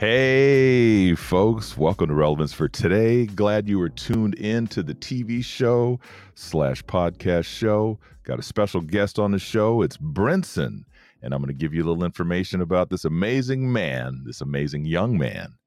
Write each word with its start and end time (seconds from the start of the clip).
Hey, 0.00 1.14
folks, 1.14 1.76
welcome 1.76 2.08
to 2.08 2.14
Relevance 2.14 2.54
for 2.54 2.68
Today. 2.68 3.26
Glad 3.26 3.68
you 3.68 3.78
were 3.78 3.90
tuned 3.90 4.34
in 4.36 4.66
to 4.68 4.82
the 4.82 4.94
TV 4.94 5.44
show 5.44 6.00
slash 6.34 6.82
podcast 6.84 7.44
show. 7.44 7.98
Got 8.22 8.38
a 8.38 8.42
special 8.42 8.80
guest 8.80 9.18
on 9.18 9.30
the 9.30 9.38
show. 9.38 9.82
It's 9.82 9.98
Brinson, 9.98 10.84
and 11.20 11.34
I'm 11.34 11.42
going 11.42 11.48
to 11.48 11.52
give 11.52 11.74
you 11.74 11.82
a 11.82 11.86
little 11.86 12.02
information 12.02 12.62
about 12.62 12.88
this 12.88 13.04
amazing 13.04 13.70
man, 13.70 14.22
this 14.24 14.40
amazing 14.40 14.86
young 14.86 15.18
man. 15.18 15.58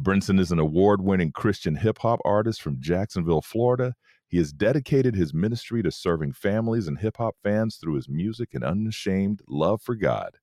Brinson 0.00 0.38
is 0.38 0.52
an 0.52 0.60
award 0.60 1.02
winning 1.02 1.32
Christian 1.32 1.74
hip 1.74 1.98
hop 1.98 2.20
artist 2.24 2.62
from 2.62 2.80
Jacksonville, 2.80 3.42
Florida. 3.42 3.96
He 4.28 4.38
has 4.38 4.52
dedicated 4.52 5.16
his 5.16 5.34
ministry 5.34 5.82
to 5.82 5.90
serving 5.90 6.34
families 6.34 6.86
and 6.86 7.00
hip 7.00 7.16
hop 7.16 7.34
fans 7.42 7.78
through 7.78 7.96
his 7.96 8.08
music 8.08 8.54
and 8.54 8.62
unashamed 8.62 9.42
love 9.48 9.82
for 9.82 9.96
God. 9.96 10.36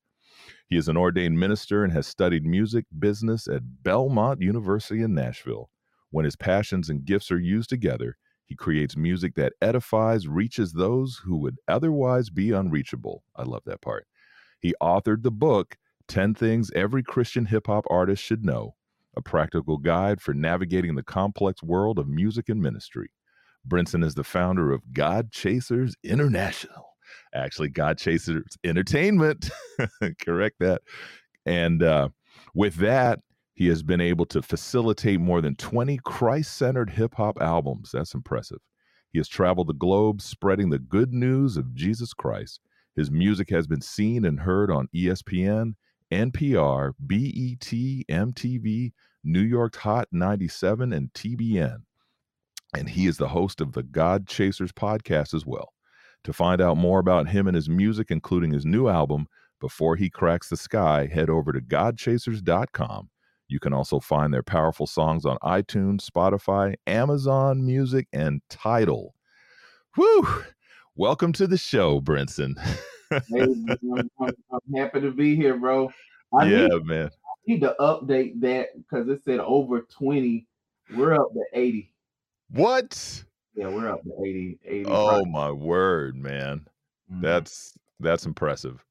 He 0.68 0.76
is 0.76 0.88
an 0.88 0.96
ordained 0.96 1.38
minister 1.38 1.84
and 1.84 1.92
has 1.92 2.06
studied 2.06 2.44
music 2.44 2.86
business 2.98 3.46
at 3.46 3.82
Belmont 3.82 4.40
University 4.40 5.02
in 5.02 5.14
Nashville. 5.14 5.70
When 6.10 6.24
his 6.24 6.36
passions 6.36 6.88
and 6.88 7.04
gifts 7.04 7.30
are 7.30 7.38
used 7.38 7.68
together, 7.68 8.16
he 8.46 8.54
creates 8.54 8.96
music 8.96 9.34
that 9.36 9.54
edifies, 9.62 10.28
reaches 10.28 10.72
those 10.72 11.20
who 11.24 11.36
would 11.38 11.56
otherwise 11.66 12.30
be 12.30 12.50
unreachable. 12.50 13.24
I 13.34 13.42
love 13.42 13.62
that 13.66 13.82
part. 13.82 14.06
He 14.60 14.74
authored 14.80 15.22
the 15.22 15.30
book, 15.30 15.76
10 16.08 16.34
Things 16.34 16.70
Every 16.74 17.02
Christian 17.02 17.46
Hip 17.46 17.66
Hop 17.66 17.84
Artist 17.90 18.22
Should 18.22 18.44
Know, 18.44 18.74
a 19.16 19.22
practical 19.22 19.78
guide 19.78 20.20
for 20.20 20.34
navigating 20.34 20.94
the 20.94 21.02
complex 21.02 21.62
world 21.62 21.98
of 21.98 22.08
music 22.08 22.48
and 22.48 22.60
ministry. 22.60 23.10
Brinson 23.66 24.04
is 24.04 24.14
the 24.14 24.24
founder 24.24 24.72
of 24.72 24.92
God 24.92 25.32
Chasers 25.32 25.94
International 26.02 26.93
actually 27.34 27.68
God 27.68 27.98
Chasers 27.98 28.56
Entertainment. 28.64 29.50
Correct 30.20 30.56
that. 30.60 30.82
And 31.46 31.82
uh, 31.82 32.08
with 32.54 32.76
that, 32.76 33.20
he 33.54 33.68
has 33.68 33.82
been 33.82 34.00
able 34.00 34.26
to 34.26 34.42
facilitate 34.42 35.20
more 35.20 35.40
than 35.40 35.54
20 35.56 35.98
Christ 36.04 36.56
centered 36.56 36.90
hip 36.90 37.14
hop 37.14 37.40
albums. 37.40 37.90
That's 37.92 38.14
impressive. 38.14 38.58
He 39.12 39.18
has 39.18 39.28
traveled 39.28 39.68
the 39.68 39.74
globe 39.74 40.20
spreading 40.20 40.70
the 40.70 40.78
good 40.78 41.12
news 41.12 41.56
of 41.56 41.72
Jesus 41.74 42.12
Christ. 42.12 42.60
His 42.96 43.10
music 43.10 43.48
has 43.50 43.66
been 43.66 43.80
seen 43.80 44.24
and 44.24 44.40
heard 44.40 44.70
on 44.72 44.88
ESPN, 44.94 45.74
NPR, 46.10 46.92
BET, 46.98 47.60
MTV, 47.60 48.92
New 49.22 49.40
York's 49.40 49.78
Hot 49.78 50.08
97, 50.10 50.92
and 50.92 51.12
TBN. 51.12 51.76
And 52.76 52.88
he 52.88 53.06
is 53.06 53.16
the 53.16 53.28
host 53.28 53.60
of 53.60 53.72
the 53.72 53.84
God 53.84 54.26
Chasers 54.26 54.72
podcast 54.72 55.32
as 55.32 55.46
well. 55.46 55.72
To 56.24 56.32
find 56.32 56.62
out 56.62 56.78
more 56.78 57.00
about 57.00 57.28
him 57.28 57.46
and 57.46 57.54
his 57.54 57.68
music, 57.68 58.10
including 58.10 58.50
his 58.50 58.64
new 58.64 58.88
album, 58.88 59.28
Before 59.60 59.94
He 59.94 60.08
Cracks 60.08 60.48
the 60.48 60.56
Sky, 60.56 61.06
head 61.06 61.28
over 61.28 61.52
to 61.52 61.60
godchasers.com. 61.60 63.10
You 63.46 63.60
can 63.60 63.74
also 63.74 64.00
find 64.00 64.32
their 64.32 64.42
powerful 64.42 64.86
songs 64.86 65.26
on 65.26 65.36
iTunes, 65.42 66.08
Spotify, 66.08 66.76
Amazon 66.86 67.66
Music, 67.66 68.08
and 68.14 68.40
Tidal. 68.48 69.14
Whew! 69.96 70.44
Welcome 70.96 71.32
to 71.34 71.46
the 71.46 71.58
show, 71.58 72.00
Brinson. 72.00 72.54
hey, 73.10 73.20
I'm, 73.42 74.10
I'm, 74.18 74.74
happy 74.74 75.02
to 75.02 75.10
be 75.10 75.36
here, 75.36 75.58
bro. 75.58 75.92
I 76.32 76.46
yeah, 76.46 76.68
need, 76.68 76.86
man. 76.86 77.06
I 77.08 77.32
need 77.46 77.60
to 77.60 77.76
update 77.78 78.40
that 78.40 78.68
because 78.78 79.08
it 79.08 79.22
said 79.24 79.40
over 79.40 79.82
20. 79.82 80.46
We're 80.96 81.14
up 81.14 81.32
to 81.34 81.44
80. 81.52 81.92
What? 82.48 83.24
Yeah, 83.54 83.68
we're 83.68 83.88
up 83.88 84.02
to 84.02 84.10
80. 84.20 84.58
80 84.64 84.84
oh 84.88 85.24
my 85.26 85.50
word, 85.50 86.16
man. 86.16 86.66
Mm-hmm. 87.10 87.22
That's 87.22 87.74
that's 88.00 88.26
impressive. 88.26 88.84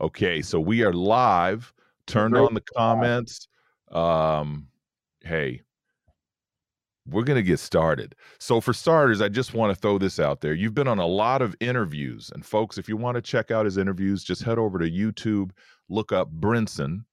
Okay, 0.00 0.42
so 0.42 0.60
we 0.60 0.82
are 0.82 0.92
live. 0.92 1.72
Turned 2.06 2.36
on 2.36 2.54
the 2.54 2.62
comments. 2.62 3.48
Um, 3.90 4.68
hey, 5.22 5.60
we're 7.10 7.24
going 7.24 7.36
to 7.36 7.42
get 7.42 7.58
started. 7.58 8.14
So, 8.38 8.60
for 8.60 8.72
starters, 8.72 9.20
I 9.20 9.28
just 9.28 9.54
want 9.54 9.74
to 9.74 9.80
throw 9.80 9.98
this 9.98 10.18
out 10.18 10.40
there. 10.40 10.54
You've 10.54 10.74
been 10.74 10.88
on 10.88 10.98
a 10.98 11.06
lot 11.06 11.42
of 11.42 11.56
interviews. 11.60 12.30
And, 12.34 12.44
folks, 12.44 12.78
if 12.78 12.88
you 12.88 12.96
want 12.96 13.16
to 13.16 13.22
check 13.22 13.50
out 13.50 13.64
his 13.64 13.78
interviews, 13.78 14.24
just 14.24 14.42
head 14.42 14.58
over 14.58 14.78
to 14.78 14.90
YouTube, 14.90 15.50
look 15.88 16.12
up 16.12 16.30
Brinson, 16.32 17.04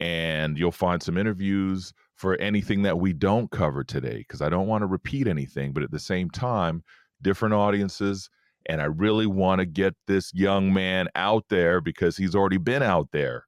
and 0.00 0.58
you'll 0.58 0.72
find 0.72 1.02
some 1.02 1.16
interviews 1.16 1.92
for 2.16 2.36
anything 2.36 2.82
that 2.82 2.98
we 2.98 3.12
don't 3.12 3.50
cover 3.50 3.84
today 3.84 4.18
because 4.18 4.40
I 4.40 4.48
don't 4.48 4.66
want 4.66 4.82
to 4.82 4.86
repeat 4.86 5.26
anything, 5.26 5.72
but 5.72 5.82
at 5.82 5.90
the 5.90 5.98
same 5.98 6.30
time, 6.30 6.82
different 7.22 7.54
audiences. 7.54 8.30
And 8.66 8.80
I 8.80 8.84
really 8.84 9.26
want 9.26 9.58
to 9.58 9.66
get 9.66 9.94
this 10.06 10.32
young 10.32 10.72
man 10.72 11.08
out 11.14 11.44
there 11.50 11.80
because 11.80 12.16
he's 12.16 12.34
already 12.34 12.56
been 12.56 12.82
out 12.82 13.08
there. 13.12 13.46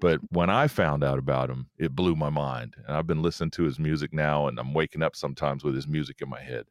But 0.00 0.18
mm-hmm. 0.18 0.38
when 0.38 0.50
I 0.50 0.66
found 0.66 1.04
out 1.04 1.18
about 1.18 1.50
him, 1.50 1.68
it 1.78 1.94
blew 1.94 2.16
my 2.16 2.30
mind. 2.30 2.74
And 2.86 2.96
I've 2.96 3.06
been 3.06 3.22
listening 3.22 3.50
to 3.52 3.64
his 3.64 3.78
music 3.78 4.12
now, 4.12 4.48
and 4.48 4.58
I'm 4.58 4.74
waking 4.74 5.02
up 5.02 5.14
sometimes 5.14 5.62
with 5.62 5.74
his 5.74 5.86
music 5.86 6.20
in 6.20 6.28
my 6.28 6.40
head. 6.40 6.64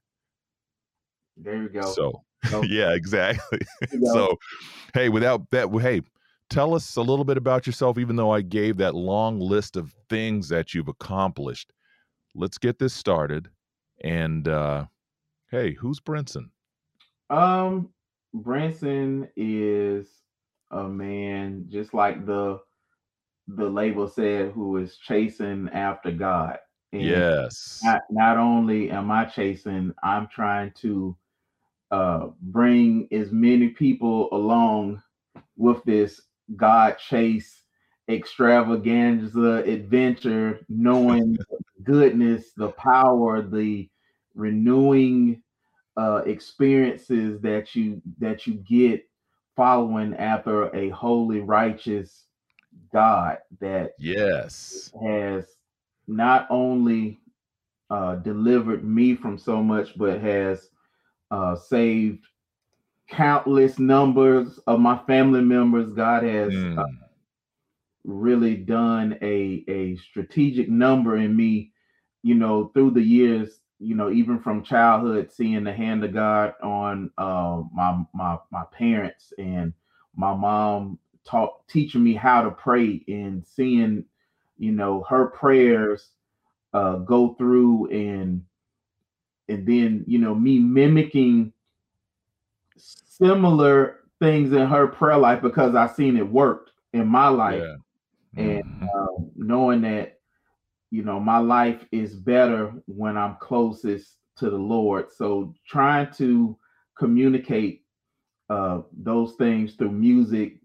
There 1.38 1.62
you 1.62 1.70
go. 1.70 1.82
So, 1.94 2.22
yeah, 2.68 2.94
exactly. 2.94 3.60
so, 4.04 4.36
hey, 4.94 5.10
without 5.10 5.50
that, 5.52 5.70
hey, 5.82 6.02
tell 6.50 6.74
us 6.74 6.96
a 6.96 7.02
little 7.02 7.26
bit 7.26 7.38
about 7.38 7.68
yourself, 7.68 7.98
even 7.98 8.16
though 8.16 8.32
I 8.32 8.42
gave 8.42 8.78
that 8.78 8.96
long 8.96 9.40
list 9.40 9.76
of 9.76 9.94
things 10.10 10.50
that 10.50 10.74
you've 10.74 10.88
accomplished. 10.88 11.72
Let's 12.36 12.58
get 12.58 12.80
this 12.80 12.94
started. 12.94 13.50
And 14.04 14.48
uh, 14.48 14.86
hey, 15.52 15.74
who's 15.74 16.00
Brinson? 16.00 16.50
Um, 17.30 17.90
Brinson 18.36 19.30
is 19.36 20.08
a 20.72 20.84
man 20.84 21.66
just 21.70 21.94
like 21.94 22.26
the 22.26 22.60
the 23.48 23.68
label 23.68 24.08
said 24.08 24.52
who 24.52 24.78
is 24.78 24.98
chasing 24.98 25.70
after 25.74 26.12
God. 26.12 26.60
And 26.94 27.02
yes. 27.02 27.80
Not, 27.84 28.02
not 28.12 28.38
only 28.38 28.92
am 28.92 29.10
I 29.10 29.26
chasing, 29.26 29.94
I'm 30.04 30.28
trying 30.28 30.72
to 30.82 31.16
uh 31.92 32.28
bring 32.42 33.08
as 33.12 33.32
many 33.32 33.70
people 33.70 34.30
along 34.32 35.02
with 35.58 35.84
this 35.84 36.22
God 36.56 36.98
chase 36.98 37.64
extravaganza 38.08 39.64
adventure, 39.66 40.60
knowing 40.68 41.38
goodness, 41.84 42.52
the 42.58 42.70
power, 42.70 43.42
the 43.42 43.90
renewing 44.36 45.42
uh, 45.98 46.22
experiences 46.26 47.42
that 47.42 47.76
you 47.76 48.02
that 48.20 48.48
you 48.48 48.54
get 48.54 49.06
following 49.56 50.16
after 50.16 50.74
a 50.76 50.90
holy, 50.90 51.42
righteous 51.42 52.26
God 52.94 53.38
that 53.60 53.92
yes. 54.00 54.92
has 55.04 55.46
not 56.08 56.48
only 56.50 57.20
uh, 57.90 58.16
delivered 58.16 58.84
me 58.84 59.16
from 59.16 59.38
so 59.38 59.62
much, 59.62 59.98
but 59.98 60.22
has 60.22 60.70
uh, 61.32 61.56
saved 61.56 62.26
countless 63.10 63.80
numbers 63.80 64.60
of 64.68 64.80
my 64.80 65.00
family 65.08 65.42
members. 65.42 65.92
God 65.94 66.24
has 66.24 66.54
mm. 66.54 66.78
uh, 66.78 66.86
really 68.04 68.56
done 68.56 69.18
a 69.22 69.64
a 69.68 69.96
strategic 69.98 70.70
number 70.70 71.18
in 71.18 71.36
me, 71.36 71.72
you 72.24 72.36
know, 72.36 72.72
through 72.74 72.92
the 72.92 73.02
years. 73.02 73.60
You 73.80 73.96
know, 73.96 74.12
even 74.12 74.40
from 74.40 74.64
childhood, 74.64 75.32
seeing 75.32 75.64
the 75.64 75.74
hand 75.74 76.04
of 76.04 76.14
God 76.14 76.54
on 76.62 77.12
uh, 77.18 77.62
my 77.74 78.04
my 78.14 78.38
my 78.52 78.64
parents 78.72 79.34
and 79.38 79.74
my 80.16 80.34
mom 80.34 81.00
taught 81.26 81.68
teaching 81.68 82.04
me 82.04 82.14
how 82.14 82.42
to 82.42 82.52
pray 82.52 83.04
and 83.08 83.46
seeing, 83.46 84.04
you 84.58 84.72
know, 84.72 85.06
her 85.08 85.28
prayers 85.28 86.10
uh, 86.74 86.96
go 86.98 87.36
through 87.36 87.88
and 87.88 88.44
and 89.48 89.66
then 89.66 90.04
you 90.08 90.20
know 90.20 90.36
me 90.36 90.60
mimicking 90.60 91.52
similar 93.22 94.00
things 94.20 94.52
in 94.54 94.68
her 94.68 94.88
prayer 94.88 95.18
life 95.18 95.42
because 95.42 95.76
I've 95.76 95.96
seen 95.96 96.18
it 96.18 96.28
worked 96.28 96.72
in 96.94 97.08
my 97.08 97.28
life, 97.28 97.64
yeah. 98.36 98.44
and 98.44 98.64
mm-hmm. 98.64 98.88
um, 98.98 99.32
knowing 99.36 99.82
that 99.82 100.20
you 100.92 101.04
know 101.04 101.20
my 101.20 101.38
life 101.38 101.84
is 101.92 102.16
better 102.16 102.74
when 102.88 103.18
I'm 103.18 103.38
closest 103.40 104.16
to 104.38 104.50
the 104.50 104.58
Lord. 104.58 105.08
So 105.16 105.54
trying 105.68 106.12
to 106.14 106.58
communicate 106.98 107.84
uh, 108.50 108.82
those 108.98 109.36
things 109.36 109.76
through 109.76 109.92
music, 109.92 110.58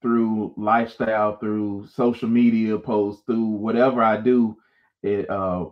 through 0.00 0.54
lifestyle, 0.56 1.36
through 1.36 1.86
social 1.92 2.28
media 2.28 2.78
posts, 2.78 3.22
through 3.26 3.44
whatever 3.44 4.02
I 4.02 4.16
do, 4.16 4.56
it 5.02 5.28
uh, 5.28 5.66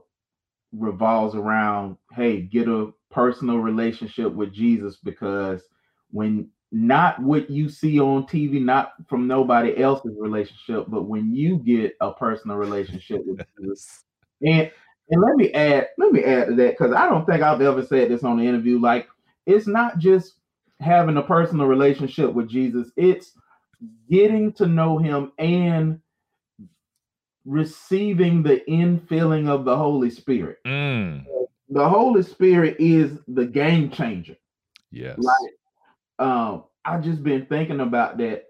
revolves 0.72 1.34
around 1.34 1.96
hey, 2.12 2.42
get 2.42 2.68
a 2.68 2.92
personal 3.10 3.58
relationship 3.58 4.32
with 4.32 4.52
Jesus 4.52 4.98
because 5.02 5.62
when 6.14 6.48
not 6.70 7.20
what 7.20 7.50
you 7.50 7.68
see 7.68 8.00
on 8.00 8.24
TV, 8.24 8.62
not 8.62 8.92
from 9.08 9.26
nobody 9.26 9.76
else's 9.76 10.16
relationship, 10.18 10.86
but 10.88 11.02
when 11.02 11.34
you 11.34 11.58
get 11.58 11.96
a 12.00 12.12
personal 12.12 12.56
relationship 12.56 13.20
with 13.26 13.44
Jesus. 13.60 14.04
And 14.42 14.70
and 15.10 15.20
let 15.20 15.36
me 15.36 15.52
add, 15.52 15.88
let 15.98 16.12
me 16.12 16.24
add 16.24 16.48
to 16.48 16.54
that 16.54 16.78
because 16.78 16.92
I 16.92 17.06
don't 17.08 17.26
think 17.26 17.42
I've 17.42 17.60
ever 17.60 17.84
said 17.84 18.10
this 18.10 18.24
on 18.24 18.38
the 18.38 18.44
interview. 18.44 18.80
Like, 18.80 19.06
it's 19.44 19.66
not 19.66 19.98
just 19.98 20.36
having 20.80 21.16
a 21.16 21.22
personal 21.22 21.66
relationship 21.66 22.32
with 22.32 22.48
Jesus, 22.48 22.90
it's 22.96 23.32
getting 24.10 24.52
to 24.54 24.66
know 24.66 24.98
him 24.98 25.32
and 25.38 26.00
receiving 27.44 28.42
the 28.42 28.62
infilling 28.68 29.48
of 29.48 29.64
the 29.64 29.76
Holy 29.76 30.10
Spirit. 30.10 30.58
Mm. 30.66 31.24
The 31.68 31.88
Holy 31.88 32.22
Spirit 32.22 32.76
is 32.78 33.18
the 33.28 33.44
game 33.44 33.90
changer. 33.90 34.36
Yes. 34.90 35.18
Like, 35.18 35.52
um, 36.18 36.64
I've 36.84 37.02
just 37.02 37.22
been 37.22 37.46
thinking 37.46 37.80
about 37.80 38.18
that 38.18 38.46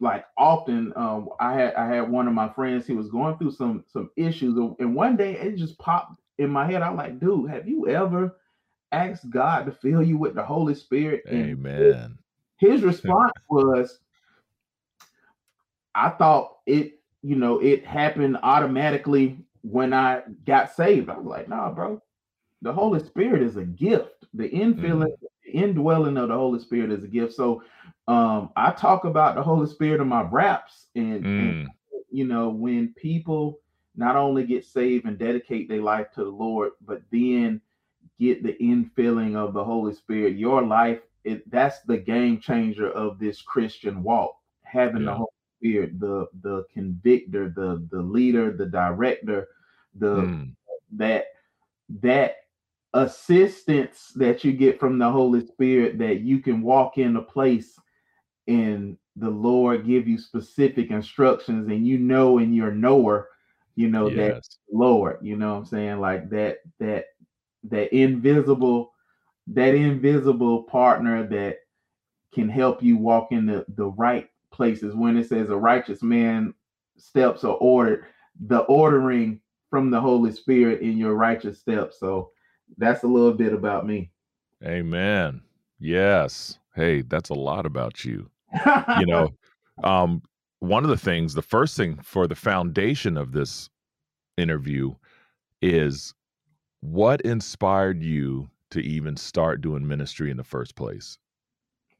like 0.00 0.24
often. 0.36 0.92
Um, 0.96 1.30
I 1.40 1.54
had 1.54 1.74
I 1.74 1.86
had 1.86 2.10
one 2.10 2.28
of 2.28 2.34
my 2.34 2.48
friends, 2.48 2.86
he 2.86 2.94
was 2.94 3.08
going 3.08 3.36
through 3.38 3.52
some 3.52 3.84
some 3.88 4.10
issues, 4.16 4.56
and 4.78 4.94
one 4.94 5.16
day 5.16 5.32
it 5.32 5.56
just 5.56 5.78
popped 5.78 6.20
in 6.38 6.50
my 6.50 6.70
head. 6.70 6.82
I'm 6.82 6.96
like, 6.96 7.18
dude, 7.18 7.50
have 7.50 7.68
you 7.68 7.88
ever 7.88 8.36
asked 8.92 9.28
God 9.30 9.66
to 9.66 9.72
fill 9.72 10.02
you 10.02 10.18
with 10.18 10.34
the 10.34 10.44
Holy 10.44 10.74
Spirit? 10.74 11.24
Amen. 11.28 12.18
his, 12.58 12.72
his 12.72 12.82
response 12.82 13.32
was, 13.48 13.98
I 15.94 16.10
thought 16.10 16.58
it 16.66 16.96
you 17.26 17.34
know, 17.34 17.58
it 17.58 17.84
happened 17.84 18.38
automatically 18.44 19.38
when 19.62 19.92
I 19.92 20.22
got 20.44 20.72
saved. 20.76 21.10
I 21.10 21.16
was 21.16 21.26
like, 21.26 21.48
nah, 21.48 21.72
bro. 21.72 22.00
The 22.62 22.72
Holy 22.72 23.00
Spirit 23.00 23.42
is 23.42 23.56
a 23.56 23.64
gift. 23.64 24.24
The 24.32 24.48
infilling, 24.48 25.08
mm. 25.08 25.26
Indwelling 25.52 26.16
of 26.16 26.28
the 26.28 26.34
Holy 26.34 26.58
Spirit 26.58 26.92
is 26.92 27.04
a 27.04 27.08
gift. 27.08 27.34
So 27.34 27.62
um, 28.08 28.50
I 28.56 28.70
talk 28.70 29.04
about 29.04 29.34
the 29.34 29.42
Holy 29.42 29.68
Spirit 29.68 30.00
in 30.00 30.08
my 30.08 30.22
raps, 30.22 30.86
and, 30.94 31.24
mm. 31.24 31.24
and 31.24 31.68
you 32.10 32.26
know, 32.26 32.48
when 32.48 32.94
people 32.94 33.60
not 33.96 34.16
only 34.16 34.44
get 34.44 34.64
saved 34.64 35.06
and 35.06 35.18
dedicate 35.18 35.68
their 35.68 35.82
life 35.82 36.10
to 36.14 36.24
the 36.24 36.30
Lord, 36.30 36.72
but 36.84 37.02
then 37.10 37.60
get 38.18 38.42
the 38.42 38.56
infilling 38.60 39.36
of 39.36 39.54
the 39.54 39.64
Holy 39.64 39.94
Spirit, 39.94 40.36
your 40.36 40.62
life, 40.62 41.00
it, 41.24 41.48
that's 41.50 41.80
the 41.82 41.96
game 41.96 42.40
changer 42.40 42.90
of 42.90 43.18
this 43.18 43.42
Christian 43.42 44.02
walk. 44.02 44.36
Having 44.62 45.02
yeah. 45.02 45.10
the 45.10 45.14
Holy 45.14 45.28
spirit, 45.58 46.00
the 46.00 46.26
the 46.42 46.64
convictor, 46.72 47.48
the 47.48 47.86
the 47.90 48.00
leader, 48.00 48.52
the 48.52 48.66
director, 48.66 49.48
the 49.94 50.16
mm. 50.16 50.52
that 50.92 51.26
that 52.02 52.36
assistance 52.96 54.12
that 54.16 54.42
you 54.42 54.52
get 54.52 54.80
from 54.80 54.98
the 54.98 55.10
Holy 55.10 55.46
Spirit 55.46 55.98
that 55.98 56.20
you 56.20 56.40
can 56.40 56.62
walk 56.62 56.96
in 56.96 57.16
a 57.16 57.22
place 57.22 57.78
and 58.48 58.96
the 59.16 59.28
Lord 59.28 59.86
give 59.86 60.08
you 60.08 60.18
specific 60.18 60.90
instructions 60.90 61.68
and 61.68 61.86
you 61.86 61.98
know 61.98 62.38
in 62.38 62.54
your 62.54 62.72
knower, 62.72 63.28
you 63.74 63.88
know 63.88 64.08
yes. 64.08 64.16
that 64.16 64.44
Lord, 64.72 65.18
you 65.20 65.36
know 65.36 65.52
what 65.52 65.58
I'm 65.60 65.66
saying? 65.66 66.00
Like 66.00 66.30
that 66.30 66.58
that 66.80 67.06
that 67.64 67.94
invisible 67.94 68.92
that 69.48 69.74
invisible 69.74 70.62
partner 70.62 71.26
that 71.26 71.58
can 72.32 72.48
help 72.48 72.82
you 72.82 72.96
walk 72.96 73.28
in 73.30 73.46
the, 73.46 73.64
the 73.76 73.86
right 73.86 74.28
places 74.50 74.94
when 74.94 75.16
it 75.16 75.28
says 75.28 75.50
a 75.50 75.56
righteous 75.56 76.02
man 76.02 76.54
steps 76.96 77.44
are 77.44 77.56
ordered, 77.56 78.06
the 78.46 78.60
ordering 78.60 79.40
from 79.68 79.90
the 79.90 80.00
Holy 80.00 80.32
Spirit 80.32 80.80
in 80.80 80.96
your 80.96 81.14
righteous 81.14 81.58
steps. 81.58 82.00
So 82.00 82.30
that's 82.76 83.02
a 83.02 83.08
little 83.08 83.32
bit 83.32 83.52
about 83.52 83.86
me. 83.86 84.10
Amen. 84.64 85.42
Yes. 85.78 86.58
Hey, 86.74 87.02
that's 87.02 87.30
a 87.30 87.34
lot 87.34 87.66
about 87.66 88.04
you. 88.04 88.28
you 88.98 89.06
know, 89.06 89.30
um, 89.84 90.22
one 90.60 90.84
of 90.84 90.90
the 90.90 90.96
things, 90.96 91.34
the 91.34 91.42
first 91.42 91.76
thing 91.76 91.98
for 92.02 92.26
the 92.26 92.34
foundation 92.34 93.16
of 93.16 93.32
this 93.32 93.70
interview 94.36 94.94
is 95.62 96.14
what 96.80 97.20
inspired 97.22 98.02
you 98.02 98.48
to 98.70 98.80
even 98.80 99.16
start 99.16 99.60
doing 99.60 99.86
ministry 99.86 100.30
in 100.30 100.36
the 100.36 100.44
first 100.44 100.74
place? 100.76 101.18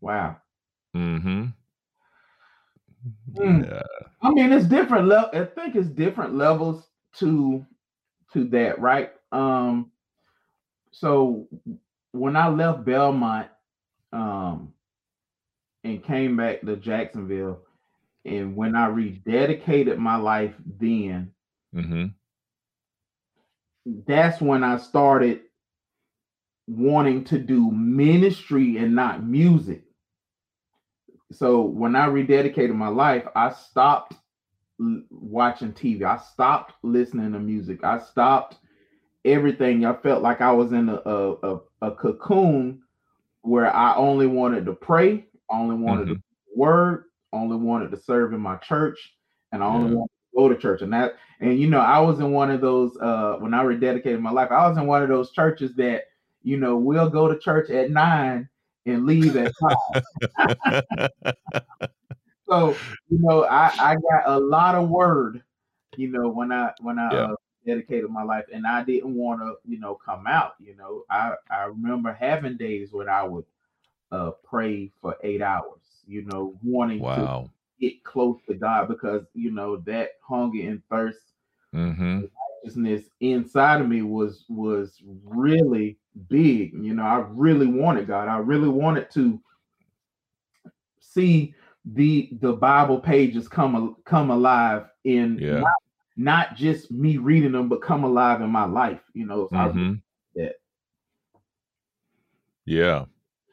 Wow. 0.01 0.37
Mm-hmm. 0.97 1.47
Mm. 3.35 3.71
Yeah. 3.71 3.83
I 4.23 4.31
mean, 4.31 4.53
it's 4.53 4.67
different 4.67 5.07
level. 5.07 5.31
I 5.33 5.45
think 5.45 5.77
it's 5.77 5.89
different 5.89 6.35
levels 6.35 6.89
to 7.19 7.65
to 8.33 8.45
that, 8.45 8.81
right? 8.81 9.13
Um, 9.33 9.93
so 10.99 11.49
when 12.13 12.37
I 12.37 12.49
left 12.49 12.85
Belmont, 12.85 13.49
um, 14.13 14.73
and 15.85 16.03
came 16.03 16.37
back 16.37 16.63
to 16.63 16.77
Jacksonville, 16.77 17.61
and 18.25 18.57
when 18.57 18.75
I 18.75 18.89
rededicated 18.89 19.99
my 19.99 20.17
life, 20.17 20.55
then 20.79 21.33
mm-hmm. 21.75 22.07
that's 24.07 24.41
when 24.41 24.65
I 24.65 24.79
started 24.79 25.43
wanting 26.67 27.25
to 27.25 27.39
do 27.39 27.71
ministry 27.71 28.79
and 28.79 28.97
not 28.97 29.23
music 29.23 29.87
so 31.33 31.63
when 31.63 31.97
I 31.97 32.07
rededicated 32.07 32.75
my 32.75 32.89
life, 32.89 33.25
I 33.35 33.53
stopped 33.53 34.15
watching 34.79 35.73
TV. 35.73 36.03
I 36.03 36.19
stopped 36.19 36.75
listening 36.83 37.33
to 37.33 37.39
music. 37.39 37.83
I 37.83 37.99
stopped 37.99 38.57
everything. 39.27 39.85
I 39.85 39.95
felt 39.95 40.23
like 40.23 40.41
I 40.41 40.53
was 40.53 40.73
in 40.73 40.89
a, 40.89 40.95
a, 40.95 41.61
a 41.83 41.91
cocoon 41.91 42.83
where 43.43 43.75
I 43.75 43.95
only 43.95 44.27
wanted 44.27 44.65
to 44.67 44.73
pray, 44.73 45.27
only 45.51 45.77
wanted 45.77 46.07
mm-hmm. 46.07 46.15
to 46.15 46.23
word, 46.55 47.05
only 47.33 47.57
wanted 47.57 47.91
to 47.91 48.01
serve 48.01 48.33
in 48.33 48.41
my 48.41 48.57
church, 48.57 49.15
and 49.53 49.63
I 49.63 49.67
only 49.67 49.91
yeah. 49.91 49.97
wanted 49.97 50.09
to 50.09 50.37
go 50.37 50.49
to 50.49 50.57
church. 50.57 50.83
And 50.83 50.93
that, 50.93 51.17
and 51.41 51.59
you 51.59 51.69
know, 51.69 51.81
I 51.81 51.99
was 52.01 52.19
in 52.21 52.33
one 52.33 52.51
of 52.51 52.61
those 52.61 52.97
uh 52.99 53.37
when 53.39 53.55
I 53.55 53.63
rededicated 53.63 54.21
my 54.21 54.31
life, 54.31 54.51
I 54.51 54.69
was 54.69 54.77
in 54.79 54.87
one 54.87 55.03
of 55.03 55.09
those 55.09 55.33
churches 55.33 55.75
that, 55.77 56.05
you 56.43 56.57
know, 56.57 56.77
we'll 56.77 57.11
go 57.11 57.29
to 57.29 57.39
church 57.39 57.71
at 57.71 57.91
nine 57.91 58.49
and 58.87 59.07
leave 59.07 59.37
at 59.37 59.53
five. 59.61 61.11
so 62.49 62.77
you 63.09 63.19
know, 63.21 63.45
I 63.45 63.73
I 63.79 63.95
got 63.95 64.23
a 64.27 64.39
lot 64.39 64.75
of 64.75 64.89
word, 64.89 65.43
you 65.97 66.09
know, 66.09 66.29
when 66.29 66.53
I 66.53 66.73
when 66.81 66.99
I 66.99 67.13
yeah. 67.13 67.21
uh, 67.25 67.35
dedicated 67.67 68.11
my 68.11 68.23
life, 68.23 68.45
and 68.53 68.67
I 68.67 68.85
didn't 68.85 69.15
want 69.15 69.41
to, 69.41 69.55
you 69.69 69.79
know, 69.79 69.95
come 69.95 70.27
out. 70.27 70.55
You 70.59 70.77
know, 70.77 71.05
I 71.11 71.35
I 71.51 71.65
remember 71.65 72.13
having 72.13 72.57
days 72.57 72.93
when 72.93 73.09
I 73.09 73.23
would 73.25 73.45
uh 74.13 74.33
pray 74.45 74.93
for 75.01 75.17
eight 75.23 75.43
hours. 75.43 75.81
You 76.07 76.23
know, 76.23 76.55
wanting 76.63 77.01
wow. 77.01 77.51
to 77.51 77.51
get 77.81 78.05
close 78.05 78.39
to 78.49 78.55
God 78.55 78.89
because 78.89 79.25
you 79.35 79.51
know 79.51 79.77
that 79.79 80.13
hunger 80.23 80.61
and 80.61 80.83
thirst. 80.89 81.19
Mm-hmm 81.75 82.27
righteousness 82.67 83.05
inside 83.21 83.81
of 83.81 83.89
me 83.89 84.03
was 84.03 84.45
was 84.49 85.01
really 85.25 85.99
big. 86.29 86.73
You 86.75 86.95
know, 86.95 87.03
I 87.03 87.25
really 87.29 87.67
wanted 87.67 88.07
God. 88.07 88.29
I 88.29 88.39
really 88.39 88.69
wanted 88.69 89.11
to 89.13 89.41
see 91.01 91.55
the 91.85 92.31
the 92.41 92.53
Bible 92.53 92.99
pages 92.99 93.49
come 93.49 93.97
come 94.05 94.31
alive 94.31 94.87
in 95.05 95.39
yeah. 95.41 95.61
not, 95.61 95.73
not, 96.17 96.57
just 96.57 96.91
me 96.91 97.19
reading 97.19 97.53
them, 97.53 97.69
but 97.69 97.83
come 97.83 98.05
alive 98.05 98.41
in 98.41 98.51
my 98.51 98.65
life. 98.65 99.01
You 99.15 99.27
know, 99.27 99.49
so 99.51 99.57
mm-hmm. 99.57 99.95
that. 100.35 100.55
Yeah. 102.65 103.05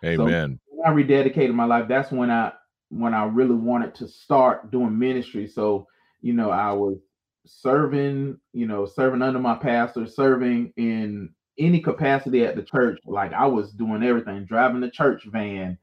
Amen. 0.03 0.59
So 0.69 0.83
I 0.85 0.89
rededicated 0.89 1.53
my 1.53 1.65
life. 1.65 1.87
That's 1.87 2.11
when 2.11 2.29
I 2.29 2.53
when 2.89 3.13
I 3.13 3.25
really 3.25 3.55
wanted 3.55 3.95
to 3.95 4.07
start 4.07 4.71
doing 4.71 4.97
ministry. 4.97 5.47
So, 5.47 5.87
you 6.21 6.33
know, 6.33 6.51
I 6.51 6.71
was 6.73 6.97
serving, 7.45 8.37
you 8.53 8.67
know, 8.67 8.85
serving 8.85 9.21
under 9.21 9.39
my 9.39 9.55
pastor, 9.55 10.05
serving 10.05 10.73
in 10.77 11.29
any 11.57 11.79
capacity 11.79 12.45
at 12.45 12.55
the 12.55 12.63
church. 12.63 12.99
Like 13.05 13.33
I 13.33 13.47
was 13.47 13.71
doing 13.71 14.03
everything, 14.03 14.45
driving 14.45 14.81
the 14.81 14.91
church 14.91 15.25
van, 15.25 15.77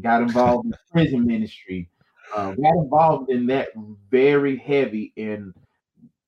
got 0.00 0.22
involved 0.22 0.66
in 0.66 0.74
prison 0.92 1.26
ministry, 1.26 1.90
uh, 2.34 2.52
got 2.52 2.76
involved 2.76 3.30
in 3.30 3.46
that 3.46 3.68
very 4.10 4.56
heavy 4.56 5.12
and 5.16 5.54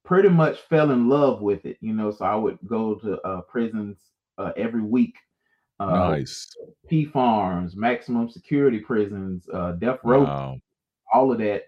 pretty 0.07 0.31
much 0.31 0.61
fell 0.63 0.91
in 0.93 1.09
love 1.09 1.43
with 1.43 1.67
it, 1.67 1.77
you 1.83 1.93
know. 1.93 2.11
So 2.11 2.25
I 2.25 2.35
would 2.35 2.59
go 2.67 2.95
to 2.95 3.21
uh, 3.21 3.41
prisons 3.43 3.99
uh, 4.39 4.53
every 4.57 4.83
week. 4.83 5.17
Uh, 5.79 5.91
nice. 5.91 6.49
P 6.89 7.05
farms, 7.05 7.77
maximum 7.77 8.31
security 8.31 8.79
prisons, 8.79 9.47
uh, 9.53 9.73
death 9.73 9.99
row, 10.03 10.23
wow. 10.23 10.59
all 11.13 11.31
of 11.31 11.39
that 11.39 11.67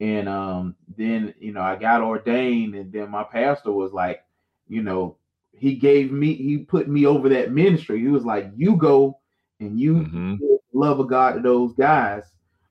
and 0.00 0.28
um, 0.28 0.76
then 0.96 1.34
you 1.38 1.52
know 1.52 1.60
I 1.60 1.76
got 1.76 2.02
ordained, 2.02 2.74
and 2.74 2.92
then 2.92 3.10
my 3.10 3.24
pastor 3.24 3.72
was 3.72 3.92
like, 3.92 4.22
you 4.68 4.82
know, 4.82 5.16
he 5.52 5.74
gave 5.74 6.12
me, 6.12 6.34
he 6.34 6.58
put 6.58 6.88
me 6.88 7.06
over 7.06 7.28
that 7.30 7.52
ministry. 7.52 8.00
He 8.00 8.08
was 8.08 8.24
like, 8.24 8.50
you 8.56 8.76
go 8.76 9.18
and 9.60 9.78
you 9.78 9.94
mm-hmm. 9.94 10.34
love 10.72 11.00
of 11.00 11.08
God 11.08 11.34
to 11.34 11.40
those 11.40 11.72
guys, 11.72 12.24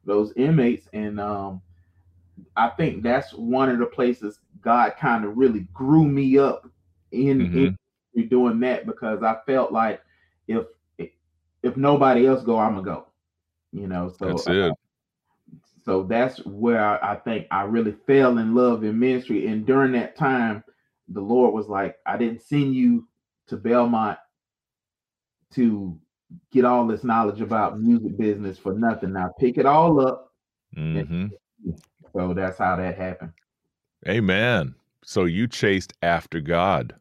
those 0.06 0.32
inmates, 0.38 0.88
and 0.94 1.20
um, 1.20 1.62
I 2.56 2.70
think 2.70 3.04
that's 3.04 3.34
one 3.34 3.70
of 3.70 3.80
the 3.80 3.88
places 3.88 4.40
God 4.62 4.94
kind 5.00 5.26
of 5.26 5.38
really 5.38 5.68
grew 5.74 6.06
me 6.06 6.38
up 6.38 6.68
in, 7.12 7.40
mm-hmm. 7.40 8.20
in 8.20 8.28
doing 8.30 8.60
that 8.62 8.86
because 8.86 9.24
I 9.24 9.38
felt 9.46 9.72
like 9.72 10.02
if 10.48 10.66
if 11.64 11.78
nobody 11.78 12.28
else 12.28 12.44
go, 12.44 12.58
I'm 12.58 12.76
gonna 12.76 12.84
go. 12.84 13.08
You 13.72 13.88
know, 13.88 14.14
so 14.18 14.28
That's 14.28 14.48
uh, 14.48 14.52
it. 14.54 14.74
so 15.84 16.04
that's 16.04 16.44
where 16.46 17.04
I, 17.04 17.16
think 17.18 17.48
I 17.52 17.64
really 17.64 17.96
fell 18.06 18.38
in 18.38 18.56
love 18.56 18.84
in 18.84 18.98
ministry. 18.98 19.48
And 19.48 19.66
during 19.66 19.92
that 19.94 20.16
time, 20.16 20.64
the 21.10 21.22
Lord 21.22 21.54
was 21.54 21.68
like, 21.68 21.98
I 22.06 22.18
didn't 22.18 22.42
send 22.42 22.76
you 22.76 23.08
to 23.48 23.58
Belmont 23.58 24.18
to 25.54 25.98
get 26.52 26.66
all 26.66 26.88
this 26.88 27.04
knowledge 27.04 27.42
about 27.42 27.80
music 27.80 28.18
business 28.18 28.58
for 28.58 28.74
nothing. 28.74 29.14
Now 29.14 29.34
pick 29.40 29.58
it 29.58 29.66
all 29.66 30.06
up. 30.06 30.34
hmm 30.76 31.28
So 32.14 32.34
that's 32.34 32.58
how 32.58 32.76
that 32.78 32.98
happened. 32.98 33.34
Amen. 34.08 34.76
So 35.04 35.24
you 35.26 35.48
chased 35.48 35.94
after 36.02 36.42
God, 36.42 36.96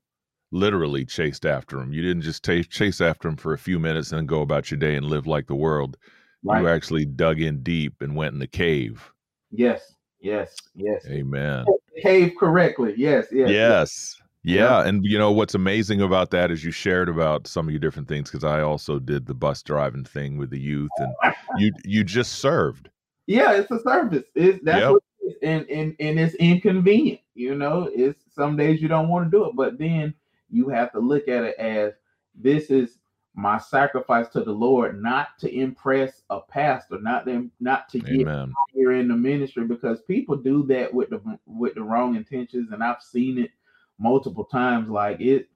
literally 0.52 1.04
chased 1.04 1.44
after 1.44 1.80
him. 1.80 1.92
You 1.92 2.02
didn't 2.02 2.22
just 2.22 2.44
ta 2.44 2.62
chase 2.70 3.00
after 3.00 3.28
him 3.28 3.36
for 3.36 3.52
a 3.52 3.58
few 3.58 3.78
minutes 3.78 4.12
and 4.12 4.18
then 4.18 4.26
go 4.26 4.42
about 4.42 4.70
your 4.70 4.78
day 4.78 4.94
and 4.94 5.06
live 5.06 5.26
like 5.26 5.46
the 5.48 5.54
world. 5.54 5.96
Right. 6.44 6.62
You 6.62 6.68
actually 6.68 7.04
dug 7.04 7.40
in 7.40 7.62
deep 7.62 8.00
and 8.00 8.14
went 8.14 8.32
in 8.32 8.38
the 8.38 8.46
cave. 8.46 9.10
Yes, 9.50 9.94
yes, 10.20 10.54
yes. 10.74 11.04
Amen. 11.08 11.64
Cave 12.02 12.34
correctly. 12.38 12.94
Yes, 12.96 13.26
yes. 13.32 13.50
Yes. 13.50 14.22
Yeah. 14.44 14.86
And 14.86 15.04
you 15.04 15.18
know 15.18 15.32
what's 15.32 15.56
amazing 15.56 16.00
about 16.00 16.30
that 16.30 16.52
is 16.52 16.64
you 16.64 16.70
shared 16.70 17.08
about 17.08 17.48
some 17.48 17.66
of 17.66 17.72
your 17.72 17.80
different 17.80 18.06
things 18.06 18.30
because 18.30 18.44
I 18.44 18.60
also 18.60 19.00
did 19.00 19.26
the 19.26 19.34
bus 19.34 19.60
driving 19.62 20.04
thing 20.04 20.38
with 20.38 20.50
the 20.50 20.60
youth 20.60 20.90
and 20.98 21.12
you 21.58 21.72
you 21.84 22.04
just 22.04 22.34
served. 22.34 22.88
Yeah, 23.26 23.52
it's 23.54 23.70
a 23.72 23.80
service. 23.80 24.22
It's 24.36 24.60
that's 24.62 24.80
Yep. 24.80 24.90
what. 24.92 25.02
And, 25.42 25.68
and 25.68 25.96
and 25.98 26.18
it's 26.20 26.34
inconvenient, 26.36 27.20
you 27.34 27.54
know. 27.54 27.90
It's 27.92 28.22
some 28.34 28.56
days 28.56 28.80
you 28.80 28.88
don't 28.88 29.08
want 29.08 29.26
to 29.26 29.30
do 29.30 29.46
it, 29.46 29.56
but 29.56 29.78
then 29.78 30.14
you 30.50 30.68
have 30.68 30.92
to 30.92 31.00
look 31.00 31.28
at 31.28 31.44
it 31.44 31.56
as 31.58 31.94
this 32.34 32.70
is 32.70 32.98
my 33.34 33.58
sacrifice 33.58 34.28
to 34.28 34.42
the 34.42 34.52
Lord, 34.52 35.02
not 35.02 35.38
to 35.40 35.54
impress 35.54 36.22
a 36.30 36.40
pastor, 36.40 37.00
not 37.00 37.24
them, 37.26 37.50
not 37.60 37.88
to 37.90 37.98
get 37.98 38.26
here 38.72 38.92
in 38.92 39.08
the 39.08 39.16
ministry, 39.16 39.64
because 39.64 40.00
people 40.02 40.36
do 40.36 40.64
that 40.66 40.92
with 40.92 41.10
the 41.10 41.20
with 41.46 41.74
the 41.74 41.82
wrong 41.82 42.14
intentions, 42.14 42.70
and 42.72 42.82
I've 42.82 43.02
seen 43.02 43.38
it 43.38 43.50
multiple 43.98 44.44
times. 44.44 44.88
Like 44.88 45.20
it, 45.20 45.48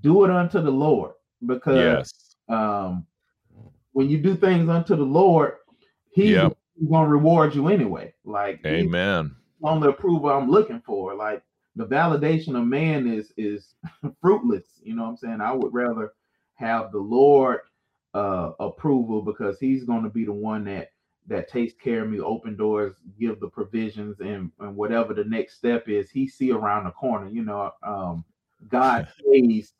do 0.00 0.24
it 0.24 0.30
unto 0.30 0.60
the 0.60 0.70
Lord, 0.70 1.12
because 1.46 1.76
Yes. 1.76 2.36
um, 2.48 3.06
when 3.92 4.08
you 4.10 4.18
do 4.18 4.36
things 4.36 4.68
unto 4.68 4.96
the 4.96 5.04
Lord, 5.04 5.54
He 6.10 6.32
Yep. 6.32 6.56
To 6.80 7.10
reward 7.10 7.54
you 7.54 7.68
anyway. 7.68 8.12
Like 8.24 8.60
Amen. 8.66 9.34
on 9.62 9.80
the 9.80 9.90
approval 9.90 10.30
I'm 10.30 10.50
looking 10.50 10.80
for. 10.80 11.14
Like 11.14 11.42
the 11.74 11.86
validation 11.86 12.58
of 12.58 12.66
man 12.66 13.06
is 13.06 13.32
is 13.36 13.74
fruitless. 14.20 14.64
You 14.82 14.96
know 14.96 15.04
what 15.04 15.10
I'm 15.10 15.16
saying? 15.16 15.40
I 15.40 15.52
would 15.52 15.72
rather 15.72 16.12
have 16.54 16.92
the 16.92 16.98
Lord 16.98 17.60
uh 18.14 18.52
approval 18.60 19.22
because 19.22 19.58
He's 19.58 19.84
going 19.84 20.04
to 20.04 20.10
be 20.10 20.24
the 20.24 20.32
one 20.32 20.64
that 20.64 20.90
that 21.28 21.48
takes 21.48 21.74
care 21.74 22.04
of 22.04 22.10
me, 22.10 22.20
open 22.20 22.56
doors, 22.56 22.94
give 23.18 23.40
the 23.40 23.48
provisions, 23.48 24.20
and 24.20 24.50
and 24.60 24.76
whatever 24.76 25.14
the 25.14 25.24
next 25.24 25.56
step 25.56 25.88
is, 25.88 26.10
He 26.10 26.28
see 26.28 26.52
around 26.52 26.84
the 26.84 26.92
corner. 26.92 27.28
You 27.28 27.44
know, 27.44 27.72
um, 27.82 28.24
God 28.68 29.08
plays 29.24 29.72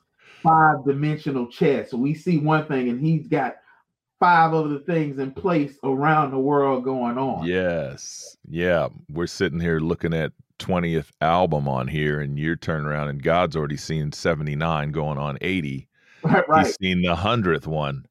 five 0.42 0.84
dimensional 0.84 1.48
chess. 1.48 1.92
We 1.92 2.14
see 2.14 2.38
one 2.38 2.66
thing, 2.66 2.88
and 2.88 3.00
He's 3.00 3.26
got 3.26 3.56
five 4.18 4.52
of 4.52 4.70
the 4.70 4.78
things 4.80 5.18
in 5.18 5.32
place 5.32 5.78
around 5.85 6.30
the 6.30 6.38
world 6.38 6.85
going 6.85 7.18
on. 7.18 7.46
Yes. 7.46 8.37
Yeah. 8.49 8.88
We're 9.11 9.26
sitting 9.26 9.61
here 9.61 9.80
looking 9.80 10.14
at 10.14 10.32
20th 10.58 11.11
album 11.20 11.68
on 11.68 11.87
here, 11.88 12.20
and 12.20 12.38
you're 12.38 12.56
turning 12.56 12.87
around 12.87 13.08
and 13.08 13.23
God's 13.23 13.56
already 13.56 13.76
seen 13.76 14.12
79 14.12 14.90
going 14.92 15.18
on 15.18 15.38
80. 15.40 15.88
Right, 16.23 16.49
right. 16.49 16.66
He's 16.66 16.76
seen 16.80 17.02
the 17.02 17.14
hundredth 17.14 17.68
one, 17.68 18.04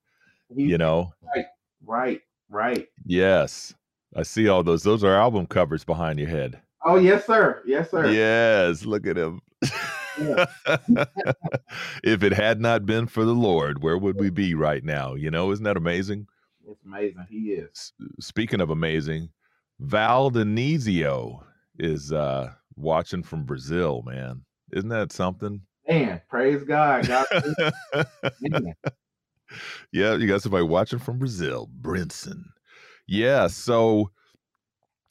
He's 0.56 0.70
you 0.70 0.78
know. 0.78 1.12
Right. 1.36 1.48
Right, 1.86 2.22
right. 2.50 2.88
Yes. 3.06 3.74
I 4.16 4.24
see 4.24 4.48
all 4.48 4.64
those. 4.64 4.84
Those 4.84 5.04
are 5.04 5.20
album 5.20 5.48
covers 5.48 5.84
behind 5.84 6.20
your 6.20 6.30
head. 6.30 6.62
Oh, 6.86 6.96
yes, 6.96 7.26
sir. 7.26 7.62
Yes, 7.66 7.92
sir. 7.92 8.10
Yes, 8.10 8.86
look 8.86 9.06
at 9.06 9.18
him. 9.18 9.42
If 12.04 12.24
it 12.24 12.34
had 12.34 12.62
not 12.62 12.86
been 12.86 13.08
for 13.08 13.26
the 13.26 13.34
Lord, 13.34 13.82
where 13.82 13.98
would 13.98 14.20
we 14.20 14.30
be 14.30 14.54
right 14.54 14.84
now? 14.84 15.16
You 15.16 15.32
know, 15.32 15.52
isn't 15.52 15.64
that 15.64 15.78
amazing? 15.78 16.28
It's 16.68 16.84
amazing. 16.86 17.26
He 17.30 17.52
is. 17.52 17.94
Speaking 18.20 18.62
of 18.62 18.70
amazing, 18.70 19.30
Val 19.80 20.32
Denizio 20.32 21.44
is 21.78 22.12
uh 22.12 22.52
watching 22.76 23.24
from 23.24 23.44
Brazil, 23.46 24.04
man. 24.06 24.44
Isn't 24.72 24.90
that 24.90 25.12
something? 25.12 25.62
Man, 25.88 26.22
praise 26.30 26.64
God. 26.64 27.08
God 27.08 27.26
yeah, 29.92 30.16
you 30.16 30.28
got 30.28 30.42
somebody 30.42 30.64
watching 30.64 31.00
from 31.00 31.20
Brazil, 31.20 31.70
Brinson. 31.82 32.44
Yeah, 33.08 33.48
so 33.48 34.12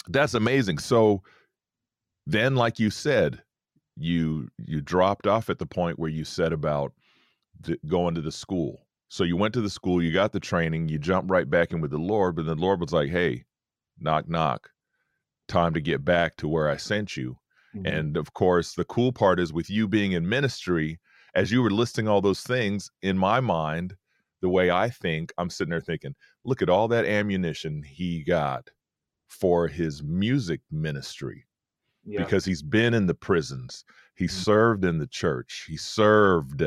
that's 0.08 0.34
amazing. 0.34 0.78
So 0.78 1.22
then, 2.26 2.56
like 2.56 2.78
you 2.78 2.90
said, 2.90 3.42
you 3.96 4.48
you 4.58 4.80
dropped 4.80 5.26
off 5.26 5.50
at 5.50 5.58
the 5.58 5.66
point 5.66 5.98
where 5.98 6.10
you 6.10 6.24
said 6.24 6.52
about 6.52 6.92
th- 7.64 7.80
going 7.86 8.14
to 8.14 8.20
the 8.22 8.32
school. 8.32 8.86
So 9.08 9.24
you 9.24 9.36
went 9.36 9.54
to 9.54 9.60
the 9.62 9.70
school, 9.70 10.02
you 10.02 10.12
got 10.12 10.32
the 10.32 10.40
training, 10.40 10.88
you 10.88 10.98
jumped 10.98 11.30
right 11.30 11.48
back 11.48 11.72
in 11.72 11.80
with 11.80 11.90
the 11.92 11.98
Lord, 11.98 12.36
but 12.36 12.46
the 12.46 12.54
Lord 12.56 12.80
was 12.80 12.92
like, 12.92 13.10
"Hey, 13.10 13.44
knock 13.98 14.28
knock, 14.28 14.70
time 15.48 15.74
to 15.74 15.80
get 15.80 16.04
back 16.04 16.36
to 16.36 16.48
where 16.48 16.68
I 16.68 16.76
sent 16.76 17.16
you." 17.16 17.38
Mhm. 17.74 17.84
And 17.84 18.16
of 18.16 18.34
course, 18.34 18.74
the 18.74 18.84
cool 18.84 19.12
part 19.12 19.40
is 19.40 19.52
with 19.52 19.70
you 19.70 19.88
being 19.88 20.12
in 20.12 20.28
ministry, 20.28 21.00
as 21.34 21.52
you 21.52 21.62
were 21.62 21.70
listing 21.70 22.08
all 22.08 22.20
those 22.22 22.42
things, 22.42 22.90
in 23.02 23.18
my 23.18 23.40
mind, 23.40 23.96
the 24.42 24.48
way 24.48 24.70
I 24.70 24.90
think, 24.90 25.32
I'm 25.38 25.50
sitting 25.50 25.70
there 25.70 25.80
thinking, 25.80 26.14
look 26.44 26.62
at 26.62 26.70
all 26.70 26.88
that 26.88 27.04
ammunition 27.06 27.82
he 27.82 28.22
got 28.24 28.70
for 29.28 29.68
his 29.68 30.02
music 30.02 30.62
ministry 30.70 31.46
yeah. 32.04 32.22
because 32.22 32.44
he's 32.44 32.62
been 32.62 32.94
in 32.94 33.06
the 33.06 33.14
prisons, 33.14 33.84
he 34.14 34.26
Mhm. 34.26 34.30
served 34.30 34.84
in 34.84 34.98
the 34.98 35.06
church, 35.06 35.64
he 35.68 35.76
served. 35.76 36.62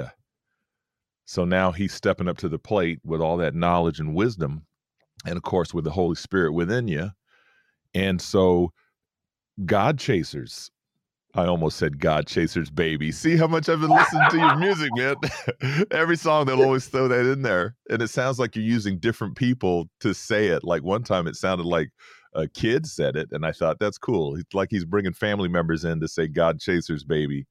So 1.25 1.43
now 1.45 1.71
he's 1.71 1.93
stepping 1.93 2.27
up 2.27 2.37
to 2.37 2.49
the 2.49 2.59
plate 2.59 2.99
with 3.03 3.21
all 3.21 3.37
that 3.37 3.53
knowledge 3.55 3.99
and 3.99 4.15
wisdom, 4.15 4.65
and 5.25 5.35
of 5.35 5.43
course, 5.43 5.73
with 5.73 5.83
the 5.83 5.91
Holy 5.91 6.15
Spirit 6.15 6.53
within 6.53 6.87
you. 6.87 7.11
And 7.93 8.21
so, 8.21 8.71
God 9.65 9.97
Chasers, 9.99 10.71
I 11.33 11.45
almost 11.45 11.77
said 11.77 11.99
God 11.99 12.27
Chasers, 12.27 12.69
baby. 12.69 13.11
See 13.11 13.35
how 13.35 13.47
much 13.47 13.67
I've 13.69 13.81
been 13.81 13.89
listening 13.89 14.29
to 14.31 14.37
your 14.37 14.55
music, 14.57 14.91
man. 14.95 15.85
Every 15.91 16.15
song 16.17 16.45
they'll 16.45 16.61
always 16.61 16.87
throw 16.87 17.07
that 17.09 17.25
in 17.31 17.41
there. 17.41 17.75
And 17.89 18.01
it 18.01 18.07
sounds 18.09 18.39
like 18.39 18.55
you're 18.55 18.63
using 18.65 18.97
different 18.99 19.35
people 19.35 19.89
to 19.99 20.13
say 20.13 20.47
it. 20.47 20.63
Like 20.63 20.83
one 20.83 21.03
time 21.03 21.27
it 21.27 21.35
sounded 21.35 21.65
like 21.65 21.89
a 22.33 22.47
kid 22.47 22.85
said 22.85 23.15
it. 23.15 23.29
And 23.31 23.45
I 23.45 23.51
thought 23.51 23.79
that's 23.79 23.97
cool. 23.97 24.35
It's 24.35 24.53
like 24.53 24.69
he's 24.71 24.85
bringing 24.85 25.13
family 25.13 25.49
members 25.49 25.85
in 25.85 25.99
to 25.99 26.07
say 26.07 26.27
God 26.27 26.59
Chasers, 26.59 27.03
baby 27.03 27.45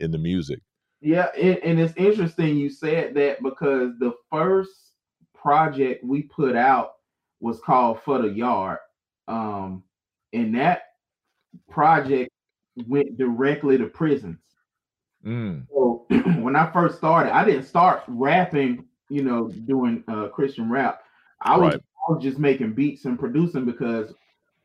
in 0.00 0.10
the 0.10 0.18
music. 0.18 0.60
Yeah, 1.00 1.28
and, 1.40 1.58
and 1.58 1.80
it's 1.80 1.94
interesting 1.96 2.56
you 2.56 2.70
said 2.70 3.14
that 3.14 3.42
because 3.42 3.92
the 3.98 4.12
first 4.30 4.70
project 5.34 6.04
we 6.04 6.22
put 6.22 6.54
out 6.54 6.92
was 7.40 7.60
called 7.60 8.00
For 8.02 8.22
the 8.22 8.28
Yard. 8.28 8.78
Um, 9.26 9.82
and 10.32 10.54
that 10.56 10.82
project 11.68 12.30
went 12.86 13.18
directly 13.18 13.78
to 13.78 13.86
prisons. 13.86 14.38
Mm, 15.26 15.66
So 15.68 16.06
when 16.40 16.56
I 16.56 16.70
first 16.72 16.98
started, 16.98 17.34
I 17.34 17.44
didn't 17.44 17.64
start 17.64 18.02
rapping, 18.06 18.84
you 19.08 19.22
know, 19.22 19.48
doing 19.48 20.02
uh, 20.08 20.28
Christian 20.28 20.70
rap. 20.70 21.02
I 21.40 21.56
was, 21.56 21.74
Right. 21.74 21.82
I 22.08 22.12
was 22.12 22.22
just 22.22 22.38
making 22.38 22.74
beats 22.74 23.04
and 23.04 23.18
producing 23.18 23.64
because 23.64 24.12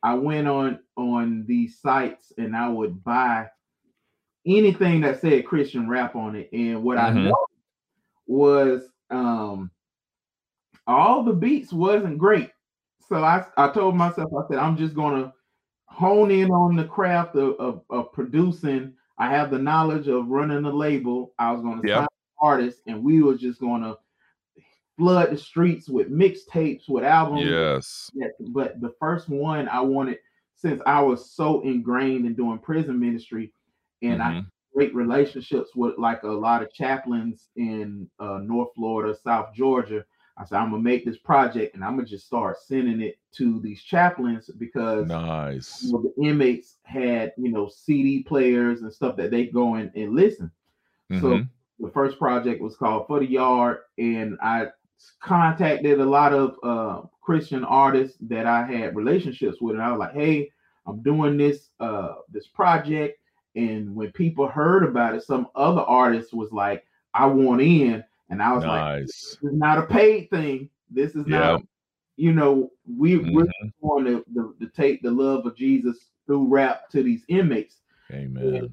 I 0.04 0.14
went 0.16 0.48
on 0.48 0.80
on 0.96 1.46
these 1.48 1.80
sites 1.80 2.32
and 2.38 2.56
I 2.56 2.70
would 2.70 3.04
buy 3.04 3.48
anything 4.46 5.02
that 5.02 5.20
said 5.22 5.46
Christian 5.46 5.90
rap 5.90 6.16
on 6.16 6.36
it. 6.36 6.50
And 6.54 6.84
what 6.84 6.98
I 6.98 7.12
Mhm. 7.12 7.24
noticed 7.24 7.38
was 8.28 8.90
um 9.10 9.72
all 10.88 11.24
the 11.24 11.34
beats 11.34 11.74
wasn't 11.74 12.18
great. 12.18 12.52
So 13.08 13.24
I, 13.24 13.46
I 13.58 13.70
told 13.72 13.96
myself, 13.96 14.32
I 14.34 14.48
said, 14.48 14.58
I'm 14.58 14.78
just 14.78 14.96
gonna 14.96 15.34
hone 15.86 16.32
in 16.32 16.52
on 16.52 16.76
the 16.76 16.86
craft 16.86 17.36
of, 17.36 17.56
of, 17.60 17.82
of 17.90 18.12
producing. 18.14 18.94
I 19.18 19.30
have 19.30 19.52
the 19.52 19.60
knowledge 19.60 20.08
of 20.08 20.28
running 20.28 20.66
a 20.66 20.72
label. 20.72 21.34
I 21.40 21.52
was 21.52 21.62
gonna 21.62 21.82
Yep. 21.84 21.98
sign 22.00 22.08
artists, 22.42 22.82
and 22.88 23.04
we 23.04 23.24
were 23.24 23.36
just 23.36 23.60
gonna 23.60 23.96
flood 24.98 25.32
the 25.32 25.38
streets 25.38 25.90
with 25.90 26.10
mixtapes, 26.12 26.90
with 26.90 27.04
albums. 27.04 27.44
yes. 27.46 28.12
Yes, 28.14 28.32
but 28.40 28.80
the 28.82 28.94
first 29.00 29.30
one 29.30 29.68
I 29.70 29.82
wanted, 29.82 30.20
since 30.56 30.82
I 30.86 31.02
was 31.02 31.32
so 31.32 31.62
ingrained 31.62 32.26
in 32.26 32.34
doing 32.36 32.60
prison 32.60 33.00
ministry, 33.00 33.54
and 34.02 34.22
I 34.22 34.32
Mhm. 34.32 34.46
great 34.74 34.94
relationships 34.96 35.76
with 35.76 35.98
like 35.98 36.24
a 36.24 36.28
lot 36.28 36.62
of 36.64 36.72
chaplains 36.74 37.50
in 37.56 38.10
uh, 38.20 38.40
North 38.40 38.70
Florida, 38.76 39.16
South 39.16 39.54
Georgia. 39.54 40.06
I 40.38 40.46
said 40.46 40.58
I'm 40.60 40.70
gonna 40.72 40.84
make 40.84 41.04
this 41.06 41.18
project 41.18 41.74
and 41.76 41.84
I'm 41.84 41.96
gonna 41.96 42.08
just 42.08 42.28
start 42.28 42.58
sending 42.60 43.02
it 43.02 43.18
to 43.34 43.60
these 43.62 43.82
chaplains 43.82 44.50
because 44.58 45.08
Nice. 45.08 45.82
you 45.84 45.92
know, 45.92 46.02
the 46.16 46.24
inmates 46.24 46.78
had 46.84 47.34
you 47.38 47.52
know 47.52 47.68
CD 47.70 48.24
players 48.24 48.82
and 48.84 48.94
stuff 48.94 49.18
that 49.18 49.32
they 49.32 49.48
go 49.48 49.76
in 49.76 49.92
and 49.96 50.14
listen. 50.16 50.52
So 51.20 51.42
Mhm. 51.42 51.50
the 51.80 51.92
first 51.92 52.20
project 52.20 52.62
was 52.62 52.76
called 52.78 53.08
For 53.08 53.20
the 53.20 53.26
Yard, 53.26 53.80
and 53.98 54.38
I 54.42 54.68
contacted 55.22 56.00
a 56.00 56.06
lot 56.06 56.34
of 56.34 56.56
uh, 56.64 57.08
Christian 57.22 57.64
artists 57.64 58.18
that 58.22 58.46
I 58.46 58.66
had 58.66 58.96
relationships 58.96 59.58
with, 59.62 59.76
and 59.76 59.84
I 59.84 59.92
was 59.92 60.00
like, 60.00 60.14
"Hey, 60.14 60.52
I'm 60.86 61.02
doing 61.02 61.38
this 61.38 61.70
uh, 61.80 62.16
this 62.30 62.48
project." 62.48 63.20
And 63.56 63.96
when 63.96 64.12
people 64.12 64.48
heard 64.48 64.84
about 64.84 65.16
it, 65.16 65.24
some 65.24 65.48
other 65.56 65.82
artists 65.82 66.34
was 66.34 66.52
like, 66.52 66.86
"I 67.14 67.26
want 67.26 67.62
in," 67.62 68.04
and 68.30 68.42
I 68.42 68.54
was 68.54 68.64
nice. 68.64 68.72
like, 68.72 69.06
"This 69.08 69.38
is 69.42 69.54
not 69.54 69.78
a 69.78 69.84
paid 69.84 70.30
thing. 70.30 70.70
This 70.90 71.16
is 71.16 71.28
yep. 71.28 71.42
not." 71.42 71.62
You 72.20 72.34
know, 72.34 72.72
we 72.98 73.18
mm-hmm. 73.18 73.34
we're 73.34 73.48
going 73.84 74.06
to, 74.06 74.26
to, 74.34 74.56
to 74.60 74.68
take 74.76 75.04
the 75.04 75.12
love 75.12 75.46
of 75.46 75.56
Jesus 75.56 76.10
through 76.26 76.48
rap 76.48 76.90
to 76.90 77.04
these 77.04 77.24
inmates. 77.28 77.78
Amen. 78.12 78.56
And, 78.56 78.70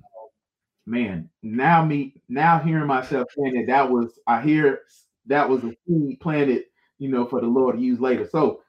man, 0.86 1.28
now 1.42 1.84
me 1.84 2.14
now 2.28 2.58
hearing 2.58 2.86
myself 2.86 3.28
saying 3.36 3.54
that 3.54 3.66
that 3.66 3.90
was 3.90 4.18
I 4.26 4.40
hear 4.40 4.82
that 5.26 5.48
was 5.48 5.64
a 5.64 5.72
seed 5.86 6.20
planted, 6.20 6.64
you 6.98 7.08
know, 7.08 7.26
for 7.26 7.40
the 7.40 7.46
Lord 7.46 7.76
to 7.76 7.82
use 7.82 8.00
later. 8.00 8.28
So 8.30 8.62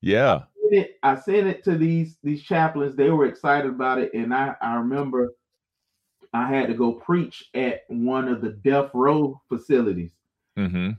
yeah, 0.00 0.34
I 0.34 0.38
sent 0.60 0.74
it, 0.74 0.98
I 1.02 1.14
sent 1.16 1.46
it 1.46 1.64
to 1.64 1.76
these 1.76 2.16
these 2.22 2.42
chaplains. 2.42 2.96
They 2.96 3.10
were 3.10 3.26
excited 3.26 3.70
about 3.70 3.98
it, 3.98 4.12
and 4.14 4.34
I 4.34 4.54
I 4.60 4.74
remember 4.74 5.32
I 6.34 6.48
had 6.48 6.68
to 6.68 6.74
go 6.74 6.92
preach 6.94 7.44
at 7.54 7.82
one 7.88 8.28
of 8.28 8.40
the 8.40 8.50
death 8.50 8.90
row 8.94 9.40
facilities, 9.48 10.12
mm-hmm. 10.58 10.90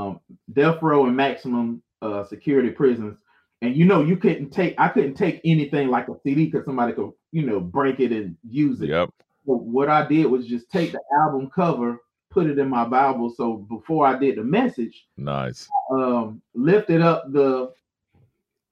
um, 0.00 0.20
death 0.52 0.80
row 0.80 1.06
and 1.06 1.16
maximum 1.16 1.82
uh, 2.02 2.24
security 2.24 2.70
prisons. 2.70 3.18
And 3.62 3.74
you 3.74 3.84
know, 3.84 4.02
you 4.02 4.16
couldn't 4.16 4.50
take 4.50 4.74
I 4.78 4.88
couldn't 4.88 5.14
take 5.14 5.40
anything 5.44 5.88
like 5.88 6.08
a 6.08 6.18
CD 6.22 6.46
because 6.46 6.64
somebody 6.64 6.92
could 6.92 7.12
you 7.32 7.42
know 7.42 7.60
break 7.60 8.00
it 8.00 8.12
and 8.12 8.36
use 8.48 8.80
it. 8.80 8.88
Yep. 8.88 9.10
So 9.46 9.52
what 9.54 9.88
I 9.88 10.06
did 10.06 10.26
was 10.26 10.46
just 10.46 10.70
take 10.70 10.92
the 10.92 11.00
album 11.20 11.50
cover, 11.54 12.00
put 12.30 12.46
it 12.46 12.58
in 12.58 12.68
my 12.68 12.84
Bible. 12.84 13.30
So 13.30 13.56
before 13.56 14.06
I 14.06 14.18
did 14.18 14.36
the 14.36 14.44
message, 14.44 15.06
nice, 15.16 15.68
um, 15.90 16.42
lifted 16.54 17.00
up 17.00 17.32
the 17.32 17.72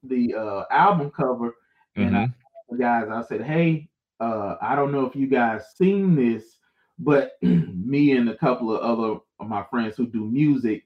the 0.03 0.35
uh, 0.35 0.65
album 0.71 1.11
cover, 1.11 1.55
and 1.97 2.11
mm-hmm. 2.11 2.75
I, 2.75 2.79
guys, 2.79 3.09
I 3.11 3.23
said, 3.27 3.43
"Hey, 3.43 3.89
uh, 4.21 4.57
I 4.61 4.75
don't 4.77 4.93
know 4.93 5.07
if 5.07 5.17
you 5.17 5.27
guys 5.27 5.63
seen 5.77 6.15
this, 6.15 6.59
but 6.99 7.33
me 7.43 8.13
and 8.13 8.29
a 8.29 8.37
couple 8.37 8.75
of 8.75 8.81
other 8.81 9.21
of 9.41 9.49
my 9.49 9.65
friends 9.71 9.97
who 9.97 10.07
do 10.07 10.25
music 10.25 10.85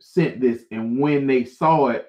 sent 0.00 0.40
this, 0.40 0.64
and 0.70 0.98
when 0.98 1.26
they 1.26 1.44
saw 1.44 1.88
it, 1.88 2.08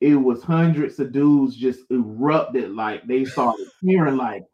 it 0.00 0.14
was 0.14 0.42
hundreds 0.42 0.98
of 0.98 1.12
dudes 1.12 1.56
just 1.56 1.80
erupted 1.90 2.72
like 2.72 3.06
they 3.06 3.24
started 3.24 3.66
hearing 3.80 4.16
like, 4.16 4.44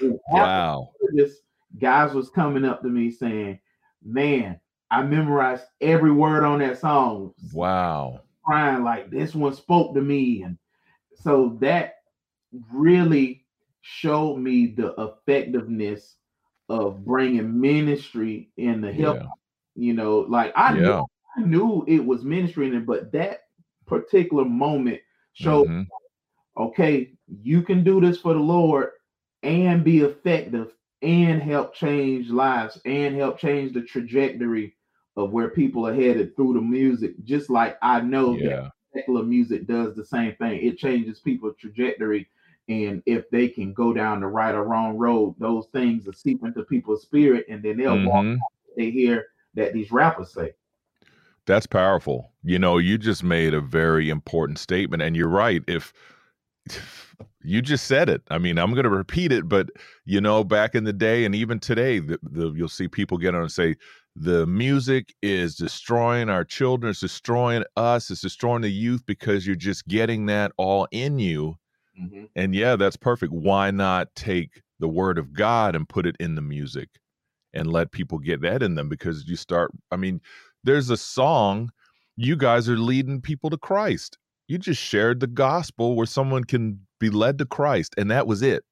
wow, 0.28 0.90
this 1.12 1.38
guys 1.78 2.12
was 2.12 2.30
coming 2.30 2.64
up 2.64 2.82
to 2.82 2.88
me 2.88 3.10
saying, 3.10 3.58
"Man, 4.04 4.60
I 4.90 5.02
memorized 5.02 5.64
every 5.80 6.12
word 6.12 6.44
on 6.44 6.60
that 6.60 6.78
song." 6.78 7.34
Wow, 7.52 8.20
crying 8.44 8.82
like 8.82 9.10
this 9.10 9.34
one 9.34 9.54
spoke 9.54 9.94
to 9.94 10.00
me, 10.00 10.42
and 10.42 10.58
so 11.14 11.56
that 11.60 11.96
really 12.72 13.44
showed 13.82 14.36
me 14.36 14.66
the 14.66 14.94
effectiveness 14.98 16.16
of 16.68 17.04
bringing 17.04 17.60
ministry 17.60 18.50
in 18.56 18.80
the 18.80 18.92
help. 18.92 19.16
Yeah. 19.18 19.26
You 19.74 19.94
know, 19.94 20.20
like 20.20 20.52
I 20.56 20.74
yeah. 20.74 20.80
knew 20.80 21.06
I 21.36 21.40
knew 21.42 21.84
it 21.86 22.04
was 22.04 22.24
ministry 22.24 22.66
in 22.66 22.74
it, 22.74 22.86
but 22.86 23.12
that 23.12 23.44
particular 23.86 24.44
moment 24.44 25.00
showed, 25.32 25.68
mm-hmm. 25.68 26.62
okay, 26.62 27.12
you 27.42 27.62
can 27.62 27.84
do 27.84 28.00
this 28.00 28.18
for 28.18 28.34
the 28.34 28.40
Lord 28.40 28.90
and 29.42 29.84
be 29.84 30.00
effective 30.00 30.72
and 31.02 31.42
help 31.42 31.74
change 31.74 32.28
lives 32.28 32.80
and 32.84 33.16
help 33.16 33.38
change 33.38 33.72
the 33.72 33.82
trajectory 33.82 34.76
of 35.16 35.32
where 35.32 35.48
people 35.50 35.86
are 35.86 35.94
headed 35.94 36.36
through 36.36 36.54
the 36.54 36.60
music. 36.60 37.14
Just 37.24 37.50
like 37.50 37.76
I 37.82 38.00
know 38.00 38.36
yeah. 38.36 38.48
that 38.48 38.72
secular 38.94 39.22
music 39.22 39.66
does 39.66 39.94
the 39.94 40.04
same 40.04 40.34
thing. 40.36 40.64
It 40.64 40.78
changes 40.78 41.20
people's 41.20 41.56
trajectory. 41.56 42.28
And 42.68 43.02
if 43.06 43.28
they 43.30 43.48
can 43.48 43.72
go 43.72 43.92
down 43.92 44.20
the 44.20 44.28
right 44.28 44.54
or 44.54 44.64
wrong 44.64 44.96
road, 44.96 45.34
those 45.38 45.66
things 45.72 46.06
are 46.06 46.12
seep 46.12 46.44
into 46.44 46.62
people's 46.62 47.02
spirit, 47.02 47.46
and 47.48 47.62
then 47.62 47.78
they'll 47.78 47.96
mm-hmm. 47.96 48.36
walk. 48.36 48.38
They 48.76 48.90
hear 48.90 49.26
that 49.54 49.72
these 49.72 49.90
rappers 49.90 50.32
say. 50.32 50.52
That's 51.46 51.66
powerful. 51.66 52.30
You 52.44 52.60
know, 52.60 52.78
you 52.78 52.96
just 52.96 53.24
made 53.24 53.54
a 53.54 53.60
very 53.60 54.08
important 54.08 54.58
statement, 54.60 55.02
and 55.02 55.16
you're 55.16 55.26
right. 55.26 55.62
If 55.66 55.92
you 57.42 57.62
just 57.62 57.86
said 57.86 58.08
it. 58.08 58.22
I 58.30 58.38
mean, 58.38 58.58
I'm 58.58 58.72
going 58.72 58.84
to 58.84 58.90
repeat 58.90 59.32
it, 59.32 59.48
but 59.48 59.70
you 60.04 60.20
know, 60.20 60.44
back 60.44 60.74
in 60.74 60.84
the 60.84 60.92
day 60.92 61.24
and 61.24 61.34
even 61.34 61.58
today, 61.58 61.98
the, 61.98 62.18
the, 62.22 62.52
you'll 62.52 62.68
see 62.68 62.88
people 62.88 63.18
get 63.18 63.34
on 63.34 63.42
and 63.42 63.52
say 63.52 63.76
the 64.16 64.46
music 64.46 65.14
is 65.22 65.54
destroying 65.54 66.28
our 66.28 66.44
children, 66.44 66.90
it's 66.90 67.00
destroying 67.00 67.64
us, 67.76 68.10
it's 68.10 68.20
destroying 68.20 68.62
the 68.62 68.70
youth 68.70 69.04
because 69.06 69.46
you're 69.46 69.56
just 69.56 69.86
getting 69.88 70.26
that 70.26 70.52
all 70.56 70.86
in 70.90 71.18
you. 71.18 71.56
Mm-hmm. 72.00 72.24
And 72.36 72.54
yeah, 72.54 72.76
that's 72.76 72.96
perfect. 72.96 73.32
Why 73.32 73.70
not 73.70 74.08
take 74.14 74.62
the 74.78 74.88
word 74.88 75.18
of 75.18 75.32
God 75.32 75.74
and 75.74 75.88
put 75.88 76.06
it 76.06 76.16
in 76.20 76.34
the 76.34 76.42
music 76.42 76.88
and 77.54 77.72
let 77.72 77.92
people 77.92 78.18
get 78.18 78.42
that 78.42 78.62
in 78.62 78.74
them? 78.74 78.88
Because 78.88 79.24
you 79.26 79.36
start, 79.36 79.70
I 79.90 79.96
mean, 79.96 80.20
there's 80.64 80.90
a 80.90 80.96
song, 80.96 81.70
you 82.16 82.36
guys 82.36 82.68
are 82.68 82.76
leading 82.76 83.20
people 83.20 83.48
to 83.50 83.56
Christ. 83.56 84.18
You 84.50 84.58
just 84.58 84.82
shared 84.82 85.20
the 85.20 85.28
gospel 85.28 85.94
where 85.94 86.06
someone 86.06 86.42
can 86.42 86.80
be 86.98 87.08
led 87.08 87.38
to 87.38 87.46
Christ. 87.46 87.94
And 87.96 88.10
that 88.10 88.26
was 88.26 88.42
it. 88.42 88.64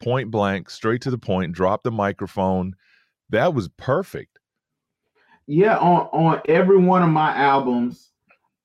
Point 0.00 0.30
blank, 0.30 0.70
straight 0.70 1.00
to 1.00 1.10
the 1.10 1.18
point, 1.18 1.52
drop 1.52 1.82
the 1.82 1.90
microphone. 1.90 2.76
That 3.28 3.54
was 3.54 3.66
perfect. 3.76 4.38
Yeah, 5.48 5.78
on 5.78 6.06
on 6.12 6.42
every 6.46 6.78
one 6.78 7.02
of 7.02 7.08
my 7.08 7.34
albums, 7.34 8.12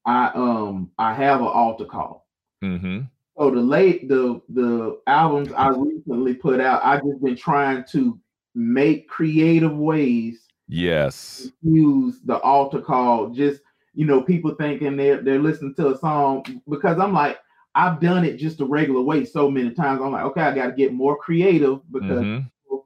I 0.06 0.28
um 0.36 0.92
I 1.00 1.16
have 1.16 1.42
an 1.42 1.48
altar 1.48 1.86
call. 1.86 2.28
Mm-hmm. 2.64 3.06
So 3.36 3.50
the 3.50 3.62
late 3.62 4.08
the 4.08 4.40
the 4.50 5.00
albums 5.08 5.52
I 5.58 5.70
recently 5.70 6.36
put 6.36 6.62
out, 6.62 6.86
I've 6.86 7.04
just 7.04 7.24
been 7.24 7.38
trying 7.38 7.86
to 7.94 8.20
make 8.54 9.10
creative 9.10 9.76
ways. 9.76 10.46
Yes. 10.68 11.50
Use 11.64 12.20
the 12.24 12.38
altar 12.42 12.82
call. 12.82 13.30
Just 13.30 13.62
you 14.00 14.06
know, 14.06 14.22
people 14.22 14.56
thinking 14.56 14.96
they're 14.96 15.22
they're 15.22 15.40
listening 15.40 15.76
to 15.76 15.90
a 15.90 15.98
song 15.98 16.46
because 16.70 16.98
I'm 17.00 17.12
like, 17.12 17.38
I've 17.76 18.00
done 18.00 18.24
it 18.24 18.38
just 18.38 18.62
a 18.62 18.66
regular 18.66 19.02
way 19.02 19.26
so 19.26 19.52
many 19.52 19.72
times. 19.72 20.00
I'm 20.02 20.14
like, 20.14 20.24
okay, 20.24 20.40
I 20.40 20.56
got 20.56 20.68
to 20.68 20.72
get 20.72 20.94
more 20.94 21.18
creative 21.18 21.82
because 21.92 22.24
mm-hmm. 22.24 22.78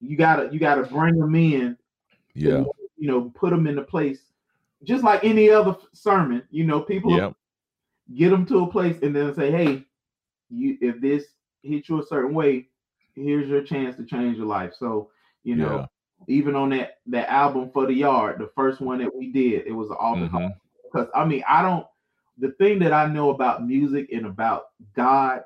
you 0.00 0.16
gotta 0.16 0.48
you 0.52 0.60
gotta 0.60 0.84
bring 0.84 1.18
them 1.18 1.34
in. 1.34 1.76
Yeah. 2.34 2.58
To, 2.58 2.72
you 2.96 3.08
know, 3.08 3.32
put 3.34 3.50
them 3.50 3.66
in 3.66 3.74
the 3.74 3.82
place, 3.82 4.20
just 4.84 5.02
like 5.02 5.24
any 5.24 5.50
other 5.50 5.74
sermon. 5.92 6.44
You 6.52 6.62
know, 6.62 6.78
people 6.78 7.16
yep. 7.16 7.34
get 8.14 8.30
them 8.30 8.46
to 8.46 8.62
a 8.62 8.70
place 8.70 9.02
and 9.02 9.16
then 9.16 9.34
say, 9.34 9.50
hey, 9.50 9.84
you 10.50 10.78
if 10.80 11.00
this 11.00 11.24
hits 11.64 11.88
you 11.88 12.00
a 12.00 12.06
certain 12.06 12.32
way, 12.32 12.68
here's 13.16 13.48
your 13.48 13.64
chance 13.64 13.96
to 13.96 14.04
change 14.04 14.36
your 14.36 14.46
life. 14.46 14.74
So 14.78 15.10
you 15.42 15.56
know. 15.56 15.88
Even 16.28 16.54
on 16.54 16.70
that 16.70 16.98
that 17.06 17.28
album 17.28 17.70
for 17.72 17.86
the 17.86 17.94
yard, 17.94 18.38
the 18.38 18.50
first 18.54 18.80
one 18.80 18.98
that 18.98 19.14
we 19.14 19.32
did, 19.32 19.66
it 19.66 19.72
was 19.72 19.90
altar 19.90 20.22
mm-hmm. 20.22 20.48
because 20.84 21.08
I 21.14 21.24
mean 21.24 21.42
I 21.48 21.62
don't 21.62 21.86
the 22.38 22.52
thing 22.52 22.78
that 22.80 22.92
I 22.92 23.06
know 23.06 23.30
about 23.30 23.66
music 23.66 24.08
and 24.12 24.26
about 24.26 24.64
God, 24.94 25.42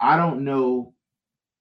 I 0.00 0.16
don't 0.16 0.44
know 0.44 0.94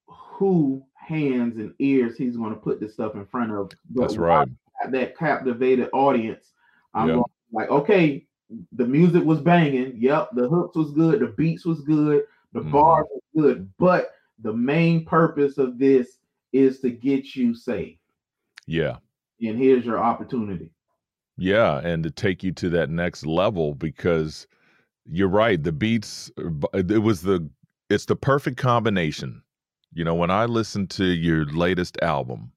who 0.07 0.83
hands 0.93 1.57
and 1.57 1.73
ears 1.79 2.17
he's 2.17 2.37
going 2.37 2.53
to 2.53 2.59
put 2.59 2.79
this 2.79 2.93
stuff 2.93 3.15
in 3.15 3.25
front 3.25 3.51
of. 3.51 3.71
But 3.89 4.01
That's 4.01 4.17
right. 4.17 4.47
That 4.89 5.17
captivated 5.17 5.89
audience. 5.93 6.51
I'm 6.93 7.09
yep. 7.09 7.23
like, 7.51 7.69
okay, 7.69 8.25
the 8.73 8.85
music 8.85 9.23
was 9.23 9.39
banging. 9.39 9.93
Yep, 9.97 10.29
the 10.33 10.47
hooks 10.47 10.75
was 10.75 10.91
good, 10.91 11.19
the 11.19 11.27
beats 11.27 11.65
was 11.65 11.81
good, 11.81 12.23
the 12.53 12.61
mm. 12.61 12.71
bars 12.71 13.05
was 13.09 13.21
good, 13.35 13.71
but 13.77 14.11
the 14.41 14.53
main 14.53 15.05
purpose 15.05 15.57
of 15.57 15.77
this 15.77 16.17
is 16.51 16.79
to 16.81 16.89
get 16.89 17.35
you 17.35 17.53
saved. 17.53 17.99
Yeah. 18.71 18.97
And 19.41 19.57
here's 19.57 19.85
your 19.85 19.99
opportunity. 19.99 20.71
Yeah, 21.37 21.79
and 21.79 22.03
to 22.03 22.11
take 22.11 22.43
you 22.43 22.51
to 22.53 22.69
that 22.69 22.89
next 22.89 23.25
level 23.25 23.73
because 23.73 24.47
you're 25.05 25.27
right. 25.27 25.61
The 25.61 25.71
beats, 25.71 26.31
it 26.73 27.01
was 27.01 27.21
the, 27.21 27.49
it's 27.89 28.05
the 28.05 28.15
perfect 28.15 28.57
combination. 28.57 29.41
You 29.93 30.05
know, 30.05 30.15
when 30.15 30.31
I 30.31 30.45
listened 30.45 30.89
to 30.91 31.05
your 31.05 31.45
latest 31.45 31.97
album, 32.01 32.53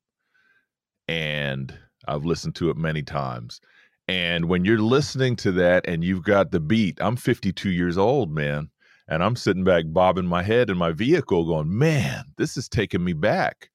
and 1.09 1.77
I've 2.07 2.25
listened 2.25 2.55
to 2.57 2.71
it 2.71 2.77
many 2.77 3.03
times, 3.03 3.61
and 4.07 4.45
when 4.45 4.65
you're 4.65 4.79
listening 4.79 5.35
to 5.37 5.53
that 5.53 5.89
and 5.89 6.05
you've 6.05 6.23
got 6.23 6.53
the 6.53 6.61
beat, 6.61 6.99
I'm 7.01 7.17
52 7.17 7.71
years 7.71 7.99
old, 7.99 8.31
man, 8.31 8.71
and 9.09 9.23
I'm 9.25 9.35
sitting 9.35 9.65
back 9.65 9.85
bobbing 9.89 10.27
my 10.27 10.43
head 10.43 10.71
in 10.71 10.77
my 10.77 10.93
vehicle 10.93 11.47
going, 11.47 11.77
man, 11.77 12.27
this 12.37 12.57
is 12.57 12.69
taking 12.69 13.03
me 13.03 13.15
back. 13.15 13.71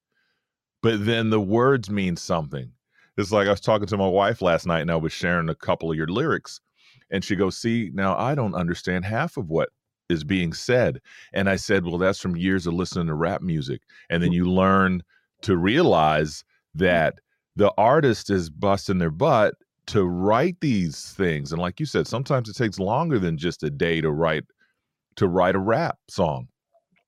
But 0.82 1.04
then 1.04 1.30
the 1.30 1.40
words 1.40 1.90
mean 1.90 2.16
something. 2.16 2.72
It's 3.16 3.32
like 3.32 3.48
I 3.48 3.50
was 3.50 3.60
talking 3.60 3.86
to 3.88 3.96
my 3.96 4.08
wife 4.08 4.40
last 4.40 4.66
night 4.66 4.80
and 4.80 4.90
I 4.90 4.96
was 4.96 5.12
sharing 5.12 5.48
a 5.48 5.54
couple 5.54 5.90
of 5.90 5.96
your 5.96 6.06
lyrics 6.06 6.60
and 7.10 7.24
she 7.24 7.36
goes, 7.36 7.56
See, 7.56 7.90
now 7.92 8.16
I 8.16 8.34
don't 8.34 8.54
understand 8.54 9.04
half 9.04 9.36
of 9.36 9.50
what 9.50 9.68
is 10.08 10.24
being 10.24 10.52
said. 10.52 11.00
And 11.32 11.48
I 11.50 11.56
said, 11.56 11.84
Well, 11.84 11.98
that's 11.98 12.20
from 12.20 12.36
years 12.36 12.66
of 12.66 12.74
listening 12.74 13.08
to 13.08 13.14
rap 13.14 13.42
music. 13.42 13.82
And 14.08 14.22
then 14.22 14.30
mm-hmm. 14.30 14.36
you 14.36 14.50
learn 14.50 15.02
to 15.42 15.56
realize 15.56 16.38
mm-hmm. 16.76 16.84
that 16.84 17.14
the 17.56 17.72
artist 17.76 18.30
is 18.30 18.48
busting 18.48 18.98
their 18.98 19.10
butt 19.10 19.54
to 19.86 20.04
write 20.04 20.56
these 20.60 21.12
things 21.16 21.52
and 21.52 21.60
like 21.60 21.80
you 21.80 21.86
said 21.86 22.06
sometimes 22.06 22.48
it 22.48 22.56
takes 22.56 22.78
longer 22.78 23.18
than 23.18 23.36
just 23.36 23.64
a 23.64 23.70
day 23.70 24.00
to 24.00 24.12
write 24.12 24.44
to 25.16 25.26
write 25.26 25.56
a 25.56 25.58
rap 25.58 25.98
song 26.08 26.46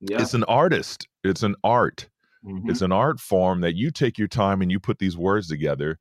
Yeah. 0.00 0.20
it's 0.20 0.34
an 0.34 0.42
artist 0.44 1.06
it's 1.22 1.44
an 1.44 1.54
art 1.62 2.08
Mhm. 2.44 2.68
it's 2.68 2.82
an 2.82 2.92
art 2.92 3.20
form 3.20 3.60
that 3.60 3.74
you 3.76 3.90
take 3.90 4.18
your 4.18 4.28
time 4.28 4.62
and 4.62 4.70
you 4.70 4.80
put 4.80 4.98
these 4.98 5.16
words 5.16 5.48
together 5.48 5.98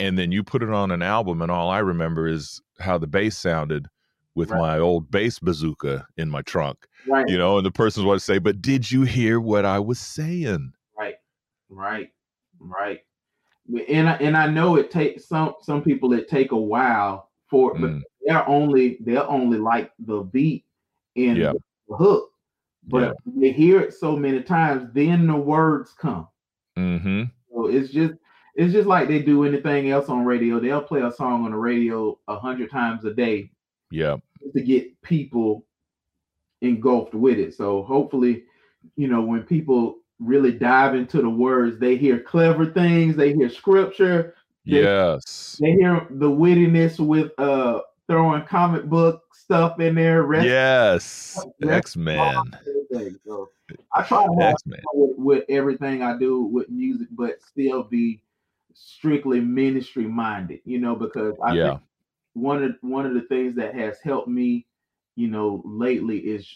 and 0.00 0.18
then 0.18 0.32
you 0.32 0.42
put 0.42 0.62
it 0.62 0.70
on 0.70 0.90
an 0.90 1.02
album 1.02 1.40
and 1.42 1.50
all 1.50 1.70
i 1.70 1.78
remember 1.78 2.26
is 2.26 2.60
how 2.80 2.98
the 2.98 3.06
bass 3.06 3.36
sounded 3.38 3.86
with 4.34 4.50
Right. 4.50 4.58
my 4.60 4.78
old 4.78 5.10
bass 5.10 5.38
bazooka 5.38 6.06
in 6.16 6.28
my 6.28 6.42
trunk 6.42 6.86
right. 7.06 7.28
you 7.28 7.38
know 7.38 7.56
and 7.56 7.64
the 7.64 7.70
person's 7.70 8.04
want 8.04 8.18
to 8.18 8.24
say 8.24 8.38
but 8.38 8.60
did 8.60 8.90
you 8.90 9.02
hear 9.02 9.40
what 9.40 9.64
i 9.64 9.78
was 9.78 9.98
saying 9.98 10.72
Right, 10.98 11.16
right, 11.68 12.10
right. 12.58 13.00
And 13.88 14.08
I, 14.08 14.12
and 14.16 14.36
I 14.36 14.46
know 14.48 14.76
it 14.76 14.90
takes 14.90 15.26
some 15.26 15.54
some 15.60 15.82
people 15.82 16.12
it 16.12 16.28
take 16.28 16.52
a 16.52 16.56
while 16.56 17.30
for 17.48 17.74
but 17.74 17.90
Mm, 17.90 18.02
they're 18.24 18.48
only 18.48 18.96
they're 19.00 19.28
only 19.28 19.58
like 19.58 19.92
the 19.98 20.22
beat 20.22 20.64
and 21.16 21.36
Yeah. 21.38 21.52
the 21.88 21.96
hook. 21.96 22.30
But 22.88 23.02
Yeah. 23.02 23.12
they 23.40 23.52
hear 23.52 23.80
it 23.80 23.94
so 23.94 24.16
many 24.16 24.42
times, 24.42 24.88
then 24.92 25.26
the 25.26 25.36
words 25.36 25.92
come. 25.98 26.28
mm-hmm 26.78 27.24
So 27.52 27.66
it's 27.66 27.90
just 27.90 28.14
it's 28.54 28.72
just 28.72 28.88
like 28.88 29.06
they 29.08 29.20
do 29.20 29.44
anything 29.44 29.90
else 29.90 30.08
on 30.08 30.24
radio. 30.24 30.58
They'll 30.60 30.80
play 30.82 31.02
a 31.02 31.12
song 31.12 31.44
on 31.44 31.50
the 31.50 31.56
radio 31.58 32.18
a 32.28 32.38
hundred 32.38 32.70
times 32.70 33.04
a 33.04 33.12
day 33.12 33.50
yeah 33.90 34.16
to 34.54 34.62
get 34.62 35.00
people 35.02 35.64
engulfed 36.62 37.14
with 37.14 37.38
it. 37.38 37.54
So 37.54 37.82
hopefully, 37.82 38.44
you 38.96 39.08
know, 39.08 39.20
when 39.22 39.42
people 39.42 39.98
really 40.18 40.52
dive 40.52 40.94
into 40.94 41.20
the 41.20 41.28
words, 41.28 41.78
they 41.78 41.96
hear 41.96 42.18
clever 42.20 42.66
things, 42.66 43.16
they 43.16 43.34
hear 43.34 43.50
scripture, 43.50 44.34
They- 44.64 44.82
yes 44.82 45.58
they 45.60 45.72
hear 45.72 46.06
the 46.10 46.30
wittiness 46.30 46.98
with 46.98 47.30
uh 47.38 47.80
throwing 48.08 48.42
comic 48.44 48.84
book 48.86 49.22
stuff 49.34 49.80
in 49.80 49.94
there, 49.96 50.22
yes 50.42 51.38
x-men 51.68 52.40
everything. 52.94 53.18
So 53.26 53.50
I 53.94 54.02
try 54.02 54.24
to 54.26 54.34
have 54.40 54.56
with, 54.92 55.16
with 55.18 55.44
everything 55.48 56.02
I 56.02 56.18
do 56.18 56.42
with 56.42 56.68
music, 56.70 57.08
but 57.12 57.42
still 57.42 57.82
be 57.84 58.22
strictly 58.74 59.40
ministry 59.40 60.06
minded, 60.06 60.60
you 60.64 60.78
know, 60.78 60.96
because 60.96 61.36
I 61.44 61.54
yeah 61.54 61.76
think 61.76 61.80
one 62.34 62.62
of 62.64 62.72
one 62.80 63.06
of 63.06 63.14
the 63.14 63.22
things 63.22 63.56
that 63.56 63.74
has 63.74 63.98
helped 64.00 64.28
me, 64.28 64.66
you 65.16 65.28
know, 65.28 65.62
lately 65.64 66.18
is 66.18 66.48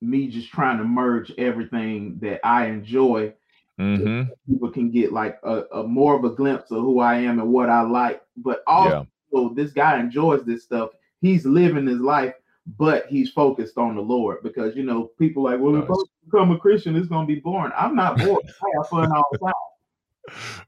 me 0.00 0.28
just 0.28 0.50
trying 0.50 0.78
to 0.78 0.84
merge 0.84 1.32
everything 1.38 2.18
that 2.20 2.40
I 2.46 2.66
enjoy. 2.66 3.34
mm-hmm 3.78 4.30
People 4.48 4.70
can 4.70 4.90
get 4.90 5.12
like 5.12 5.38
a, 5.44 5.62
a 5.72 5.82
more 5.86 6.16
of 6.16 6.24
a 6.24 6.30
glimpse 6.34 6.70
of 6.70 6.80
who 6.82 7.00
I 7.00 7.16
am 7.16 7.38
and 7.40 7.52
what 7.52 7.68
I 7.70 7.82
like. 7.82 8.22
But 8.36 8.62
also, 8.66 8.94
yeah 9.32 9.54
this 9.54 9.72
guy 9.72 9.98
enjoys 9.98 10.44
this 10.44 10.64
stuff. 10.64 10.90
He's 11.20 11.44
living 11.46 11.86
his 11.86 12.00
life, 12.00 12.34
but 12.66 13.06
he's 13.06 13.30
focused 13.30 13.78
on 13.78 13.94
the 13.94 14.02
Lord 14.02 14.38
because 14.42 14.74
you 14.76 14.82
know 14.82 15.10
people 15.18 15.44
like, 15.44 15.60
well, 15.60 15.76
if 15.76 15.88
I 15.90 15.94
become 16.24 16.50
a 16.50 16.58
Christian, 16.58 16.96
it's 16.96 17.08
gonna 17.08 17.26
be 17.26 17.36
boring. 17.36 17.72
I'm 17.76 17.94
not 17.94 18.18
bored. 18.18 18.44
I 18.46 18.66
have 18.76 18.88
fun 18.88 19.12
all 19.12 19.24
the 19.32 19.38
time. 19.38 19.52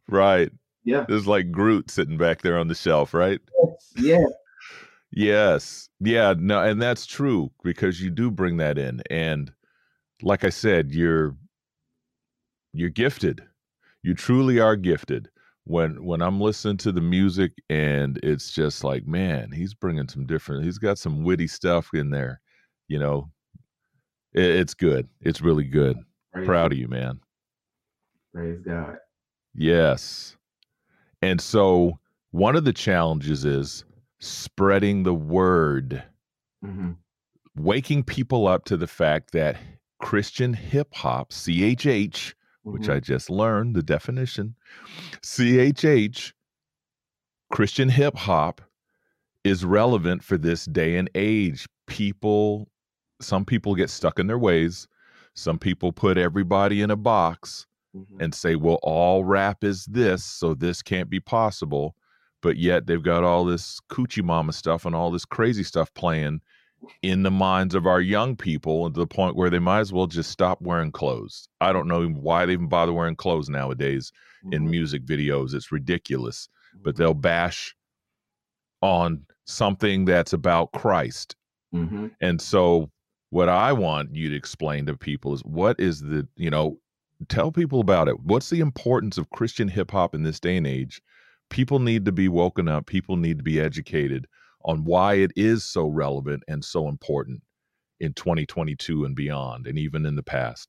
right 0.09 0.53
Yeah. 0.85 1.05
there's 1.09 1.27
like 1.27 1.51
groot 1.51 1.91
sitting 1.91 2.17
back 2.17 2.43
there 2.43 2.57
on 2.57 2.69
the 2.69 2.75
shelf 2.77 3.13
right 3.13 3.41
Yeah. 3.97 4.25
Yes. 5.11 5.89
Yeah, 6.01 6.35
no, 6.39 6.63
and 6.63 6.81
that's 6.81 7.07
true 7.07 7.51
because 7.65 8.01
you 8.01 8.11
do 8.11 8.31
bring 8.31 8.59
that 8.59 8.79
in 8.79 9.03
and 9.11 9.51
like 10.23 10.45
I 10.45 10.51
said, 10.51 10.93
you're 10.93 11.37
you're 12.73 12.91
gifted. 12.91 13.43
You 14.03 14.15
truly 14.15 14.61
are 14.61 14.77
gifted. 14.77 15.31
When 15.69 16.03
when 16.05 16.23
I'm 16.23 16.41
listening 16.41 16.79
to 16.79 16.93
the 16.93 17.03
music 17.03 17.53
and 17.71 18.19
it's 18.23 18.51
just 18.53 18.85
like, 18.85 19.07
man, 19.07 19.53
he's 19.53 19.75
bringing 19.75 20.09
some 20.09 20.27
different 20.27 20.65
he's 20.65 20.79
got 20.79 20.99
some 20.99 21.25
witty 21.25 21.47
stuff 21.47 21.91
in 21.95 22.11
there, 22.11 22.41
you 22.89 22.99
know. 22.99 23.31
It, 24.33 24.45
it's 24.45 24.75
good. 24.75 25.09
It's 25.21 25.43
really 25.43 25.65
good. 25.65 25.99
Praise 26.33 26.47
Proud 26.47 26.73
of 26.73 26.79
you, 26.79 26.89
man. 26.89 27.21
Praise 28.35 28.61
God. 28.67 28.97
Yes. 29.55 30.37
And 31.23 31.41
so 31.41 31.99
one 32.31 32.57
of 32.57 32.65
the 32.65 32.73
challenges 32.73 33.45
is 33.45 33.85
spreading 34.21 35.03
the 35.05 35.15
word. 35.15 36.03
hmm 36.65 36.93
waking 37.57 38.05
people 38.05 38.47
up 38.47 38.65
to 38.67 38.77
the 38.77 38.87
fact 38.87 39.33
that 39.33 39.57
Christian 40.01 40.55
hip 40.55 40.95
hop, 40.95 41.31
CHH, 41.31 42.35
which 42.73 42.83
Mm-hmm. 42.83 42.93
I 42.93 43.01
just 43.01 43.31
learned 43.31 43.75
the 43.75 43.83
definition, 43.83 44.55
CHH, 45.23 46.33
Christian 47.53 47.89
hip 47.89 48.17
hop 48.17 48.61
is 49.45 49.65
relevant 49.65 50.23
for 50.23 50.37
this 50.37 50.65
day 50.67 50.97
and 50.97 51.09
age. 51.15 51.67
People, 51.87 52.69
some 53.21 53.45
people 53.45 53.75
get 53.75 53.91
stuck 53.91 54.19
in 54.19 54.27
their 54.27 54.39
ways. 54.39 54.87
Some 55.35 55.59
people 55.59 55.93
put 55.93 56.19
everybody 56.19 56.83
in 56.83 56.91
a 56.91 56.97
box 56.97 57.67
Mhm. 57.97 58.21
and 58.21 58.35
say, 58.35 58.55
well, 58.57 58.79
all 58.83 59.25
rap 59.25 59.65
is 59.65 59.87
this, 59.87 60.25
so 60.25 60.55
this 60.55 60.83
can't 60.83 61.09
be 61.09 61.21
possible. 61.21 61.97
But 62.43 62.57
yet 62.57 62.87
they've 62.87 63.03
got 63.03 63.25
all 63.25 63.45
this 63.45 63.81
coochie 63.91 64.23
mama 64.23 64.53
stuff 64.53 64.85
and 64.85 64.95
all 64.95 65.11
this 65.11 65.25
crazy 65.25 65.63
stuff 65.65 65.93
playing 65.95 66.41
in 67.03 67.23
the 67.23 67.31
minds 67.31 67.75
of 67.75 67.87
our 67.87 68.01
young 68.01 68.37
people 68.37 68.87
and 68.87 68.95
to 68.95 69.01
the 69.01 69.07
point 69.07 69.37
where 69.37 69.51
they 69.51 69.59
might 69.59 69.81
as 69.81 69.93
well 69.93 70.07
just 70.07 70.31
stop 70.31 70.61
wearing 70.61 70.91
clothes. 70.93 71.49
I 71.61 71.73
don't 71.73 71.89
know 71.89 72.07
why 72.09 72.47
they 72.47 72.55
even 72.55 72.69
bother 72.69 72.93
wearing 72.93 73.17
clothes 73.17 73.49
nowadays 73.49 74.13
in 74.53 74.67
Mhm. 74.67 74.71
music 74.71 75.05
videos. 75.05 75.55
It's 75.55 75.73
ridiculous. 75.73 76.49
But 76.83 76.95
Mhm. 76.95 76.99
they'll 76.99 77.15
bash 77.15 77.75
on 78.83 79.27
something 79.45 80.05
that's 80.05 80.33
about 80.33 80.73
Christ. 80.73 81.37
Mhm. 81.75 82.11
And 82.21 82.41
so 82.41 82.91
what 83.31 83.49
I 83.49 83.73
want 83.73 84.15
you 84.15 84.29
to 84.31 84.37
explain 84.37 84.87
to 84.87 84.97
people 84.97 85.35
is 85.35 85.41
what 85.45 85.79
is 85.81 86.01
the, 86.01 86.27
you 86.37 86.51
know, 86.51 86.79
tell 87.29 87.51
people 87.51 87.81
about 87.81 88.09
it. 88.09 88.21
What's 88.21 88.51
the 88.51 88.61
importance 88.61 89.19
of 89.19 89.31
Christian 89.31 89.69
hip 89.69 89.91
hop 89.91 90.15
in 90.15 90.23
this 90.23 90.41
day 90.41 90.57
and 90.57 90.67
age? 90.67 91.03
People 91.51 91.79
need 91.79 92.05
to 92.05 92.13
be 92.13 92.29
woken 92.29 92.69
up. 92.69 92.87
People 92.87 93.17
need 93.17 93.39
to 93.39 93.45
be 93.45 93.61
educated 93.61 94.27
on 94.69 94.85
why 94.85 95.15
it 95.15 95.33
is 95.35 95.65
so 95.65 95.89
relevant 95.89 96.45
and 96.47 96.63
so 96.63 96.89
important 96.89 97.43
in 98.01 98.13
2022 98.13 99.07
and 99.07 99.17
beyond, 99.17 99.67
and 99.67 99.79
even 99.79 100.05
in 100.07 100.15
the 100.15 100.23
past. 100.23 100.69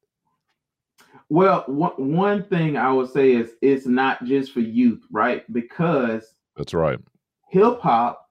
Well, 1.28 1.64
one, 1.68 1.92
one 1.98 2.44
thing 2.44 2.78
I 2.78 2.92
would 2.92 3.12
say 3.12 3.34
is 3.34 3.52
it's 3.62 3.86
not 3.86 4.24
just 4.24 4.54
for 4.54 4.62
youth, 4.62 5.04
right? 5.12 5.44
Because 5.52 6.34
That's 6.56 6.74
right. 6.74 6.98
hip 7.50 7.80
hop 7.82 8.26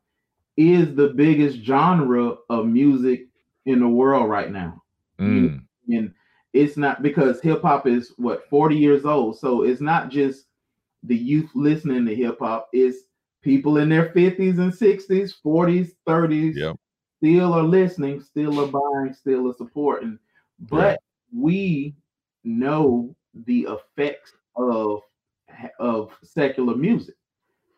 is 0.57 0.95
the 0.97 1.09
biggest 1.09 1.59
genre 1.59 2.37
of 2.49 2.67
music 2.67 3.29
in 3.67 3.79
the 3.79 3.89
world 3.89 4.29
right 4.29 4.51
now. 4.51 4.83
Mm, 5.21 5.61
And 5.89 6.15
it's 6.55 6.77
not 6.79 7.03
because 7.03 7.41
hip 7.43 7.61
hop 7.63 7.87
is 7.87 8.15
what 8.17 8.49
40 8.49 8.75
years 8.75 9.05
old. 9.05 9.39
So 9.39 9.63
it's 9.65 9.83
not 9.83 10.09
just 10.09 10.47
the 11.03 11.17
youth 11.17 11.51
listening 11.55 12.07
to 12.07 12.15
hip 12.15 12.39
hop, 12.41 12.69
it's 12.73 13.05
people 13.49 13.79
in 13.79 13.89
their 13.89 14.11
50s 14.11 14.59
and 14.59 14.71
60s, 14.71 15.33
40s, 15.43 15.93
30s 16.07 16.55
Yep. 16.55 16.77
still 17.17 17.55
are 17.55 17.63
listening, 17.63 18.21
still 18.21 18.61
are 18.61 18.67
buying, 18.67 19.15
still 19.15 19.49
are 19.51 19.55
supporting. 19.55 20.19
But 20.59 21.01
we 21.35 21.97
know 22.45 23.17
the 23.47 23.67
effects 23.71 24.33
of 24.57 25.01
of 25.81 26.13
secular 26.23 26.77
music. 26.77 27.15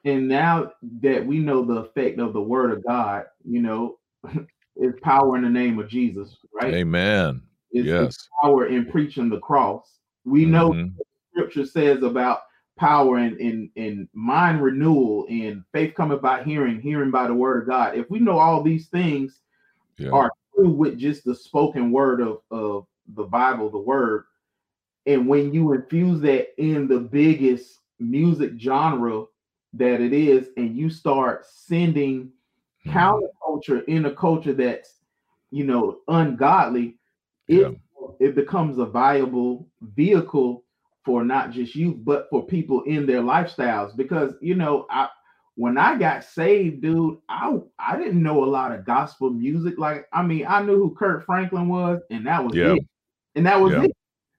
And 0.04 0.26
now 0.26 0.72
that 1.02 1.24
we 1.24 1.38
know 1.38 1.64
the 1.64 1.82
effect 1.84 2.18
of 2.18 2.32
the 2.32 2.40
word 2.40 2.72
of 2.72 2.84
God, 2.84 3.26
you 3.44 3.62
know, 3.62 3.98
is 4.76 4.94
power 5.02 5.36
in 5.36 5.44
the 5.44 5.50
name 5.50 5.78
of 5.78 5.88
Jesus, 5.88 6.36
right? 6.52 6.74
Amen. 6.74 7.42
It's, 7.70 7.86
it's 7.86 8.16
yes. 8.18 8.28
power 8.42 8.66
in 8.66 8.86
preaching 8.90 9.28
the 9.28 9.38
cross. 9.38 10.00
We 10.24 10.46
know 10.46 10.72
Mhm. 10.72 10.94
scripture 11.30 11.64
says 11.64 12.02
about 12.02 12.40
power 12.80 13.18
and 13.18 13.38
in, 13.38 13.70
in 13.76 14.08
mind 14.14 14.62
renewal 14.62 15.26
and 15.28 15.62
faith 15.72 15.94
coming 15.94 16.18
by 16.18 16.42
hearing, 16.42 16.80
hearing 16.80 17.10
by 17.10 17.26
the 17.26 17.34
word 17.34 17.62
of 17.62 17.68
God. 17.68 17.96
If 17.96 18.10
we 18.10 18.18
know 18.18 18.38
all 18.38 18.62
these 18.62 18.88
things 18.88 19.40
Yeah. 19.98 20.10
are 20.12 20.30
true 20.54 20.70
with 20.70 20.98
just 20.98 21.24
the 21.24 21.34
spoken 21.34 21.92
word 21.92 22.22
of, 22.22 22.38
of 22.50 22.86
the 23.14 23.24
Bible, 23.24 23.70
the 23.70 23.78
word, 23.78 24.24
and 25.06 25.28
when 25.28 25.52
you 25.52 25.72
infuse 25.74 26.20
that 26.22 26.48
in 26.58 26.88
the 26.88 27.00
biggest 27.00 27.80
music 27.98 28.52
genre 28.58 29.24
that 29.74 30.00
it 30.00 30.12
is, 30.14 30.48
and 30.56 30.76
you 30.76 30.88
start 30.90 31.44
sending 31.46 32.30
Mhm. 32.86 32.92
counterculture 32.92 33.84
in 33.84 34.06
a 34.06 34.14
culture 34.14 34.54
that's 34.54 35.00
you 35.50 35.64
know 35.64 35.98
ungodly, 36.08 36.96
it 37.48 37.78
it 38.20 38.34
becomes 38.34 38.78
a 38.78 38.86
viable 38.86 39.68
vehicle 39.82 40.64
for 41.04 41.24
not 41.24 41.50
just 41.50 41.74
you, 41.74 41.94
but 41.94 42.28
for 42.30 42.46
people 42.46 42.82
in 42.82 43.06
their 43.06 43.22
lifestyles. 43.22 43.96
Because 43.96 44.34
you 44.40 44.54
know, 44.54 44.86
I 44.90 45.08
when 45.56 45.76
I 45.78 45.98
got 45.98 46.24
saved, 46.24 46.82
dude, 46.82 47.18
I 47.28 47.56
I 47.78 47.96
didn't 47.98 48.22
know 48.22 48.44
a 48.44 48.46
lot 48.46 48.72
of 48.72 48.84
gospel 48.84 49.30
music. 49.30 49.78
Like, 49.78 50.06
I 50.12 50.22
mean, 50.22 50.46
I 50.46 50.62
knew 50.62 50.76
who 50.76 50.94
Kirk 50.94 51.24
Franklin 51.24 51.68
was, 51.68 52.00
and 52.10 52.26
that 52.26 52.44
was 52.44 52.56
Yeah. 52.56 52.74
it, 52.74 52.82
and 53.34 53.46
that 53.46 53.60
was 53.60 53.76
Yeah. 53.76 53.82
it. 53.82 53.92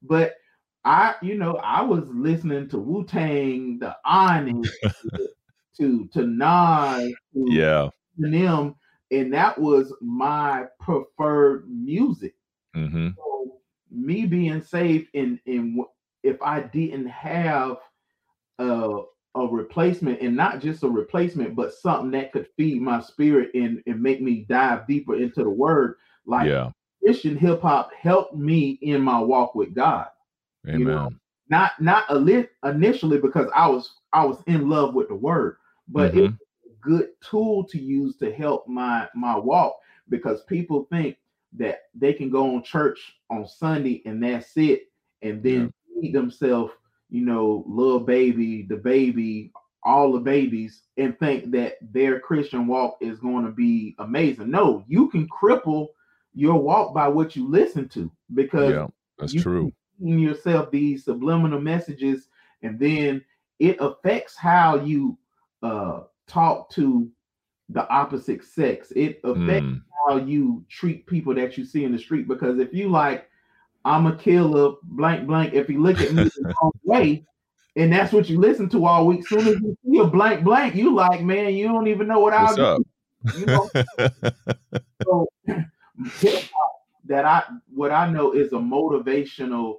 But 0.04 0.36
I, 0.84 1.16
you 1.22 1.36
know, 1.38 1.58
I 1.58 1.82
was 1.82 2.08
listening 2.10 2.68
to 2.70 2.80
Wu 2.80 3.06
Tang, 3.06 3.80
the 3.80 3.96
Onyx, 4.06 4.72
to 5.78 6.08
to 6.14 6.26
Nas, 6.28 7.14
to 7.34 7.62
Yeah. 7.62 7.90
them, 8.18 8.76
and 9.12 9.34
that 9.34 9.60
was 9.60 9.94
my 10.02 10.66
preferred 10.80 11.70
music. 11.70 12.36
hmm 12.74 13.16
So 13.16 13.62
me 13.92 14.26
being 14.26 14.62
saved 14.62 15.10
in 15.14 15.40
in 15.46 15.78
wh- 15.80 15.92
if 16.24 16.42
I 16.42 16.62
didn't 16.62 17.08
have 17.08 17.78
a 18.60 19.02
a 19.36 19.48
replacement 19.48 20.20
and 20.22 20.36
not 20.36 20.60
just 20.60 20.84
a 20.84 20.90
replacement, 20.90 21.56
but 21.56 21.74
something 21.74 22.12
that 22.12 22.34
could 22.34 22.48
feed 22.58 22.82
my 22.82 23.00
spirit 23.00 23.50
and, 23.54 23.82
and 23.88 24.02
make 24.02 24.22
me 24.22 24.46
dive 24.50 24.86
deeper 24.88 25.16
into 25.16 25.42
the 25.44 25.50
word, 25.50 25.96
like 26.26 26.50
Yeah. 26.50 26.72
Christian 27.02 27.38
hip 27.38 27.62
hop 27.62 27.94
helped 27.94 28.36
me 28.36 28.72
in 28.82 29.02
my 29.02 29.20
walk 29.20 29.56
with 29.56 29.74
God. 29.74 30.08
Amen. 30.68 30.80
you 30.80 30.86
know, 30.86 31.12
Not 31.50 31.72
not 31.82 32.04
a 32.10 32.16
lit 32.20 32.52
initially 32.66 33.20
because 33.20 33.50
I 33.56 33.68
was 33.68 33.96
I 34.14 34.26
was 34.26 34.44
in 34.48 34.70
love 34.70 34.96
with 34.96 35.08
the 35.08 35.16
word, 35.16 35.58
but 35.88 36.14
Mhm. 36.14 36.26
it's 36.26 36.38
a 36.66 36.70
good 36.82 37.10
tool 37.22 37.64
to 37.66 37.80
use 37.80 38.18
to 38.18 38.34
help 38.34 38.68
my 38.68 39.08
my 39.16 39.38
walk 39.38 39.78
because 40.10 40.44
people 40.44 40.86
think 40.92 41.18
that 41.54 41.84
they 41.96 42.14
can 42.14 42.30
go 42.30 42.56
on 42.56 42.64
church 42.64 43.18
on 43.30 43.48
Sunday 43.48 44.02
and 44.06 44.22
that's 44.22 44.58
it, 44.58 44.92
and 45.22 45.42
then 45.42 45.72
feed 46.00 46.14
themselves, 46.14 46.74
you 47.10 47.26
know, 47.26 47.64
little 47.68 48.00
baby, 48.00 48.64
the 48.64 48.78
baby, 48.78 49.52
all 49.84 50.12
the 50.12 50.20
babies, 50.20 50.84
and 50.98 51.18
think 51.20 51.52
that 51.52 51.78
their 51.82 52.20
Christian 52.20 52.68
walk 52.68 52.98
is 53.02 53.20
going 53.20 53.46
to 53.46 53.52
be 53.52 53.96
amazing. 54.00 54.52
No, 54.52 54.84
you 54.88 55.10
can 55.10 55.28
cripple 55.28 55.88
your 56.34 56.62
walk 56.62 56.94
by 56.94 57.08
what 57.08 57.36
you 57.36 57.50
listen 57.50 57.90
to 57.90 58.12
because 58.34 58.72
yeah. 58.72 58.88
That's 59.20 59.34
true. 59.34 59.72
yourself 60.00 60.72
these 60.72 61.06
subliminal 61.06 61.60
messages, 61.62 62.28
and 62.64 62.80
then 62.80 63.24
it 63.60 63.78
affects 63.80 64.36
how 64.36 64.78
you 64.78 65.18
uh 65.62 66.02
talk 66.28 66.70
to 66.72 67.10
the 67.70 67.88
opposite 67.90 68.44
sex. 68.44 68.92
It 68.96 69.20
affects 69.24 69.68
Mm. 69.68 69.82
how 70.08 70.18
you 70.18 70.66
treat 70.70 71.06
people 71.06 71.34
that 71.36 71.58
you 71.58 71.66
see 71.66 71.84
in 71.84 71.92
the 71.92 72.00
street. 72.00 72.28
Because 72.28 72.60
if 72.60 72.74
you 72.74 72.90
like, 72.90 73.30
I'm 73.86 74.06
a 74.08 74.16
killer, 74.16 74.74
blank 74.84 75.28
blank. 75.28 75.54
If 75.54 75.70
you 75.70 75.82
look 75.82 76.00
at 76.02 76.14
me 76.14 76.24
the 76.26 76.54
wrong 76.62 76.72
way, 76.84 77.26
and 77.76 77.92
that's 77.92 78.14
what 78.14 78.30
you 78.30 78.40
listen 78.40 78.70
to 78.70 78.86
all 78.86 79.08
week, 79.08 79.26
soon 79.28 79.48
as 79.48 79.56
you 79.62 79.78
see 79.86 79.98
a 80.00 80.06
blank 80.06 80.44
blank, 80.44 80.76
you 80.76 80.94
like, 80.94 81.22
man, 81.24 81.54
you 81.54 81.68
don't 81.68 81.88
even 81.88 82.08
know 82.08 82.20
what 82.20 82.34
What's 82.34 82.60
I'll 82.60 82.66
up? 82.66 82.82
do. 83.34 83.40
You 83.40 83.46
know, 83.46 83.70
so 85.06 85.28
that 87.06 87.26
I 87.26 87.44
what 87.74 87.92
I 87.92 88.10
know 88.10 88.32
is 88.34 88.54
a 88.54 88.58
motivational 88.58 89.78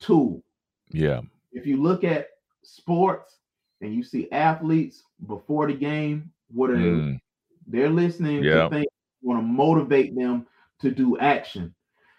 tool. 0.00 0.42
yeah. 0.90 1.20
If 1.52 1.66
you 1.66 1.80
look 1.80 2.02
at 2.02 2.28
sports 2.62 3.38
and 3.80 3.94
you 3.94 4.02
see 4.02 4.30
athletes 4.32 5.04
before 5.26 5.68
the 5.68 5.74
game, 5.74 6.30
what 6.52 6.70
are 6.70 6.76
they? 6.76 6.82
Mm. 6.82 7.20
They're 7.66 7.90
listening 7.90 8.42
Yeah. 8.42 8.64
to 8.64 8.70
things 8.70 8.86
want 9.22 9.38
to 9.38 9.42
motivate 9.46 10.14
them 10.16 10.46
to 10.80 10.90
do 10.90 11.16
action. 11.18 11.74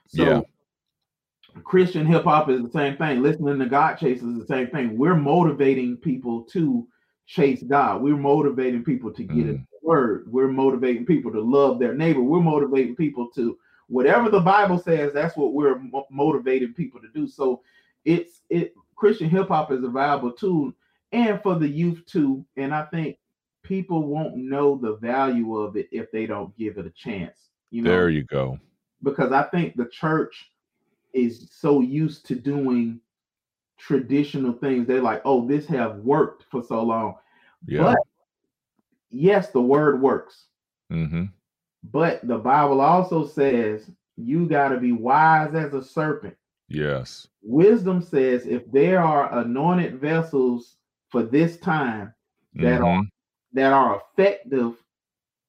So 0.07 0.23
Yeah. 0.23 0.41
Christian 1.63 2.05
hip 2.05 2.23
hop 2.25 2.49
is 2.49 2.61
the 2.61 2.69
same 2.71 2.97
thing. 2.97 3.21
Listening 3.21 3.59
to 3.59 3.65
God 3.65 3.95
Chase 3.95 4.21
is 4.21 4.37
the 4.37 4.45
same 4.45 4.67
thing. 4.67 4.97
We're 4.97 5.15
motivating 5.15 5.97
people 5.97 6.43
to 6.51 6.87
chase 7.27 7.63
God. 7.63 8.01
We're 8.01 8.17
motivating 8.17 8.83
people 8.83 9.11
to 9.13 9.23
get 9.23 9.47
in 9.47 9.57
Mm. 9.59 9.67
the 9.71 9.87
word. 9.87 10.25
We're 10.31 10.47
motivating 10.49 11.05
people 11.05 11.31
to 11.31 11.41
love 11.41 11.79
their 11.79 11.93
neighbor. 11.95 12.21
We're 12.21 12.41
motivating 12.41 12.95
people 12.95 13.29
to 13.35 13.57
whatever 13.87 14.29
the 14.29 14.41
Bible 14.41 14.77
says. 14.77 15.13
That's 15.13 15.35
what 15.37 15.53
we're 15.53 15.79
mo- 15.79 16.05
motivating 16.11 16.73
people 16.73 16.99
to 17.01 17.07
do. 17.13 17.27
So 17.27 17.61
it's 18.03 18.41
it 18.49 18.73
Christian 18.95 19.29
hip 19.29 19.47
hop 19.47 19.71
is 19.71 19.83
a 19.83 19.89
valuable 19.89 20.31
tool 20.31 20.73
and 21.11 21.41
for 21.41 21.55
the 21.57 21.67
youth 21.67 22.05
too. 22.05 22.45
And 22.57 22.73
I 22.73 22.83
think 22.85 23.17
people 23.63 24.03
won't 24.07 24.35
know 24.37 24.77
the 24.77 24.95
value 24.97 25.57
of 25.57 25.75
it 25.77 25.87
if 25.91 26.11
they 26.11 26.25
don't 26.27 26.55
give 26.57 26.77
it 26.77 26.85
a 26.85 26.91
chance. 26.91 27.49
You 27.71 27.81
know, 27.81 27.89
There 27.89 28.09
you 28.09 28.23
go. 28.23 28.59
because 29.01 29.31
I 29.31 29.43
think 29.43 29.75
the 29.75 29.85
church 29.87 30.51
is 31.15 31.49
so 31.51 31.81
used 31.81 32.25
to 32.27 32.35
doing 32.35 32.99
traditional 33.77 34.53
things. 34.53 34.87
They're 34.87 35.01
like, 35.01 35.21
oh, 35.25 35.47
this 35.47 35.65
have 35.67 35.97
worked 35.99 36.45
for 36.51 36.63
so 36.63 36.83
long. 36.83 37.15
Yeah. 37.67 37.83
But 37.83 37.97
yes, 39.09 39.51
the 39.51 39.61
word 39.61 40.01
works. 40.01 40.45
hmm 40.89 41.25
But 41.83 42.27
the 42.27 42.37
Bible 42.37 42.81
also 42.81 43.25
says 43.25 43.89
you 44.17 44.47
got 44.47 44.69
to 44.69 44.79
be 44.79 44.91
wise 44.91 45.53
as 45.55 45.73
a 45.73 45.83
serpent. 45.83 46.35
Yes. 46.67 47.27
Wisdom 47.43 48.01
says 48.01 48.45
if 48.47 48.69
there 48.71 49.01
are 49.01 49.37
anointed 49.39 49.99
vessels 49.99 50.77
for 51.09 51.23
this 51.23 51.57
time 51.57 52.13
that 52.55 52.81
are 52.81 53.01
Mhm. 53.01 53.09
that 53.53 53.73
are 53.73 54.01
effective 54.01 54.75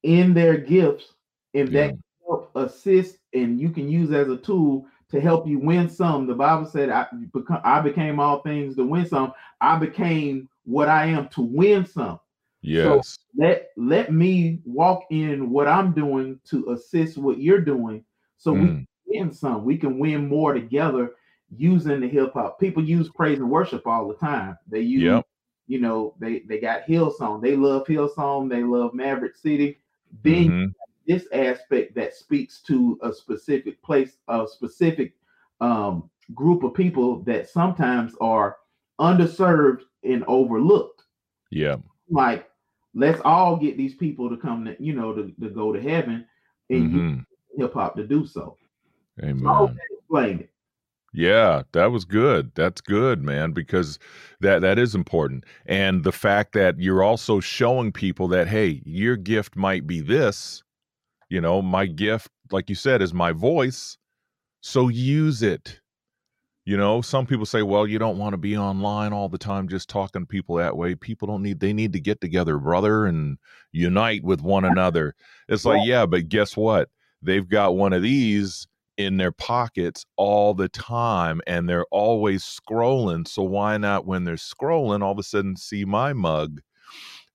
in 0.02 0.34
their 0.34 0.56
gifts 0.58 1.14
and 1.54 1.70
Yeah. 1.70 1.88
that 1.88 1.98
help 2.26 2.50
assist 2.54 3.18
and 3.34 3.60
you 3.60 3.70
can 3.70 3.88
use 3.88 4.12
as 4.12 4.28
a 4.28 4.36
tool 4.36 4.86
to 5.10 5.20
help 5.20 5.46
you 5.46 5.58
win 5.58 5.88
some. 5.88 6.26
The 6.26 6.34
Bible 6.34 6.66
said, 6.66 6.90
I 6.90 7.06
become 7.32 7.60
I 7.64 7.80
became 7.80 8.18
all 8.20 8.40
things 8.42 8.76
to 8.76 8.84
win 8.84 9.06
some. 9.06 9.32
I 9.60 9.78
became 9.78 10.48
what 10.64 10.88
I 10.88 11.06
am 11.06 11.28
to 11.30 11.42
win 11.42 11.86
some. 11.86 12.18
Yes. 12.62 13.18
Let 13.36 13.68
let 13.76 14.12
me 14.12 14.60
walk 14.64 15.04
in 15.10 15.50
what 15.50 15.68
I'm 15.68 15.92
doing 15.92 16.40
to 16.46 16.70
assist 16.72 17.18
what 17.18 17.38
you're 17.38 17.60
doing 17.60 18.04
so 18.38 18.52
we 18.52 18.60
Mm. 18.60 18.66
can 18.66 18.86
win 19.06 19.32
some. 19.32 19.64
We 19.64 19.76
can 19.78 19.98
win 19.98 20.28
more 20.28 20.52
together 20.52 21.12
using 21.56 22.00
the 22.00 22.08
hip 22.08 22.32
hop. 22.34 22.58
People 22.58 22.82
use 22.82 23.08
praise 23.08 23.38
and 23.38 23.50
worship 23.50 23.86
all 23.86 24.08
the 24.08 24.14
time. 24.14 24.56
They 24.68 24.80
use 24.80 25.02
Yep. 25.04 25.26
you 25.68 25.80
know, 25.80 26.14
they 26.18 26.40
they 26.40 26.58
got 26.58 26.86
Hillsong. 26.86 27.40
They 27.42 27.56
love 27.56 27.86
Hillsong. 27.86 28.48
They 28.48 28.62
love 28.64 28.94
Maverick 28.94 29.36
City. 29.36 29.78
Then 30.22 30.48
Mhm. 30.50 30.74
This 31.06 31.26
aspect 31.32 31.94
that 31.94 32.14
speaks 32.14 32.60
to 32.62 32.98
a 33.02 33.12
specific 33.12 33.82
place, 33.82 34.16
a 34.28 34.46
specific 34.46 35.14
um, 35.60 36.10
group 36.34 36.62
of 36.62 36.74
people 36.74 37.22
that 37.22 37.48
sometimes 37.48 38.14
are 38.20 38.56
underserved 39.00 39.82
and 40.04 40.24
overlooked. 40.26 41.02
Yeah. 41.50 41.76
Like, 42.10 42.48
let's 42.94 43.20
all 43.24 43.56
get 43.56 43.76
these 43.76 43.94
people 43.94 44.28
to 44.30 44.36
come, 44.36 44.64
to, 44.64 44.76
you 44.82 44.94
know, 44.94 45.12
to, 45.14 45.32
to 45.40 45.50
go 45.50 45.72
to 45.72 45.80
heaven, 45.80 46.26
and 46.70 46.92
Mhm. 46.92 47.26
hip 47.56 47.74
hop 47.74 47.96
to 47.96 48.06
do 48.06 48.26
so. 48.26 48.56
So 49.20 49.26
Amen. 49.26 49.78
explained 49.98 50.40
it. 50.40 50.50
Yeah, 51.12 51.62
that 51.72 51.86
was 51.86 52.04
good. 52.04 52.52
That's 52.54 52.82
good, 52.82 53.22
man, 53.22 53.52
because 53.52 53.98
that 54.40 54.60
that 54.60 54.78
is 54.78 54.94
important. 54.94 55.44
And 55.64 56.04
the 56.04 56.12
fact 56.12 56.52
that 56.52 56.78
you're 56.78 57.02
also 57.02 57.40
showing 57.40 57.90
people 57.92 58.28
that 58.28 58.48
hey, 58.48 58.82
your 58.84 59.16
gift 59.16 59.56
might 59.56 59.86
be 59.86 60.00
this, 60.00 60.62
you 61.28 61.40
know, 61.40 61.62
my 61.62 61.86
gift 61.86 62.28
like 62.52 62.68
you 62.68 62.74
said 62.74 63.02
is 63.02 63.12
my 63.12 63.32
voice, 63.32 63.98
so 64.60 64.88
use 64.88 65.42
it. 65.42 65.80
You 66.64 66.76
know, 66.76 67.00
some 67.00 67.26
people 67.26 67.46
say, 67.46 67.62
well, 67.62 67.86
you 67.86 67.98
don't 67.98 68.18
want 68.18 68.32
to 68.32 68.38
be 68.38 68.56
online 68.56 69.12
all 69.12 69.28
the 69.28 69.38
time 69.38 69.68
just 69.68 69.88
talking 69.88 70.22
to 70.22 70.26
people 70.26 70.56
that 70.56 70.76
way. 70.76 70.96
People 70.96 71.28
don't 71.28 71.42
need 71.42 71.60
they 71.60 71.72
need 71.72 71.92
to 71.92 72.00
get 72.00 72.20
together, 72.20 72.58
brother, 72.58 73.06
and 73.06 73.38
unite 73.70 74.24
with 74.24 74.42
one 74.42 74.64
another. 74.64 75.14
It's 75.48 75.64
like, 75.64 75.78
Right. 75.78 75.86
yeah, 75.86 76.06
but 76.06 76.28
guess 76.28 76.56
what? 76.56 76.88
They've 77.22 77.48
got 77.48 77.76
one 77.76 77.92
of 77.92 78.02
these 78.02 78.66
in 78.96 79.16
their 79.16 79.32
pockets 79.32 80.04
all 80.16 80.54
the 80.54 80.68
time 80.68 81.40
and 81.46 81.68
they're 81.68 81.86
always 81.90 82.42
scrolling. 82.42 83.28
So 83.28 83.42
why 83.42 83.76
not 83.76 84.06
when 84.06 84.24
they're 84.24 84.36
scrolling 84.36 85.02
all 85.02 85.12
of 85.12 85.18
a 85.18 85.22
sudden 85.22 85.56
see 85.56 85.84
my 85.84 86.12
mug, 86.12 86.60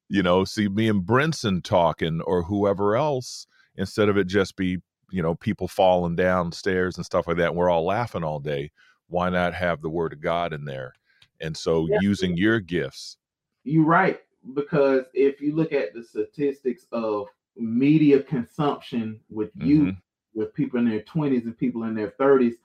you 0.10 0.24
know, 0.24 0.44
see 0.44 0.68
me 0.68 0.90
and 0.90 1.04
Brinson 1.06 1.64
talking 1.64 2.20
or 2.22 2.44
whoever 2.44 2.96
else 2.98 3.48
instead 3.76 4.10
of 4.10 4.18
it 4.18 4.28
just 4.28 4.56
be, 4.56 4.78
you 5.10 5.22
know, 5.22 5.36
people 5.36 5.68
falling 5.68 6.16
downstairs 6.16 6.98
and 6.98 7.06
stuff 7.06 7.28
like 7.28 7.38
that. 7.38 7.50
And 7.50 7.56
we're 7.56 7.70
all 7.70 7.86
laughing 7.86 8.24
all 8.24 8.40
day. 8.40 8.72
Why 9.08 9.30
not 9.30 9.54
have 9.54 9.82
the 9.82 9.90
word 9.90 10.14
of 10.14 10.22
God 10.22 10.54
in 10.54 10.66
there? 10.66 10.94
And 11.42 11.56
so 11.56 11.88
Yeah. 11.90 11.98
using 12.02 12.38
your 12.38 12.60
gifts. 12.60 13.18
You're 13.64 13.86
right 13.86 14.20
because 14.54 15.06
if 15.14 15.42
you 15.42 15.56
look 15.56 15.74
at 15.74 15.94
the 15.94 16.04
statistics 16.04 16.88
of 16.92 17.28
media 17.56 18.24
consumption 18.24 19.20
with 19.30 19.52
youth, 19.56 19.90
Mhm. 19.96 20.02
with 20.34 20.54
people 20.54 20.80
in 20.80 20.90
their 20.90 21.02
20s 21.04 21.46
and 21.46 21.58
people 21.58 21.84
in 21.84 21.94
their 21.94 22.12
30s, 22.12 22.56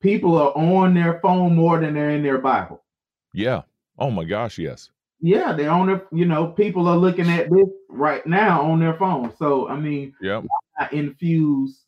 people 0.00 0.36
are 0.36 0.56
on 0.56 0.94
their 0.94 1.18
phone 1.20 1.56
more 1.56 1.80
than 1.80 1.94
they're 1.94 2.10
in 2.10 2.22
their 2.22 2.38
Bible. 2.38 2.84
Yeah. 3.34 3.62
Oh 3.98 4.10
my 4.10 4.24
gosh, 4.24 4.58
yes. 4.58 4.90
Yeah, 5.20 5.52
they're 5.52 5.70
on 5.70 5.88
their, 5.88 6.06
you 6.12 6.24
know, 6.24 6.48
people 6.48 6.86
are 6.86 6.96
looking 6.96 7.28
at 7.28 7.50
this 7.50 7.68
right 7.88 8.24
now 8.26 8.62
on 8.62 8.78
their 8.78 8.94
phone. 8.94 9.34
So, 9.36 9.68
I 9.68 9.78
mean, 9.78 10.14
Yep. 10.20 10.44
I 10.78 10.88
infuse, 10.92 11.84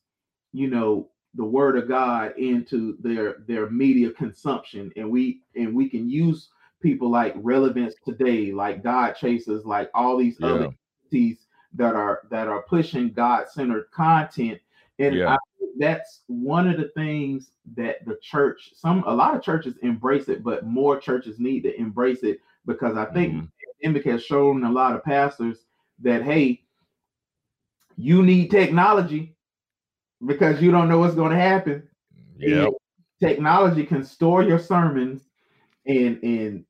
you 0.53 0.69
know, 0.69 1.09
the 1.35 1.45
word 1.45 1.77
of 1.79 1.87
God 1.87 2.37
into 2.39 2.97
their 3.01 3.45
their 3.47 3.71
media 3.71 4.11
consumption, 4.11 4.93
and 4.97 5.09
we 5.09 5.43
and 5.55 5.75
we 5.75 5.89
can 5.89 6.11
use 6.11 6.49
people 6.83 7.09
like 7.09 7.35
relevance 7.37 7.95
today, 8.05 8.51
like 8.51 8.83
God 8.83 9.13
chasers, 9.13 9.65
like 9.65 9.91
all 9.95 10.17
these 10.17 10.39
other 10.43 10.63
Yeah. 10.63 10.71
entities 11.05 11.47
that 11.75 11.95
are 11.95 12.23
that 12.31 12.49
are 12.49 12.63
pushing 12.63 13.13
God 13.13 13.49
centered 13.49 13.91
content. 13.93 14.61
And 14.99 15.15
Yeah. 15.15 15.35
I 15.35 15.39
think 15.59 15.71
that's 15.79 16.23
one 16.27 16.69
of 16.69 16.79
the 16.79 16.89
things 16.97 17.53
that 17.77 18.05
the 18.07 18.19
church, 18.21 18.73
some 18.75 19.05
a 19.07 19.15
lot 19.15 19.37
of 19.37 19.43
churches 19.43 19.77
embrace 19.83 20.29
it, 20.29 20.43
but 20.43 20.67
more 20.67 20.99
churches 20.99 21.39
need 21.39 21.63
to 21.63 21.79
embrace 21.79 22.25
it 22.25 22.41
because 22.67 22.97
I 22.97 23.07
think 23.07 23.35
mm-hmm. 23.83 24.11
has 24.11 24.23
shown 24.23 24.65
a 24.65 24.73
lot 24.73 24.95
of 24.95 25.05
pastors 25.05 25.59
that 26.01 26.23
hey, 26.23 26.63
you 27.97 28.23
need 28.23 28.51
technology 28.51 29.37
because 30.27 30.61
you 30.61 30.71
don't 30.71 30.89
know 30.89 30.99
what's 30.99 31.15
going 31.15 31.33
to 31.33 31.39
happen. 31.39 31.89
Yeah, 32.37 32.69
technology 33.21 33.85
can 33.85 34.05
store 34.05 34.43
your 34.43 34.59
sermons 34.59 35.23
and 35.87 36.23
and 36.23 36.65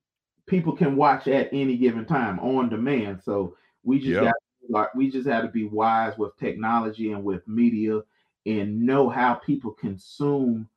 people 0.47 0.75
can 0.75 0.97
watch 0.97 1.29
at 1.29 1.49
any 1.53 1.77
given 1.77 2.05
time 2.05 2.41
on 2.41 2.69
demand. 2.69 3.23
So 3.23 3.57
we 3.85 3.99
just 3.99 4.23
yep. 4.23 4.33
got 4.73 4.97
we 4.97 5.11
just 5.11 5.29
had 5.29 5.43
to 5.43 5.49
be 5.49 5.65
wise 5.65 6.19
with 6.19 6.37
technology 6.37 7.13
and 7.13 7.25
with 7.25 7.47
media 7.47 8.01
and 8.47 8.81
know 8.83 9.09
how 9.09 9.35
people 9.35 9.73
consume 9.73 10.69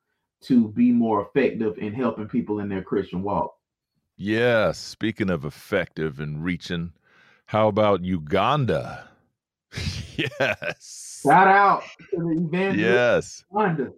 to 0.42 0.68
be 0.68 0.92
more 0.92 1.22
effective 1.22 1.78
in 1.78 1.92
helping 1.92 2.28
people 2.28 2.60
in 2.60 2.68
their 2.68 2.82
Christian 2.82 3.22
walk. 3.22 3.53
Yes. 4.16 4.78
Speaking 4.78 5.30
of 5.30 5.44
effective 5.44 6.20
and 6.20 6.44
reaching, 6.44 6.92
how 7.46 7.68
about 7.68 8.04
Uganda? 8.04 9.08
yes. 10.16 11.20
Shout 11.22 11.48
out 11.48 11.82
to 12.10 12.16
the 12.16 12.44
evangelist. 12.46 12.78
Yes. 12.78 13.44
Uganda. 13.50 13.92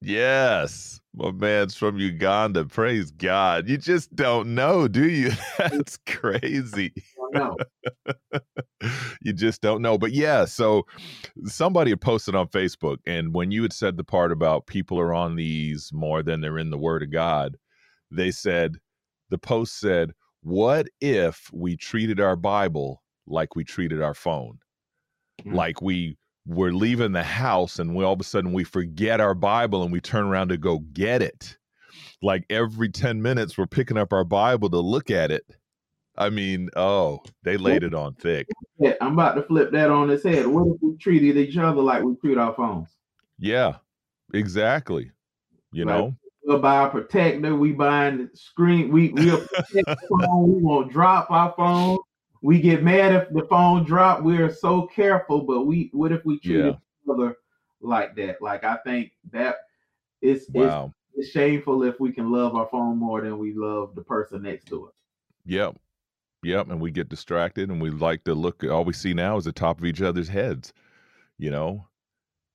Yes. 0.00 1.00
My 1.14 1.32
man's 1.32 1.74
from 1.74 1.98
Uganda. 1.98 2.64
Praise 2.64 3.10
God. 3.10 3.68
You 3.68 3.76
just 3.76 4.14
don't 4.14 4.54
know, 4.54 4.86
do 4.86 5.08
you? 5.08 5.32
That's 5.58 5.98
crazy. 6.06 6.92
No. 7.32 7.56
you 9.22 9.32
just 9.32 9.60
don't 9.60 9.82
know. 9.82 9.98
But 9.98 10.12
yeah, 10.12 10.44
so 10.44 10.86
somebody 11.46 11.90
had 11.90 12.00
posted 12.00 12.36
on 12.36 12.48
Facebook, 12.48 12.98
and 13.06 13.34
when 13.34 13.50
you 13.50 13.62
had 13.62 13.72
said 13.72 13.96
the 13.96 14.04
part 14.04 14.30
about 14.30 14.66
people 14.66 14.98
are 15.00 15.12
on 15.12 15.34
these 15.34 15.90
more 15.92 16.22
than 16.22 16.40
they're 16.40 16.58
in 16.58 16.70
the 16.70 16.78
Word 16.78 17.02
of 17.02 17.10
God, 17.10 17.56
they 18.10 18.30
said, 18.30 18.76
the 19.30 19.38
post 19.38 19.78
said, 19.78 20.12
What 20.42 20.88
if 21.00 21.50
we 21.52 21.76
treated 21.76 22.20
our 22.20 22.36
Bible 22.36 23.02
like 23.26 23.56
we 23.56 23.64
treated 23.64 24.02
our 24.02 24.14
phone? 24.14 24.58
Mm-hmm. 25.42 25.54
Like 25.54 25.82
we 25.82 26.16
we're 26.46 26.72
leaving 26.72 27.12
the 27.12 27.22
house 27.22 27.78
and 27.78 27.94
we 27.94 28.04
all 28.04 28.14
of 28.14 28.20
a 28.20 28.24
sudden 28.24 28.54
we 28.54 28.64
forget 28.64 29.20
our 29.20 29.34
Bible 29.34 29.82
and 29.82 29.92
we 29.92 30.00
turn 30.00 30.24
around 30.24 30.48
to 30.48 30.56
go 30.56 30.78
get 30.92 31.20
it. 31.20 31.58
Like 32.22 32.44
every 32.48 32.88
10 32.88 33.20
minutes, 33.20 33.58
we're 33.58 33.66
picking 33.66 33.98
up 33.98 34.12
our 34.12 34.24
Bible 34.24 34.70
to 34.70 34.78
look 34.78 35.10
at 35.10 35.30
it. 35.30 35.44
I 36.16 36.30
mean, 36.30 36.68
oh, 36.74 37.20
they 37.44 37.56
laid 37.56 37.84
it 37.84 37.94
on 37.94 38.14
thick. 38.14 38.48
Yeah, 38.80 38.94
I'm 39.00 39.12
about 39.12 39.34
to 39.34 39.42
flip 39.42 39.70
that 39.72 39.90
on 39.90 40.10
its 40.10 40.24
head. 40.24 40.46
What 40.46 40.66
if 40.66 40.76
we 40.80 40.96
treated 40.96 41.36
each 41.36 41.56
other 41.56 41.80
like 41.80 42.02
we 42.02 42.16
treat 42.16 42.38
our 42.38 42.54
phones? 42.54 42.88
Yeah, 43.38 43.76
exactly. 44.34 45.12
You 45.70 45.84
like, 45.84 45.96
know, 45.96 46.16
we'll 46.48 46.58
buy 46.58 46.86
a 46.86 46.90
protector. 46.90 47.54
We 47.54 47.72
buying 47.72 48.18
the 48.18 48.30
screen. 48.34 48.90
We 48.90 49.10
we'll 49.10 49.46
protect 49.46 49.86
the 49.86 49.96
phone. 50.08 50.54
We 50.54 50.62
won't 50.62 50.90
drop 50.90 51.30
our 51.30 51.54
phone 51.56 51.98
we 52.42 52.60
get 52.60 52.82
mad 52.82 53.14
if 53.14 53.30
the 53.30 53.46
phone 53.48 53.84
drop. 53.84 54.22
We're 54.22 54.52
so 54.52 54.86
careful, 54.86 55.42
but 55.42 55.66
we 55.66 55.90
what 55.92 56.12
if 56.12 56.24
we 56.24 56.38
treat 56.38 56.58
yeah. 56.58 56.70
each 56.70 57.10
other 57.10 57.36
like 57.80 58.14
that? 58.16 58.40
Like 58.40 58.64
I 58.64 58.76
think 58.84 59.12
that 59.32 59.56
it's, 60.20 60.48
wow. 60.50 60.92
it's 61.14 61.26
it's 61.26 61.30
shameful 61.30 61.82
if 61.82 61.98
we 61.98 62.12
can 62.12 62.30
love 62.30 62.54
our 62.54 62.68
phone 62.70 62.96
more 62.98 63.20
than 63.20 63.38
we 63.38 63.54
love 63.54 63.94
the 63.94 64.02
person 64.02 64.42
next 64.42 64.66
to 64.68 64.86
us. 64.86 64.94
Yep. 65.46 65.76
Yep. 66.44 66.70
And 66.70 66.80
we 66.80 66.90
get 66.90 67.08
distracted 67.08 67.70
and 67.70 67.80
we 67.82 67.90
like 67.90 68.22
to 68.24 68.34
look 68.34 68.62
all 68.64 68.84
we 68.84 68.92
see 68.92 69.14
now 69.14 69.36
is 69.36 69.44
the 69.44 69.52
top 69.52 69.78
of 69.78 69.84
each 69.84 70.02
other's 70.02 70.28
heads, 70.28 70.72
you 71.38 71.50
know? 71.50 71.88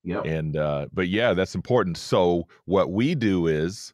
Yep. 0.04 0.26
And 0.26 0.58
uh, 0.58 0.88
but 0.94 1.08
yeah, 1.08 1.34
that's 1.34 1.56
important. 1.56 1.98
So 1.98 2.48
what 2.66 2.92
we 2.92 3.16
do 3.16 3.48
is 3.48 3.94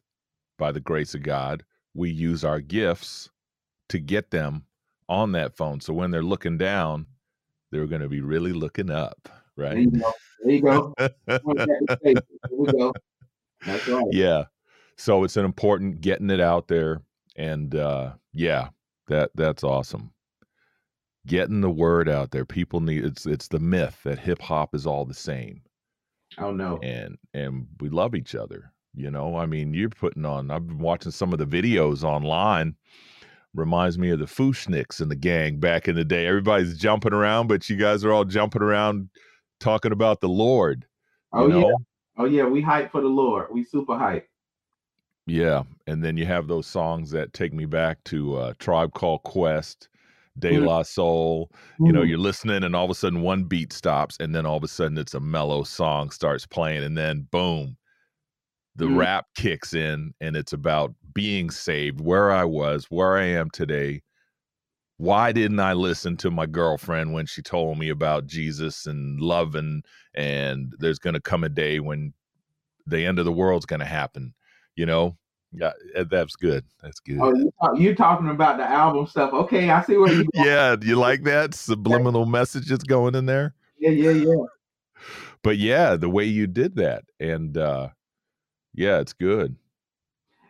by 0.58 0.72
the 0.72 0.80
grace 0.80 1.14
of 1.14 1.22
God, 1.22 1.64
we 1.94 2.10
use 2.10 2.44
our 2.44 2.60
gifts 2.60 3.30
to 3.88 3.98
get 3.98 4.30
them 4.30 4.64
on 5.08 5.32
that 5.32 5.56
phone. 5.56 5.80
So 5.80 5.92
when 5.92 6.10
they're 6.10 6.22
looking 6.22 6.58
down, 6.58 7.06
they're 7.70 7.86
going 7.86 8.02
to 8.02 8.08
be 8.08 8.20
really 8.20 8.52
looking 8.52 8.90
up, 8.90 9.28
right? 9.56 9.90
There 10.42 10.52
you 10.52 10.62
go. 10.62 10.94
There 10.96 12.12
you 12.12 12.22
go. 12.66 12.72
go. 12.72 12.92
That's 13.64 13.88
right. 13.88 14.06
Yeah. 14.10 14.44
So 14.96 15.24
it's 15.24 15.36
an 15.36 15.44
important 15.44 16.00
getting 16.00 16.30
it 16.30 16.40
out 16.40 16.68
there, 16.68 17.00
and 17.36 17.74
uh, 17.74 18.12
yeah, 18.32 18.68
that 19.08 19.30
that's 19.34 19.64
awesome. 19.64 20.12
Getting 21.26 21.60
the 21.60 21.70
word 21.70 22.08
out 22.08 22.30
there. 22.32 22.44
People 22.44 22.80
need 22.80 23.04
it's 23.04 23.26
it's 23.26 23.48
the 23.48 23.58
myth 23.58 24.00
that 24.04 24.18
hip 24.18 24.42
hop 24.42 24.74
is 24.74 24.86
all 24.86 25.04
the 25.04 25.14
same. 25.14 25.62
Oh 26.38 26.52
no. 26.52 26.78
And 26.82 27.18
and 27.34 27.66
we 27.80 27.88
love 27.88 28.14
each 28.14 28.34
other. 28.34 28.72
You 28.94 29.10
know, 29.10 29.36
I 29.36 29.46
mean, 29.46 29.72
you're 29.72 29.88
putting 29.88 30.24
on. 30.24 30.50
I've 30.50 30.66
been 30.66 30.78
watching 30.78 31.12
some 31.12 31.32
of 31.32 31.38
the 31.38 31.46
videos 31.46 32.02
online 32.02 32.74
reminds 33.54 33.98
me 33.98 34.10
of 34.10 34.18
the 34.18 34.26
Fu-Schnicks 34.26 35.00
and 35.00 35.10
the 35.10 35.16
gang 35.16 35.58
back 35.58 35.88
in 35.88 35.96
the 35.96 36.04
day. 36.04 36.26
Everybody's 36.26 36.78
jumping 36.78 37.12
around, 37.12 37.48
but 37.48 37.68
you 37.68 37.76
guys 37.76 38.04
are 38.04 38.12
all 38.12 38.24
jumping 38.24 38.62
around 38.62 39.08
talking 39.58 39.92
about 39.92 40.20
the 40.20 40.28
Lord. 40.28 40.86
Oh 41.32 41.46
know? 41.46 41.68
yeah. 41.68 41.74
Oh 42.16 42.24
yeah, 42.24 42.44
we 42.44 42.60
hype 42.60 42.90
for 42.90 43.00
the 43.00 43.08
Lord. 43.08 43.46
We 43.50 43.64
super 43.64 43.96
hype. 43.96 44.28
Yeah, 45.26 45.62
and 45.86 46.02
then 46.02 46.16
you 46.16 46.26
have 46.26 46.48
those 46.48 46.66
songs 46.66 47.10
that 47.12 47.32
take 47.32 47.52
me 47.52 47.64
back 47.64 48.02
to 48.04 48.36
uh, 48.36 48.54
Tribe 48.58 48.92
Called 48.94 49.22
Quest, 49.22 49.88
De 50.38 50.52
mm. 50.52 50.66
La 50.66 50.82
Soul. 50.82 51.50
Mm. 51.80 51.86
You 51.86 51.92
know, 51.92 52.02
mm. 52.02 52.08
you're 52.08 52.18
listening, 52.18 52.64
and 52.64 52.74
all 52.74 52.84
of 52.84 52.90
a 52.90 52.94
sudden 52.94 53.22
one 53.22 53.44
beat 53.44 53.72
stops, 53.72 54.16
and 54.20 54.34
then 54.34 54.46
all 54.46 54.56
of 54.56 54.64
a 54.64 54.68
sudden 54.68 54.98
it's 54.98 55.14
a 55.14 55.20
mellow 55.20 55.62
song 55.64 56.10
starts 56.10 56.46
playing, 56.46 56.84
and 56.84 56.96
then 56.96 57.26
boom, 57.30 57.76
the 58.76 58.86
mm. 58.86 58.96
rap 58.96 59.26
kicks 59.36 59.74
in, 59.74 60.12
and 60.20 60.36
it's 60.36 60.52
about 60.52 60.94
being 61.12 61.50
saved, 61.50 62.00
where 62.00 62.30
I 62.30 62.44
was, 62.44 62.86
where 62.88 63.16
I 63.16 63.24
am 63.24 63.50
today. 63.50 64.02
Why 64.96 65.32
didn't 65.32 65.60
I 65.60 65.72
listen 65.72 66.18
to 66.18 66.30
my 66.30 66.44
girlfriend 66.44 67.14
when 67.14 67.24
she 67.24 67.40
told 67.40 67.78
me 67.78 67.88
about 67.88 68.26
Jesus 68.26 68.86
and 68.86 69.18
love 69.18 69.54
and 69.54 69.82
and 70.14 70.74
there's 70.78 70.98
going 70.98 71.14
to 71.14 71.20
come 71.20 71.42
a 71.42 71.48
day 71.48 71.80
when 71.80 72.12
the 72.86 73.06
end 73.06 73.18
of 73.18 73.24
the 73.24 73.32
world's 73.32 73.64
going 73.64 73.80
to 73.80 73.86
happen, 73.86 74.34
you 74.76 74.84
know? 74.84 75.16
Yeah, 75.52 75.72
that's 76.08 76.36
good. 76.36 76.64
That's 76.80 77.00
good. 77.00 77.18
Oh, 77.20 77.34
you 77.34 77.52
talk, 77.60 77.78
you're 77.78 77.94
talking 77.94 78.28
about 78.28 78.58
the 78.58 78.64
album 78.64 79.06
stuff. 79.06 79.32
Okay, 79.32 79.68
I 79.68 79.82
see 79.82 79.96
where 79.96 80.12
you. 80.12 80.28
yeah, 80.34 80.76
do 80.76 80.86
you 80.86 80.96
like 80.96 81.24
that 81.24 81.54
subliminal 81.54 82.24
messages 82.24 82.78
going 82.78 83.16
in 83.16 83.26
there? 83.26 83.54
Yeah, 83.78 83.90
yeah, 83.90 84.10
yeah. 84.10 84.44
But 85.42 85.58
yeah, 85.58 85.96
the 85.96 86.08
way 86.08 86.24
you 86.24 86.46
did 86.46 86.76
that, 86.76 87.04
and 87.18 87.56
uh 87.56 87.88
yeah, 88.74 89.00
it's 89.00 89.12
good. 89.12 89.56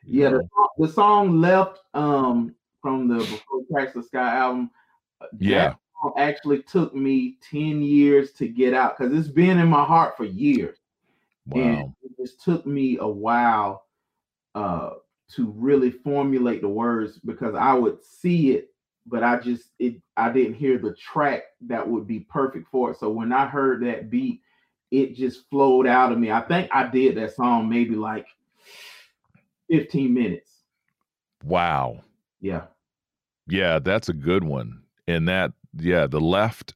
Yeah, 0.04 0.30
the, 0.30 0.48
the, 0.78 0.88
song 0.88 1.40
"Left" 1.40 1.80
um, 1.94 2.54
from 2.82 3.08
the 3.08 3.18
Before 3.18 3.64
Cracks 3.72 3.94
the 3.94 4.02
Sky 4.02 4.36
album. 4.36 4.70
Uh, 5.20 5.26
yeah, 5.38 5.74
actually 6.18 6.62
took 6.62 6.94
me 6.94 7.36
ten 7.48 7.80
years 7.80 8.32
to 8.32 8.48
get 8.48 8.74
out 8.74 8.98
because 8.98 9.16
it's 9.16 9.28
been 9.28 9.58
in 9.58 9.68
my 9.68 9.84
heart 9.84 10.16
for 10.16 10.24
years. 10.24 10.78
Wow, 11.46 11.62
and 11.62 11.94
it 12.02 12.12
just 12.20 12.42
took 12.42 12.66
me 12.66 12.98
a 12.98 13.08
while 13.08 13.84
uh, 14.54 14.90
to 15.34 15.50
really 15.56 15.90
formulate 15.90 16.60
the 16.60 16.68
words 16.68 17.18
because 17.18 17.54
I 17.54 17.74
would 17.74 18.02
see 18.02 18.52
it, 18.52 18.70
but 19.06 19.22
I 19.22 19.38
just 19.38 19.70
it 19.78 20.00
I 20.16 20.30
didn't 20.30 20.54
hear 20.54 20.78
the 20.78 20.94
track 20.94 21.42
that 21.62 21.88
would 21.88 22.06
be 22.06 22.20
perfect 22.20 22.68
for 22.70 22.90
it. 22.90 22.98
So 22.98 23.10
when 23.10 23.32
I 23.32 23.46
heard 23.46 23.84
that 23.84 24.10
beat, 24.10 24.40
it 24.90 25.14
just 25.14 25.48
flowed 25.50 25.86
out 25.86 26.12
of 26.12 26.18
me. 26.18 26.30
I 26.30 26.40
think 26.40 26.70
I 26.72 26.88
did 26.88 27.16
that 27.16 27.34
song 27.34 27.68
maybe 27.68 27.94
like 27.94 28.26
15 29.70 30.12
minutes. 30.12 30.50
Wow. 31.44 32.02
Yeah. 32.40 32.64
Yeah, 33.46 33.78
that's 33.78 34.08
a 34.08 34.14
good 34.14 34.44
one. 34.44 34.82
And 35.06 35.28
that, 35.28 35.52
yeah, 35.76 36.06
the 36.06 36.20
left, 36.20 36.74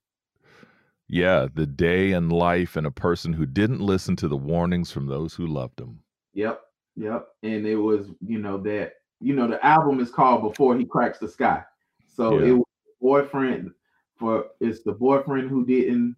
yeah, 1.08 1.48
the 1.52 1.66
day 1.66 2.12
and 2.12 2.32
life 2.32 2.76
and 2.76 2.86
a 2.86 2.90
person 2.90 3.32
who 3.32 3.46
didn't 3.46 3.80
listen 3.80 4.16
to 4.16 4.28
the 4.28 4.36
warnings 4.36 4.90
from 4.90 5.06
those 5.06 5.34
who 5.34 5.46
loved 5.46 5.80
him. 5.80 6.00
Yep. 6.34 6.60
Yep. 6.96 7.26
And 7.42 7.66
it 7.66 7.76
was, 7.76 8.08
you 8.24 8.38
know, 8.38 8.58
that, 8.58 8.94
you 9.20 9.34
know, 9.34 9.48
the 9.48 9.64
album 9.64 10.00
is 10.00 10.10
called 10.10 10.42
Before 10.42 10.76
He 10.76 10.84
Cracks 10.84 11.18
the 11.18 11.28
Sky. 11.28 11.62
So 12.06 12.38
yeah. 12.38 12.48
it 12.48 12.52
was 12.52 12.64
boyfriend 13.00 13.70
for 14.18 14.46
it's 14.60 14.82
the 14.82 14.92
boyfriend 14.92 15.50
who 15.50 15.66
didn't 15.66 16.16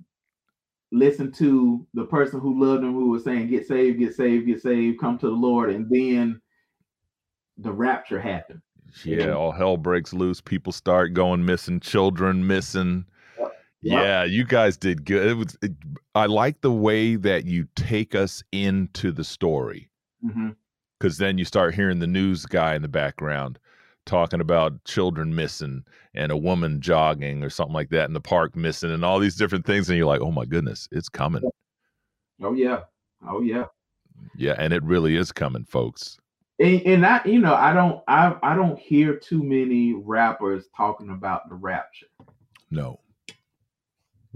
listen 0.93 1.33
to 1.33 1.87
the 1.95 2.05
person 2.05 2.41
who 2.41 2.63
loved 2.63 2.85
him 2.85 2.93
who 2.93 3.11
was 3.11 3.25
saying, 3.25 3.49
Get 3.49 3.67
saved, 3.67 3.99
get 3.99 4.15
saved, 4.15 4.47
get 4.47 4.63
saved, 4.63 5.01
come 5.01 5.19
to 5.19 5.27
the 5.27 5.35
Lord. 5.35 5.71
And 5.71 5.89
then 5.91 6.41
the 7.59 7.73
rapture 7.73 8.21
happened. 8.21 8.61
Yeah, 9.05 9.33
all 9.33 9.53
hell 9.53 9.77
breaks 9.77 10.13
loose. 10.13 10.41
People 10.41 10.73
start 10.73 11.13
going 11.13 11.45
missing, 11.45 11.81
children 11.81 12.47
missing. 12.47 13.05
Yep. 13.39 13.53
Yeah, 13.83 14.25
you 14.25 14.45
guys 14.45 14.77
did 14.77 15.05
good. 15.05 15.29
It 15.29 15.35
was. 15.35 15.57
It, 15.63 15.73
I 16.15 16.27
like 16.27 16.61
the 16.61 16.73
way 16.73 17.17
that 17.17 17.45
you 17.45 17.69
take 17.77 18.15
us 18.15 18.43
into 18.53 19.13
the 19.13 19.23
story, 19.23 19.91
mm-hmm. 20.25 20.51
Because 21.07 21.19
then 21.19 21.39
you 21.39 21.45
start 21.45 21.73
hearing 21.73 22.01
the 22.01 22.07
news 22.07 22.45
guy 22.47 22.75
in 22.75 22.83
the 22.83 22.89
background 22.89 23.61
talking 24.07 24.41
about 24.41 24.83
children 24.85 25.33
missing 25.33 25.85
and 26.15 26.33
a 26.33 26.37
woman 26.37 26.81
jogging 26.81 27.45
or 27.45 27.49
something 27.49 27.75
like 27.75 27.91
that 27.91 28.09
in 28.09 28.13
the 28.13 28.21
park 28.21 28.57
missing 28.57 28.91
and 28.91 29.05
all 29.05 29.21
these 29.21 29.37
different 29.37 29.65
things, 29.65 29.89
and 29.89 29.97
you're 29.97 30.07
like, 30.07 30.21
oh 30.21 30.33
my 30.33 30.45
goodness, 30.45 30.89
it's 30.91 31.09
coming. 31.09 31.43
Oh 32.43 32.55
yeah, 32.55 32.81
Oh 33.25 33.41
yeah. 33.41 33.67
Yeah, 34.37 34.57
and 34.59 34.73
it 34.73 34.83
really 34.83 35.15
is 35.15 35.31
coming, 35.31 35.65
folks. 35.65 36.19
And, 36.59 36.83
and 36.83 37.07
I, 37.07 37.21
you 37.25 37.39
know, 37.39 37.55
I 37.55 37.73
don't, 37.73 38.03
I, 38.09 38.35
I 38.43 38.57
don't 38.57 38.81
hear 38.81 39.15
too 39.15 39.45
many 39.45 39.95
rappers 39.95 40.67
talking 40.77 41.11
about 41.11 41.49
the 41.49 41.55
rapture. 41.55 42.07
No. 42.73 42.99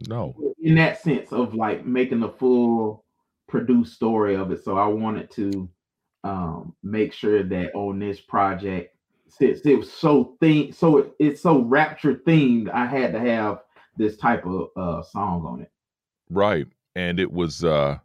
No. 0.06 0.36
In 0.62 0.76
that 0.76 1.02
sense 1.02 1.32
of 1.32 1.52
like 1.54 1.84
making 1.84 2.22
a 2.22 2.30
full 2.30 3.04
produced 3.48 3.94
story 3.94 4.36
of 4.36 4.52
it. 4.52 4.62
So 4.62 4.78
I 4.78 4.86
wanted 4.86 5.32
to 5.32 5.68
um 6.24 6.74
make 6.82 7.12
sure 7.12 7.42
that 7.42 7.74
on 7.74 7.98
this 7.98 8.20
project, 8.20 8.94
since 9.28 9.60
it 9.60 9.76
was 9.76 9.92
so 9.92 10.36
theme, 10.40 10.72
so 10.72 10.98
it, 10.98 11.12
it's 11.18 11.40
so 11.42 11.60
rapture 11.62 12.14
themed, 12.26 12.70
I 12.70 12.86
had 12.86 13.12
to 13.12 13.20
have 13.20 13.60
this 13.96 14.16
type 14.16 14.44
of 14.46 14.68
uh 14.76 15.02
song 15.02 15.44
on 15.46 15.60
it. 15.62 15.70
Right. 16.28 16.66
And 16.96 17.18
it 17.20 17.32
was 17.32 17.64
uh 17.64 17.98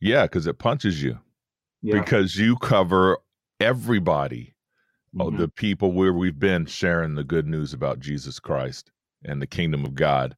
yeah, 0.00 0.24
because 0.24 0.46
it 0.46 0.58
punches 0.58 1.02
you. 1.02 1.18
Yeah. 1.82 2.00
Because 2.00 2.36
you 2.36 2.56
cover 2.56 3.18
everybody, 3.60 4.54
oh, 5.18 5.30
Mhm. 5.30 5.38
the 5.38 5.48
people 5.48 5.92
where 5.92 6.12
we've 6.12 6.38
been 6.38 6.66
sharing 6.66 7.14
the 7.14 7.24
good 7.24 7.46
news 7.46 7.72
about 7.72 8.00
Jesus 8.00 8.38
Christ 8.40 8.90
and 9.24 9.40
the 9.40 9.46
kingdom 9.46 9.84
of 9.84 9.94
God. 9.94 10.36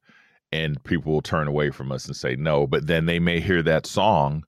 And 0.53 0.81
people 0.85 1.11
will 1.11 1.21
turn 1.21 1.47
away 1.47 1.71
from 1.71 1.91
us 1.91 2.05
and 2.05 2.15
say 2.15 2.37
no, 2.37 2.65
but 2.67 2.87
then 2.87 3.05
they 3.05 3.19
may 3.19 3.41
hear 3.41 3.61
that 3.63 3.85
song 3.85 4.43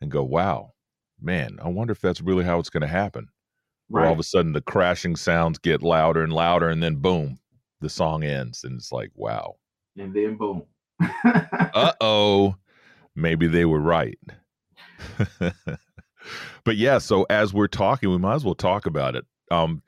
and 0.00 0.10
go, 0.10 0.22
Wow, 0.24 0.72
man, 1.20 1.58
I 1.62 1.68
wonder 1.68 1.92
if 1.92 2.00
that's 2.00 2.20
really 2.20 2.44
how 2.44 2.58
it's 2.58 2.70
gonna 2.70 2.86
happen. 2.86 3.28
Where 3.88 4.02
all 4.02 4.08
right. 4.08 4.12
of 4.12 4.18
a 4.18 4.24
sudden 4.24 4.52
the 4.52 4.60
crashing 4.60 5.16
sounds 5.16 5.58
get 5.58 5.82
louder 5.82 6.22
and 6.22 6.32
louder, 6.32 6.68
and 6.68 6.82
then 6.82 6.96
boom, 6.96 7.38
the 7.80 7.88
song 7.88 8.24
ends. 8.24 8.64
And 8.64 8.76
it's 8.76 8.92
like, 8.92 9.10
wow. 9.14 9.56
and 9.96 10.12
then 10.12 10.36
boom. 10.36 10.62
uh 11.00 11.92
oh, 12.00 12.56
maybe 13.14 13.46
they 13.46 13.64
were 13.64 13.80
right. 13.80 14.18
but 16.64 16.76
yeah, 16.76 16.98
so 16.98 17.26
as 17.30 17.54
we're 17.54 17.68
talking, 17.68 18.10
we 18.10 18.18
might 18.18 18.34
as 18.34 18.44
well 18.44 18.54
talk 18.54 18.86
about 18.86 19.14
it. 19.14 19.24
Um, 19.50 19.82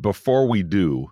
before 0.00 0.48
we 0.48 0.62
do, 0.62 1.10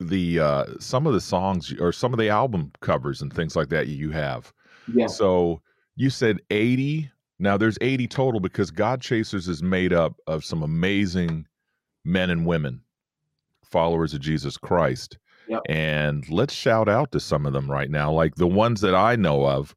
the 0.00 0.40
uh, 0.40 0.64
some 0.78 1.06
of 1.06 1.12
the 1.12 1.20
songs 1.20 1.72
or 1.78 1.92
some 1.92 2.12
of 2.12 2.18
the 2.18 2.28
album 2.28 2.72
covers 2.80 3.22
and 3.22 3.32
things 3.32 3.54
like 3.54 3.68
that 3.68 3.86
you 3.86 4.10
have. 4.10 4.52
yeah. 4.92 5.06
So 5.06 5.60
you 5.96 6.10
said 6.10 6.38
80. 6.50 7.10
Now 7.38 7.56
there's 7.56 7.78
80 7.80 8.06
total 8.08 8.40
because 8.40 8.70
God 8.70 9.00
Chasers 9.00 9.48
is 9.48 9.62
made 9.62 9.92
up 9.92 10.14
of 10.26 10.44
some 10.44 10.62
amazing 10.62 11.46
men 12.04 12.30
and 12.30 12.46
women, 12.46 12.82
followers 13.64 14.14
of 14.14 14.20
Jesus 14.20 14.56
Christ. 14.56 15.18
Yep. 15.48 15.62
And 15.68 16.28
let's 16.30 16.54
shout 16.54 16.88
out 16.88 17.12
to 17.12 17.20
some 17.20 17.46
of 17.46 17.52
them 17.52 17.70
right 17.70 17.90
now. 17.90 18.12
Like 18.12 18.34
the 18.36 18.46
ones 18.46 18.80
that 18.82 18.94
I 18.94 19.16
know 19.16 19.46
of 19.46 19.74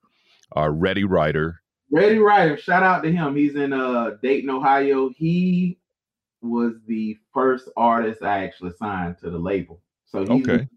are 0.53 0.71
Ready 0.71 1.03
Rider. 1.03 1.61
Ready 1.91 2.17
Ryder, 2.17 2.57
shout 2.57 2.83
out 2.83 3.03
to 3.03 3.11
him. 3.11 3.35
He's 3.35 3.55
in 3.55 3.73
uh 3.73 4.11
Dayton, 4.21 4.49
Ohio. 4.49 5.09
He 5.09 5.79
was 6.41 6.73
the 6.87 7.17
first 7.33 7.69
artist 7.77 8.21
I 8.23 8.43
actually 8.43 8.71
signed 8.77 9.17
to 9.19 9.29
the 9.29 9.37
label. 9.37 9.81
So 10.05 10.25
he's 10.25 10.45
Okay. 10.47 10.67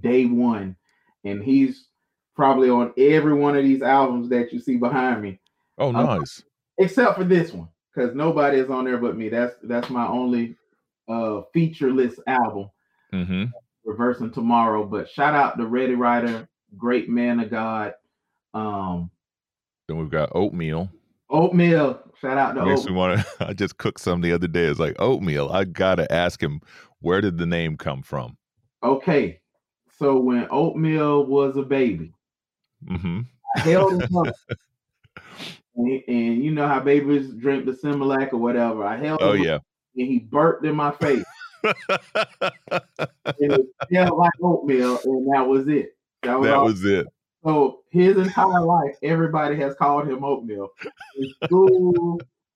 day 0.00 0.26
one, 0.26 0.76
and 1.24 1.42
he's 1.42 1.88
probably 2.36 2.68
on 2.70 2.92
every 2.96 3.34
one 3.34 3.56
of 3.56 3.64
these 3.64 3.82
albums 3.82 4.28
that 4.28 4.52
you 4.52 4.60
see 4.60 4.76
behind 4.76 5.22
me, 5.22 5.40
Oh, 5.78 5.88
Um, 5.88 5.94
nice. 5.94 6.42
except 6.78 7.16
for 7.16 7.24
this 7.24 7.52
one, 7.52 7.68
because 7.94 8.14
nobody 8.14 8.58
is 8.58 8.70
on 8.70 8.84
there 8.84 8.98
but 8.98 9.16
me. 9.16 9.28
That's 9.28 9.54
that's 9.64 9.90
my 9.90 10.06
only 10.06 10.56
uh 11.08 11.42
featureless 11.52 12.20
album, 12.26 12.70
Mm-hmm. 13.12 13.44
Reversing 13.84 14.30
Tomorrow. 14.30 14.84
But 14.84 15.08
shout 15.08 15.34
out 15.34 15.56
to 15.58 15.66
Ready 15.66 15.94
Rider, 15.94 16.48
great 16.76 17.08
man 17.08 17.40
of 17.40 17.50
God. 17.50 17.94
Um 18.54 19.10
Then 19.88 19.98
we've 19.98 20.10
got 20.10 20.30
Oatmeal. 20.34 20.90
Oatmeal, 21.30 22.00
shout 22.20 22.38
out 22.38 22.52
to 22.54 22.64
Makes 22.64 22.80
Oatmeal. 22.82 22.94
me 22.94 22.98
want 22.98 23.20
to. 23.20 23.46
I 23.48 23.52
just 23.52 23.78
cooked 23.78 24.00
some 24.00 24.20
the 24.20 24.32
other 24.32 24.46
day. 24.48 24.64
It's 24.66 24.78
like 24.80 24.94
oatmeal. 25.00 25.48
I 25.50 25.64
gotta 25.64 26.10
ask 26.12 26.40
him 26.42 26.60
where 27.00 27.20
did 27.20 27.38
the 27.38 27.46
name 27.46 27.76
come 27.76 28.02
from. 28.02 28.36
Okay, 28.82 29.40
so 29.98 30.18
when 30.20 30.46
Oatmeal 30.50 31.26
was 31.26 31.56
a 31.56 31.62
baby, 31.62 32.12
hmm 32.86 33.20
I 33.56 33.60
held 33.60 33.92
him 33.92 34.16
up, 34.16 34.28
and, 35.76 36.02
and 36.08 36.44
you 36.44 36.50
know 36.52 36.66
how 36.68 36.80
babies 36.80 37.32
drink 37.32 37.64
the 37.64 37.72
Similac 37.72 38.32
or 38.32 38.38
whatever. 38.38 38.84
I 38.84 38.96
held 38.96 39.20
Oh 39.22 39.32
him 39.32 39.44
yeah. 39.44 39.58
and 39.96 40.06
he 40.08 40.18
burped 40.18 40.64
in 40.66 40.74
my 40.76 40.90
face, 40.92 41.24
and 41.62 41.74
it 43.38 43.66
smelled 43.88 44.18
like 44.18 44.30
oatmeal, 44.42 45.00
and 45.04 45.32
that 45.34 45.46
was 45.46 45.68
it. 45.68 45.96
That 46.22 46.38
was 46.40 46.48
that 46.48 46.60
was 46.60 46.84
it. 46.84 47.06
so 47.44 47.80
his 47.90 48.16
entire 48.16 48.64
life, 48.64 48.96
everybody 49.02 49.56
has 49.56 49.74
called 49.74 50.08
him 50.08 50.24
Oatmeal. 50.24 50.68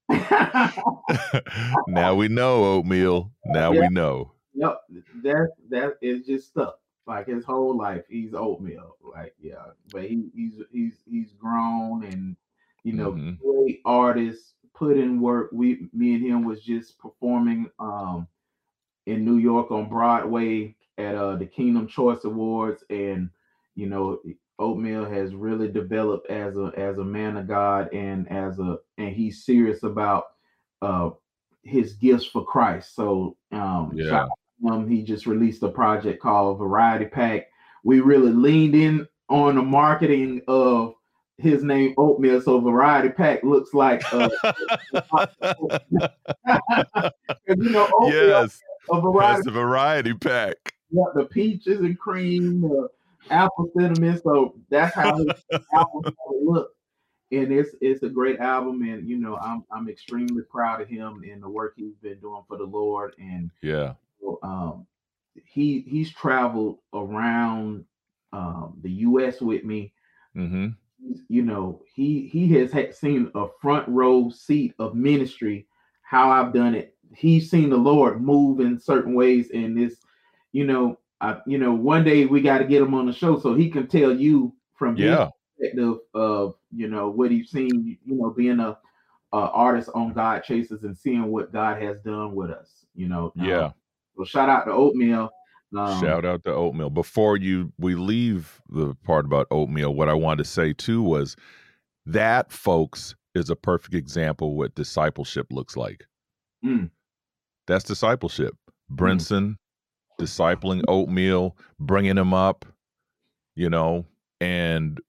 Now 1.86 2.14
we 2.14 2.28
know 2.28 2.64
oatmeal. 2.64 3.32
Now 3.46 3.72
Yeah. 3.72 3.80
we 3.82 3.88
know. 3.88 4.32
Yep, 4.54 4.78
that 5.22 5.48
that 5.70 5.94
is 6.02 6.26
just 6.26 6.48
stuck. 6.48 6.78
Like 7.10 7.26
his 7.26 7.44
whole 7.44 7.76
life, 7.76 8.04
he's 8.08 8.34
oatmeal. 8.34 8.96
Like 9.02 9.34
yeah, 9.40 9.66
but 9.90 10.04
he 10.04 10.30
he's 10.34 10.54
he's 10.72 11.02
he's 11.10 11.32
grown 11.32 12.04
and 12.04 12.36
you 12.84 12.92
know 12.92 13.18
Mhm. 13.18 13.38
great 13.44 13.80
artist, 13.84 14.54
put 14.74 14.96
in 14.96 15.20
work. 15.20 15.50
We 15.52 15.88
me 15.92 16.14
and 16.14 16.24
him 16.24 16.44
was 16.44 16.62
just 16.62 16.98
performing 17.00 17.70
um 17.80 18.28
in 19.06 19.24
New 19.24 19.38
York 19.38 19.72
on 19.72 19.88
Broadway 19.88 20.76
at 20.98 21.16
uh 21.16 21.36
the 21.36 21.46
Kingdom 21.46 21.88
Choice 21.88 22.24
Awards, 22.24 22.84
and 22.90 23.30
you 23.74 23.88
know 23.88 24.20
Oatmeal 24.60 25.04
has 25.06 25.34
really 25.34 25.68
developed 25.68 26.30
as 26.30 26.56
a 26.56 26.72
as 26.76 26.98
a 26.98 27.04
man 27.04 27.36
of 27.36 27.48
God 27.48 27.92
and 27.92 28.30
as 28.30 28.60
a 28.60 28.78
and 28.98 29.14
he's 29.14 29.44
serious 29.44 29.82
about 29.82 30.24
uh 30.82 31.10
his 31.64 31.94
gifts 31.94 32.26
for 32.26 32.44
Christ. 32.44 32.94
So 32.94 33.36
um 33.52 33.98
shout 33.98 34.24
Yeah. 34.26 34.39
Um, 34.68 34.88
he 34.88 35.02
just 35.02 35.26
released 35.26 35.62
a 35.62 35.68
project 35.68 36.20
called 36.20 36.58
Variety 36.58 37.06
Pack. 37.06 37.46
We 37.84 38.00
really 38.00 38.32
leaned 38.32 38.74
in 38.74 39.06
on 39.28 39.54
the 39.54 39.62
marketing 39.62 40.42
of 40.48 40.94
his 41.38 41.62
name 41.62 41.94
Oatmeal, 41.96 42.42
so 42.42 42.60
Variety 42.60 43.08
Pack 43.08 43.42
looks 43.42 43.72
like 43.72 44.02
uh, 44.12 44.28
you 47.48 47.70
know 47.70 47.88
oatmeal, 47.94 48.28
yes. 48.28 48.60
a 48.90 49.00
variety, 49.00 49.42
the 49.44 49.50
variety 49.50 50.14
pack. 50.14 50.56
yeah, 50.90 51.04
the 51.14 51.24
peaches 51.24 51.80
and 51.80 51.98
cream, 51.98 52.60
the 52.60 52.88
apple 53.30 53.70
cinnamon. 53.76 54.20
So 54.22 54.54
that's 54.68 54.94
how 54.94 55.16
his 55.16 55.26
album 55.72 56.14
look. 56.42 56.72
And 57.32 57.52
it's 57.52 57.70
it's 57.80 58.02
a 58.02 58.08
great 58.08 58.40
album, 58.40 58.82
and 58.82 59.08
you 59.08 59.16
know 59.16 59.36
I'm 59.36 59.64
I'm 59.70 59.88
extremely 59.88 60.42
proud 60.42 60.80
of 60.80 60.88
him 60.88 61.22
and 61.30 61.42
the 61.42 61.48
work 61.48 61.74
he's 61.76 61.94
been 62.02 62.18
doing 62.18 62.42
for 62.48 62.56
the 62.58 62.64
Lord, 62.64 63.14
and 63.18 63.50
Yeah. 63.62 63.94
Um, 64.42 64.86
he 65.44 65.80
he's 65.88 66.12
traveled 66.12 66.78
around 66.94 67.84
um, 68.32 68.78
the 68.82 68.90
U.S. 68.90 69.40
with 69.40 69.64
me. 69.64 69.92
hmm 70.34 70.68
You 71.28 71.42
know, 71.42 71.82
he 71.94 72.26
he 72.28 72.48
has 72.54 72.72
had 72.72 72.94
seen 72.94 73.30
a 73.34 73.46
front 73.60 73.88
row 73.88 74.28
seat 74.30 74.74
of 74.78 74.94
ministry, 74.94 75.66
how 76.02 76.30
I've 76.30 76.52
done 76.52 76.74
it. 76.74 76.96
He's 77.14 77.50
seen 77.50 77.70
the 77.70 77.76
Lord 77.76 78.20
move 78.22 78.60
in 78.60 78.78
certain 78.78 79.14
ways, 79.14 79.50
and 79.52 79.76
this, 79.76 79.96
you 80.52 80.64
know, 80.66 80.98
I, 81.20 81.38
you 81.46 81.58
know, 81.58 81.72
one 81.72 82.04
day 82.04 82.26
we 82.26 82.40
got 82.40 82.58
to 82.58 82.64
get 82.64 82.82
him 82.82 82.94
on 82.94 83.06
the 83.06 83.12
show 83.12 83.38
so 83.38 83.54
he 83.54 83.70
can 83.70 83.86
tell 83.86 84.14
you 84.14 84.54
from 84.74 84.96
his 84.96 85.10
Yeah. 85.10 85.30
perspective 85.58 85.98
of 86.14 86.54
you 86.74 86.88
know 86.88 87.08
what 87.10 87.30
he's 87.30 87.50
seen. 87.50 87.98
You 88.04 88.14
know, 88.16 88.30
being 88.30 88.60
a, 88.60 88.78
a 89.32 89.36
artist 89.36 89.90
on 89.94 90.12
God 90.12 90.44
Chasers 90.44 90.82
and 90.84 90.96
seeing 90.96 91.26
what 91.26 91.52
God 91.52 91.80
has 91.82 91.98
done 92.00 92.34
with 92.34 92.50
us. 92.50 92.84
You 92.94 93.08
know, 93.08 93.32
um, 93.38 93.46
Yeah. 93.46 93.70
So 94.20 94.24
shout 94.24 94.48
out 94.48 94.66
to 94.66 94.72
Oatmeal. 94.72 95.30
Um, 95.76 96.00
Shout 96.00 96.24
out 96.24 96.42
to 96.44 96.52
oatmeal. 96.52 96.90
Before 96.90 97.36
you 97.36 97.72
we 97.78 97.94
leave 97.94 98.60
the 98.70 98.94
part 99.04 99.24
about 99.24 99.46
oatmeal, 99.52 99.94
what 99.94 100.08
I 100.08 100.14
wanted 100.14 100.42
to 100.42 100.50
say 100.50 100.72
too 100.72 101.00
was 101.00 101.36
that, 102.06 102.50
folks, 102.50 103.14
is 103.36 103.50
a 103.50 103.56
perfect 103.56 103.94
example 103.94 104.56
what 104.56 104.74
discipleship 104.74 105.46
looks 105.50 105.76
like. 105.76 106.04
Mm. 106.64 106.90
That's 107.68 107.84
discipleship. 107.84 108.56
Brinson 108.92 109.56
discipling 110.20 110.82
oatmeal, 110.88 111.56
bringing 111.78 112.18
him 112.18 112.34
up, 112.34 112.66
you 113.54 113.70
know, 113.70 114.04
and 114.40 115.00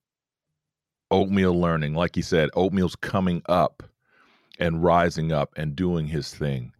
oatmeal 1.10 1.60
learning. 1.60 1.96
Like 1.96 2.16
you 2.16 2.24
said, 2.24 2.50
oatmeal's 2.54 2.96
coming 2.96 3.42
up 3.50 3.82
and 4.60 4.84
rising 4.84 5.32
up 5.32 5.52
and 5.58 5.76
doing 5.76 6.06
his 6.06 6.32
thing. 6.34 6.72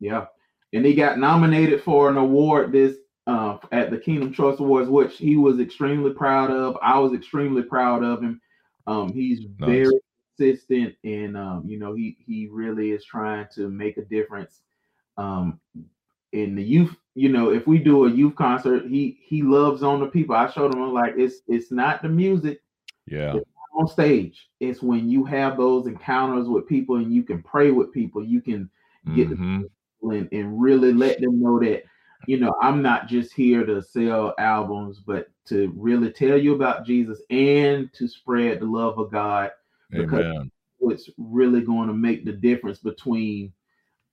Yeah, 0.00 0.26
and 0.72 0.84
he 0.84 0.94
got 0.94 1.18
nominated 1.18 1.82
for 1.82 2.08
an 2.10 2.16
award 2.16 2.72
this 2.72 2.96
uh, 3.26 3.58
at 3.72 3.90
the 3.90 3.98
Kingdom 3.98 4.32
Choice 4.32 4.58
Awards, 4.58 4.88
which 4.88 5.16
he 5.18 5.36
was 5.36 5.60
extremely 5.60 6.12
proud 6.12 6.50
of. 6.50 6.76
I 6.82 6.98
was 6.98 7.12
extremely 7.12 7.62
proud 7.62 8.02
of 8.02 8.22
him. 8.22 8.40
Um, 8.86 9.12
he's 9.12 9.40
Nice. 9.58 9.68
very 9.68 10.00
consistent, 10.38 10.94
and 11.04 11.36
um, 11.36 11.64
you 11.66 11.78
know 11.78 11.94
he 11.94 12.16
he 12.24 12.48
really 12.50 12.90
is 12.92 13.04
trying 13.04 13.46
to 13.54 13.68
make 13.68 13.96
a 13.98 14.04
difference. 14.04 14.62
Um, 15.16 15.60
in 16.32 16.54
the 16.54 16.62
youth, 16.62 16.94
you 17.14 17.28
know, 17.30 17.50
if 17.50 17.66
we 17.66 17.78
do 17.78 18.04
a 18.04 18.10
youth 18.10 18.34
concert, 18.36 18.86
he 18.86 19.18
he 19.22 19.42
loves 19.42 19.82
on 19.82 20.00
the 20.00 20.06
people. 20.06 20.34
I 20.34 20.50
showed 20.50 20.74
him 20.74 20.82
I'm 20.82 20.92
like 20.92 21.14
it's 21.16 21.42
it's 21.48 21.70
not 21.70 22.02
the 22.02 22.08
music, 22.08 22.60
Yeah. 23.06 23.34
on 23.78 23.88
stage. 23.88 24.48
It's 24.60 24.82
when 24.82 25.08
you 25.08 25.24
have 25.24 25.56
those 25.56 25.86
encounters 25.86 26.48
with 26.48 26.66
people 26.66 26.96
and 26.96 27.12
you 27.12 27.22
can 27.22 27.42
pray 27.42 27.70
with 27.70 27.92
people. 27.92 28.24
You 28.24 28.40
can 28.40 28.70
get 29.14 29.28
Mhm. 29.30 29.68
And, 30.02 30.28
and 30.32 30.60
really 30.60 30.92
let 30.92 31.20
them 31.20 31.40
know 31.40 31.58
that 31.58 31.84
you 32.26 32.38
know 32.38 32.54
i'm 32.62 32.82
not 32.82 33.08
just 33.08 33.32
here 33.32 33.64
to 33.64 33.82
sell 33.82 34.34
albums 34.38 35.00
but 35.04 35.28
to 35.44 35.72
really 35.76 36.10
tell 36.10 36.36
you 36.36 36.54
about 36.54 36.86
jesus 36.86 37.20
and 37.30 37.92
to 37.92 38.06
spread 38.06 38.60
the 38.60 38.66
love 38.66 38.98
of 38.98 39.10
god 39.10 39.50
because 39.90 40.24
Amen. 40.24 40.50
what's 40.78 41.08
really 41.16 41.60
going 41.60 41.88
to 41.88 41.94
make 41.94 42.24
the 42.24 42.32
difference 42.32 42.78
between 42.78 43.52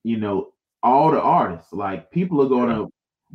you 0.03 0.17
know 0.17 0.53
all 0.83 1.11
the 1.11 1.21
artists 1.21 1.73
like 1.73 2.11
people 2.11 2.41
are 2.41 2.49
going 2.49 2.69
to 2.69 2.91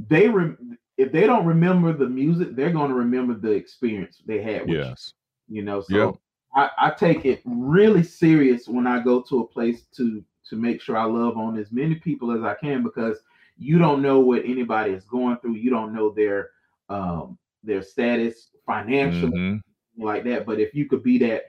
they 0.09 0.28
re- 0.28 0.55
if 0.96 1.12
they 1.12 1.26
don't 1.26 1.46
remember 1.46 1.92
the 1.92 2.09
music 2.09 2.55
they're 2.55 2.72
going 2.72 2.88
to 2.90 2.94
remember 2.96 3.34
the 3.34 3.51
experience 3.51 4.22
they 4.26 4.40
had 4.40 4.62
with 4.62 4.70
you 4.70 4.76
Yes. 4.76 5.12
you 5.48 5.62
know 5.62 5.80
so 5.80 5.96
Yep. 5.96 6.14
I, 6.55 6.86
I 6.86 6.90
take 6.90 7.24
it 7.26 7.42
really 7.44 8.03
serious 8.03 8.66
when 8.66 8.86
i 8.86 9.01
go 9.01 9.20
to 9.22 9.40
a 9.40 9.46
place 9.46 9.82
to 9.96 10.24
to 10.51 10.57
make 10.57 10.80
sure 10.82 10.96
i 10.98 11.05
love 11.05 11.38
on 11.38 11.59
as 11.59 11.72
many 11.72 11.96
people 11.96 12.32
as 12.32 12.42
i 12.42 12.55
can 12.55 12.82
because 12.82 13.20
you 13.61 13.78
don't 13.78 14.03
know 14.03 14.18
what 14.20 14.42
anybody 14.44 14.92
is 14.92 15.05
going 15.05 15.36
through. 15.36 15.55
You 15.57 15.70
don't 15.70 15.94
know 15.94 16.11
their 16.11 16.51
um 16.88 17.38
their 17.62 17.82
status 17.82 18.51
financially 18.66 19.32
Mhm. 19.32 19.62
like 19.98 20.24
that. 20.24 20.46
But 20.46 20.61
if 20.61 20.74
you 20.74 20.86
could 20.86 21.03
be 21.03 21.18
that 21.18 21.44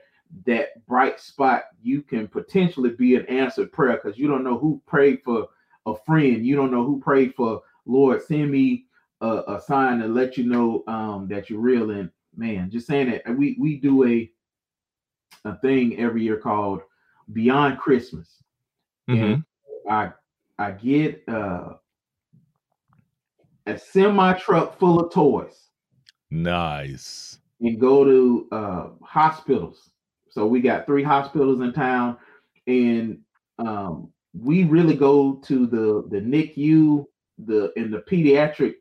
that 0.46 0.84
bright 0.86 1.20
spot 1.20 1.64
you 1.82 2.02
can 2.02 2.28
potentially 2.28 2.90
be 2.90 3.16
an 3.16 3.26
answered 3.26 3.72
prayer 3.72 4.00
because 4.02 4.18
you 4.18 4.28
don't 4.28 4.44
know 4.44 4.58
who 4.58 4.80
prayed 4.86 5.20
for 5.24 5.48
a 5.86 5.94
friend. 5.96 6.46
You 6.46 6.54
don't 6.56 6.70
know 6.70 6.84
who 6.84 7.00
prayed 7.00 7.34
for 7.34 7.62
lord 7.86 8.22
send 8.22 8.50
me 8.50 8.86
a, 9.22 9.42
a 9.48 9.60
sign 9.60 9.98
to 10.00 10.06
let 10.06 10.36
you 10.36 10.44
know 10.44 10.84
um 10.86 11.28
that 11.28 11.48
you're 11.50 11.60
real. 11.60 11.90
And 11.90 12.10
man 12.36 12.70
just 12.70 12.86
saying 12.86 13.10
that 13.10 13.36
we 13.36 13.56
we 13.58 13.76
do 13.78 14.04
a 14.06 14.30
a 15.44 15.56
thing 15.56 15.98
every 15.98 16.22
year 16.22 16.36
called 16.36 16.82
beyond 17.32 17.78
christmas 17.78 18.42
Mhm. 19.12 19.44
i 19.90 20.10
i 20.58 20.70
get 20.70 21.22
uh 21.28 21.74
a 23.66 23.78
semi 23.78 24.32
truck 24.34 24.78
full 24.78 25.00
of 25.00 25.12
toys 25.12 25.68
Nice. 26.30 27.38
and 27.60 27.78
go 27.78 28.04
to 28.04 28.48
uh, 28.52 28.88
hospitals. 29.02 29.90
So 30.30 30.46
we 30.46 30.60
got 30.60 30.86
three 30.86 31.02
hospitals 31.02 31.60
in 31.60 31.72
town, 31.74 32.16
and 32.66 33.18
um, 33.58 34.10
we 34.32 34.64
really 34.64 34.96
go 34.96 35.34
to 35.44 35.66
the 35.66 36.04
the 36.08 36.20
NICU, 36.20 37.04
the 37.38 37.70
in 37.76 37.90
the 37.90 37.98
pediatric 38.10 38.74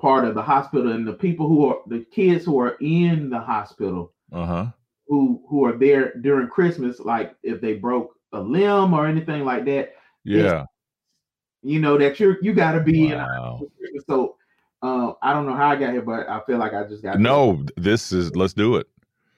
part 0.00 0.24
of 0.26 0.34
the 0.34 0.42
hospital, 0.42 0.92
and 0.92 1.06
the 1.08 1.14
people 1.14 1.48
who 1.48 1.66
are 1.66 1.78
the 1.86 2.04
kids 2.12 2.44
who 2.44 2.60
are 2.60 2.76
in 2.80 3.30
the 3.30 3.40
hospital 3.40 4.12
Uh 4.30 4.46
huh. 4.46 4.66
who 5.08 5.42
who 5.48 5.64
are 5.64 5.76
there 5.76 6.14
during 6.20 6.48
Christmas, 6.48 7.00
like 7.00 7.34
if 7.42 7.60
they 7.62 7.74
broke 7.74 8.10
a 8.32 8.40
limb 8.40 8.94
or 8.94 9.06
anything 9.06 9.44
like 9.44 9.64
that, 9.66 9.94
Yeah. 10.24 10.64
you 11.62 11.80
know 11.80 11.98
that 11.98 12.18
you're 12.18 12.38
you 12.42 12.52
got 12.54 12.72
to 12.72 12.80
be 12.80 13.08
in. 13.08 13.24
So 14.08 14.36
uh, 14.82 15.12
I 15.22 15.32
don't 15.32 15.46
know 15.46 15.54
how 15.54 15.68
I 15.68 15.76
got 15.76 15.92
here, 15.92 16.02
but 16.02 16.28
I 16.28 16.40
feel 16.46 16.58
like 16.58 16.74
I 16.74 16.84
just 16.84 17.02
got 17.02 17.20
No, 17.20 17.64
this 17.76 18.12
is. 18.12 18.34
Let's 18.34 18.52
do 18.52 18.76
it. 18.76 18.88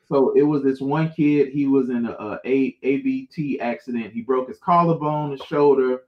So 0.06 0.32
it 0.36 0.42
was 0.42 0.62
this 0.62 0.80
one 0.80 1.10
kid. 1.10 1.48
He 1.48 1.66
was 1.66 1.88
in 1.88 2.06
a, 2.06 2.12
a, 2.12 2.40
a 2.44 2.76
ATV 2.82 3.60
accident. 3.60 4.12
He 4.12 4.22
broke 4.22 4.48
his 4.48 4.58
collarbone, 4.58 5.32
his 5.32 5.40
shoulder, 5.42 6.02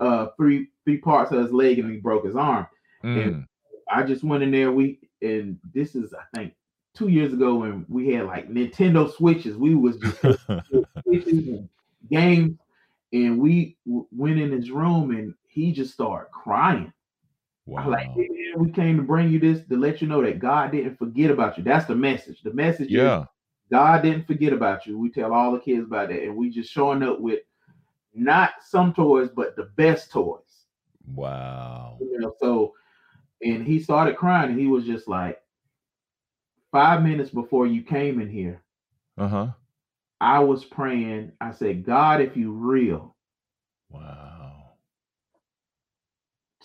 uh, 0.00 0.28
three 0.36 0.68
three 0.84 0.98
parts 0.98 1.32
of 1.32 1.42
his 1.42 1.52
leg, 1.52 1.78
and 1.78 1.90
he 1.90 1.98
broke 1.98 2.24
his 2.24 2.36
arm. 2.36 2.66
Mm. 3.04 3.46
I 3.90 4.02
just 4.02 4.24
went 4.24 4.42
in 4.42 4.50
there. 4.50 4.72
We 4.72 4.98
and 5.22 5.58
this 5.74 5.94
is 5.94 6.12
I 6.14 6.24
think 6.36 6.54
two 6.94 7.08
years 7.08 7.32
ago 7.32 7.56
when 7.56 7.86
we 7.88 8.12
had 8.12 8.26
like 8.26 8.50
Nintendo 8.50 9.12
Switches. 9.12 9.56
We 9.56 9.74
was 9.74 9.96
just 9.96 10.20
switches 11.04 11.48
and 11.48 11.68
games, 12.08 12.56
and 13.12 13.38
we 13.38 13.76
went 13.84 14.38
in 14.38 14.52
his 14.52 14.70
room 14.70 15.10
and 15.10 15.34
he 15.48 15.72
just 15.72 15.92
started 15.92 16.30
crying. 16.30 16.92
Was 17.66 17.86
like, 17.86 18.08
"Hey, 18.14 18.28
man, 18.28 18.64
we 18.64 18.72
came 18.72 18.96
to 18.96 19.02
bring 19.02 19.30
you 19.30 19.38
this 19.38 19.64
to 19.66 19.76
let 19.76 20.02
you 20.02 20.08
know 20.08 20.22
that 20.22 20.38
God 20.38 20.72
didn't 20.72 20.96
forget 20.96 21.30
about 21.30 21.56
you. 21.56 21.64
That's 21.64 21.86
the 21.86 21.94
message. 21.94 22.42
The 22.42 22.52
message 22.52 22.88
is 22.88 22.92
Yeah. 22.92 23.26
God 23.70 24.02
didn't 24.02 24.26
forget 24.26 24.52
about 24.52 24.86
you. 24.86 24.98
We 24.98 25.10
tell 25.10 25.32
all 25.32 25.52
the 25.52 25.60
kids 25.60 25.84
about 25.84 26.08
that, 26.08 26.22
and 26.22 26.36
we 26.36 26.50
just 26.50 26.72
showing 26.72 27.02
up 27.04 27.20
with 27.20 27.40
not 28.12 28.54
some 28.62 28.92
toys, 28.92 29.30
but 29.34 29.54
the 29.54 29.66
best 29.76 30.10
toys. 30.10 30.66
Wow. 31.14 31.98
You 32.00 32.18
know, 32.18 32.34
so 32.40 32.74
and 33.42 33.64
he 33.64 33.78
started 33.78 34.16
crying, 34.16 34.50
and 34.50 34.58
he 34.60 34.66
was 34.66 34.84
just 34.84 35.06
like, 35.08 35.40
five 36.72 37.02
minutes 37.02 37.30
before 37.30 37.66
you 37.66 37.82
came 37.82 38.20
in 38.20 38.28
here, 38.28 38.62
Uh 39.16 39.28
huh. 39.28 39.48
I 40.20 40.40
was 40.40 40.64
praying. 40.64 41.32
I 41.40 41.52
said, 41.52 41.84
God, 41.84 42.20
if 42.20 42.36
you 42.36 42.52
real, 42.52 43.16
Wow. 43.90 44.74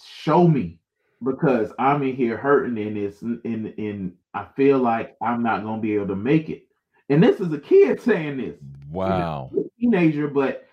show 0.03 0.47
me 0.47 0.79
because 1.23 1.71
I'm 1.79 2.03
in 2.03 2.15
here 2.15 2.37
hurting 2.37 2.77
and 2.77 2.97
it's 2.97 3.21
and 3.21 3.73
and 3.77 4.13
I 4.33 4.47
feel 4.55 4.79
like 4.79 5.15
I'm 5.21 5.41
not 5.41 5.63
gonna 5.63 5.81
be 5.81 5.95
able 5.95 6.07
to 6.07 6.15
make 6.15 6.49
it. 6.49 6.67
And 7.09 7.23
this 7.23 7.39
is 7.39 7.51
a 7.53 7.59
kid 7.59 8.01
saying 8.01 8.37
this. 8.37 8.57
Wow. 8.89 9.51
A 9.57 9.63
teenager, 9.79 10.27
but 10.27 10.67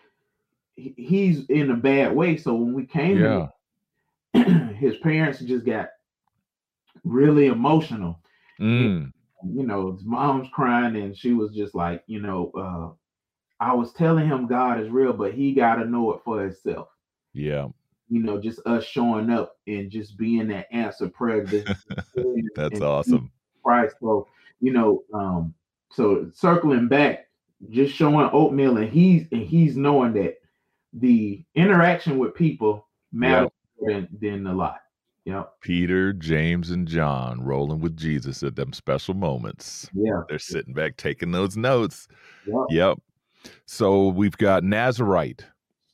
he's 0.74 1.46
in 1.46 1.70
a 1.70 1.76
bad 1.76 2.14
way. 2.14 2.36
So 2.36 2.54
when 2.54 2.72
we 2.74 2.84
came, 2.86 3.18
Yeah. 3.18 3.48
here, 4.34 4.44
his 4.78 4.96
parents 4.98 5.40
just 5.40 5.64
got 5.64 5.90
really 7.04 7.46
emotional. 7.46 8.20
Mm. 8.60 9.12
You 9.44 9.66
know, 9.66 9.92
his 9.92 10.04
mom's 10.04 10.48
crying, 10.52 10.96
and 10.96 11.16
she 11.16 11.32
was 11.32 11.52
just 11.52 11.74
like, 11.74 12.02
you 12.06 12.20
know, 12.20 12.50
uh, 12.56 12.94
I 13.62 13.74
was 13.74 13.92
telling 13.92 14.26
him 14.26 14.46
God 14.46 14.80
is 14.80 14.90
real, 14.90 15.12
but 15.12 15.34
he 15.34 15.52
got 15.52 15.76
to 15.76 15.84
know 15.84 16.12
it 16.12 16.20
for 16.24 16.42
himself. 16.42 16.88
Yeah. 17.32 17.68
You 18.08 18.22
know, 18.22 18.40
just 18.40 18.60
us 18.66 18.84
showing 18.84 19.30
up 19.30 19.56
and 19.66 19.90
just 19.90 20.16
being 20.16 20.48
that 20.48 20.66
answer 20.72 21.08
prayer. 21.08 21.44
That's 22.56 22.74
and 22.74 22.82
awesome. 22.82 23.30
Christ. 23.64 23.96
So, 24.00 24.26
you 24.60 24.72
know, 24.72 25.04
um, 25.14 25.54
so 25.92 26.30
circling 26.34 26.88
back, 26.88 27.28
just 27.70 27.94
showing 27.94 28.28
oatmeal, 28.32 28.78
and 28.78 28.90
he's 28.90 29.26
and 29.30 29.42
he's 29.42 29.76
knowing 29.76 30.12
that 30.14 30.38
the 30.92 31.44
interaction 31.54 32.18
with 32.18 32.34
people 32.34 32.88
matters 33.12 33.50
more 33.78 33.92
than 33.92 34.08
than 34.20 34.46
a 34.46 34.54
lot. 34.54 34.80
Yep. 35.24 35.52
Peter, 35.60 36.12
James, 36.12 36.70
and 36.70 36.86
John 36.88 37.42
rolling 37.42 37.80
with 37.80 37.96
Jesus 37.96 38.42
at 38.42 38.56
them 38.56 38.72
special 38.72 39.14
moments. 39.14 39.88
Yeah. 39.94 40.22
They're 40.28 40.38
sitting 40.38 40.74
back 40.74 40.96
taking 40.96 41.30
those 41.30 41.56
notes. 41.56 42.08
Yep. 42.46 42.66
Yep. 42.70 42.98
So 43.66 44.08
we've 44.08 44.36
got 44.36 44.64
Nazarite. 44.64 45.44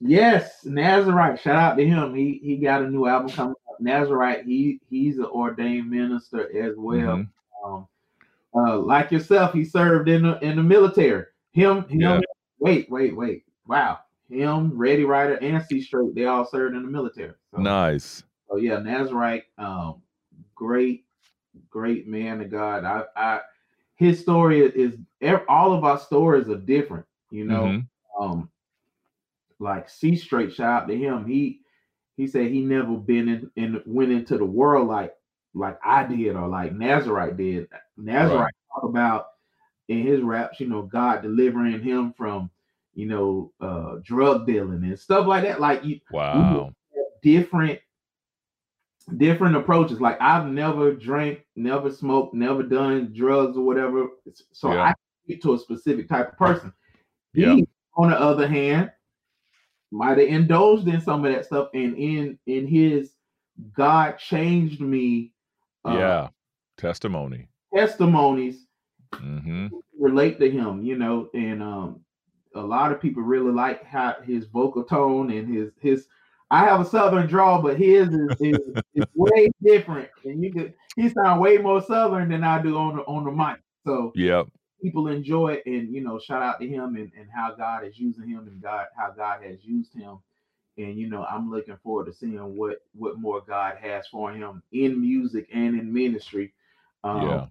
Yes, 0.00 0.64
Nazarite. 0.64 1.40
Shout 1.40 1.56
out 1.56 1.76
to 1.76 1.86
him. 1.86 2.14
He 2.14 2.40
he 2.42 2.56
got 2.56 2.82
a 2.82 2.88
new 2.88 3.06
album 3.06 3.30
coming 3.30 3.54
up. 3.68 3.80
Nazarite. 3.80 4.44
He 4.44 4.80
he's 4.88 5.18
an 5.18 5.24
ordained 5.24 5.90
minister 5.90 6.42
as 6.56 6.74
well. 6.76 6.98
Mhm. 6.98 7.28
Um, 7.64 7.88
uh, 8.54 8.78
like 8.78 9.10
yourself, 9.10 9.52
he 9.52 9.64
served 9.64 10.08
in 10.08 10.22
the 10.22 10.38
in 10.44 10.56
the 10.56 10.62
military. 10.62 11.24
Him, 11.52 11.82
him. 11.88 12.00
Yeah. 12.00 12.20
Wait, 12.60 12.88
wait, 12.90 13.16
wait. 13.16 13.44
Wow. 13.66 13.98
Him, 14.30 14.76
Ready 14.76 15.04
Rider, 15.04 15.34
and 15.36 15.62
C 15.64 15.80
Straight. 15.80 16.14
They 16.14 16.26
all 16.26 16.44
served 16.44 16.76
in 16.76 16.82
the 16.82 16.90
military. 16.90 17.32
So, 17.50 17.60
Nice. 17.60 18.22
So 18.48 18.56
yeah, 18.56 18.78
Nazarite. 18.78 19.44
Um, 19.58 20.02
great, 20.54 21.04
great 21.70 22.06
man 22.08 22.40
of 22.40 22.50
God. 22.50 22.84
I, 22.84 23.04
I, 23.16 23.40
his 23.96 24.20
story 24.20 24.60
is 24.60 24.94
all 25.48 25.72
of 25.72 25.84
our 25.84 25.98
stories 25.98 26.48
are 26.48 26.56
different. 26.56 27.06
You 27.30 27.44
know, 27.44 27.78
Mhm. 27.78 27.88
um, 28.18 28.50
like 29.58 29.88
C 29.88 30.16
Straight. 30.16 30.52
Shout 30.52 30.82
out 30.84 30.88
to 30.88 30.96
him. 30.96 31.26
He 31.26 31.60
he 32.16 32.26
said 32.26 32.48
he 32.50 32.60
never 32.62 32.96
been 32.96 33.28
in 33.28 33.50
and 33.56 33.82
went 33.86 34.12
into 34.12 34.38
the 34.38 34.44
world 34.44 34.88
like 34.88 35.14
like 35.54 35.78
I 35.84 36.04
did 36.04 36.36
or 36.36 36.48
like 36.48 36.72
Nazarite 36.74 37.36
did. 37.36 37.68
Nazarite 37.96 38.44
Right. 38.44 38.54
talk 38.74 38.84
about 38.84 39.26
in 39.88 40.06
his 40.06 40.22
raps, 40.22 40.60
you 40.60 40.68
know, 40.68 40.82
God 40.82 41.22
delivering 41.22 41.82
him 41.82 42.12
from 42.16 42.50
you 42.94 43.06
know 43.06 43.52
uh 43.60 43.96
drug 44.04 44.46
dealing 44.46 44.84
and 44.84 44.98
stuff 44.98 45.26
like 45.26 45.44
that. 45.44 45.60
Like 45.60 45.84
you 45.84 46.00
Wow. 46.10 46.74
different 47.22 47.80
different 49.16 49.56
approaches. 49.56 50.00
Like 50.00 50.20
I've 50.20 50.46
never 50.46 50.92
drank, 50.94 51.40
never 51.56 51.90
smoked, 51.90 52.34
never 52.34 52.62
done 52.62 53.12
drugs 53.14 53.56
or 53.56 53.64
whatever. 53.64 54.08
So 54.52 54.72
Yeah. 54.72 54.82
I 54.84 54.94
get 55.26 55.42
to 55.42 55.54
a 55.54 55.58
specific 55.58 56.08
type 56.08 56.32
of 56.32 56.38
person. 56.38 56.72
Yeah. 57.32 57.54
He, 57.54 57.68
on 57.96 58.10
the 58.10 58.20
other 58.20 58.46
hand, 58.46 58.92
might 59.90 60.18
have 60.18 60.28
indulged 60.28 60.86
in 60.88 61.00
some 61.00 61.24
of 61.24 61.32
that 61.32 61.46
stuff, 61.46 61.68
and 61.74 61.96
in 61.96 62.38
in 62.46 62.66
his 62.66 63.12
God 63.72 64.18
changed 64.18 64.80
me. 64.80 65.32
uh, 65.84 65.92
Yeah. 65.94 66.28
Testimony. 66.76 67.48
testimonies 67.74 68.66
mm-hmm. 69.12 69.66
relate 69.98 70.38
to 70.38 70.48
him, 70.50 70.82
you 70.82 70.96
know, 70.96 71.28
and 71.34 71.62
um 71.62 72.00
a 72.54 72.60
lot 72.60 72.92
of 72.92 73.00
people 73.00 73.22
really 73.22 73.52
like 73.52 73.84
how 73.84 74.16
his 74.22 74.46
vocal 74.46 74.84
tone 74.84 75.30
and 75.30 75.52
his 75.52 75.72
his 75.80 76.06
I 76.50 76.60
have 76.64 76.80
a 76.80 76.84
southern 76.84 77.26
drawl, 77.26 77.62
but 77.62 77.78
his 77.78 78.08
is, 78.08 78.32
is, 78.40 78.60
is 78.94 79.06
way 79.14 79.50
different. 79.62 80.08
And 80.24 80.42
you 80.42 80.52
could 80.52 80.74
he 80.96 81.08
sound 81.10 81.40
way 81.40 81.58
more 81.58 81.82
southern 81.82 82.30
than 82.30 82.44
I 82.44 82.62
do 82.62 82.76
on 82.76 82.96
the 82.96 83.02
on 83.02 83.24
the 83.24 83.30
mic. 83.30 83.58
So 83.84 84.12
Yep. 84.14 84.48
people 84.82 85.08
enjoy 85.08 85.54
it, 85.54 85.62
and 85.66 85.94
you 85.94 86.02
know, 86.02 86.18
shout 86.18 86.42
out 86.42 86.60
to 86.60 86.68
him 86.68 86.96
and, 86.96 87.12
and 87.18 87.28
how 87.34 87.54
God 87.54 87.84
is 87.86 87.98
using 87.98 88.28
him 88.28 88.46
and 88.46 88.62
God 88.62 88.86
how 88.96 89.10
God 89.10 89.42
has 89.42 89.58
used 89.64 89.94
him. 89.94 90.18
And 90.78 90.96
you 90.98 91.08
know, 91.10 91.24
I'm 91.24 91.50
looking 91.50 91.76
forward 91.82 92.06
to 92.06 92.12
seeing 92.12 92.56
what 92.56 92.78
what 92.94 93.18
more 93.18 93.42
God 93.46 93.76
has 93.80 94.06
for 94.08 94.32
him 94.32 94.62
in 94.72 95.00
music 95.00 95.48
and 95.52 95.78
in 95.78 95.92
ministry. 95.92 96.54
Um, 97.04 97.22
yeah. 97.26 97.46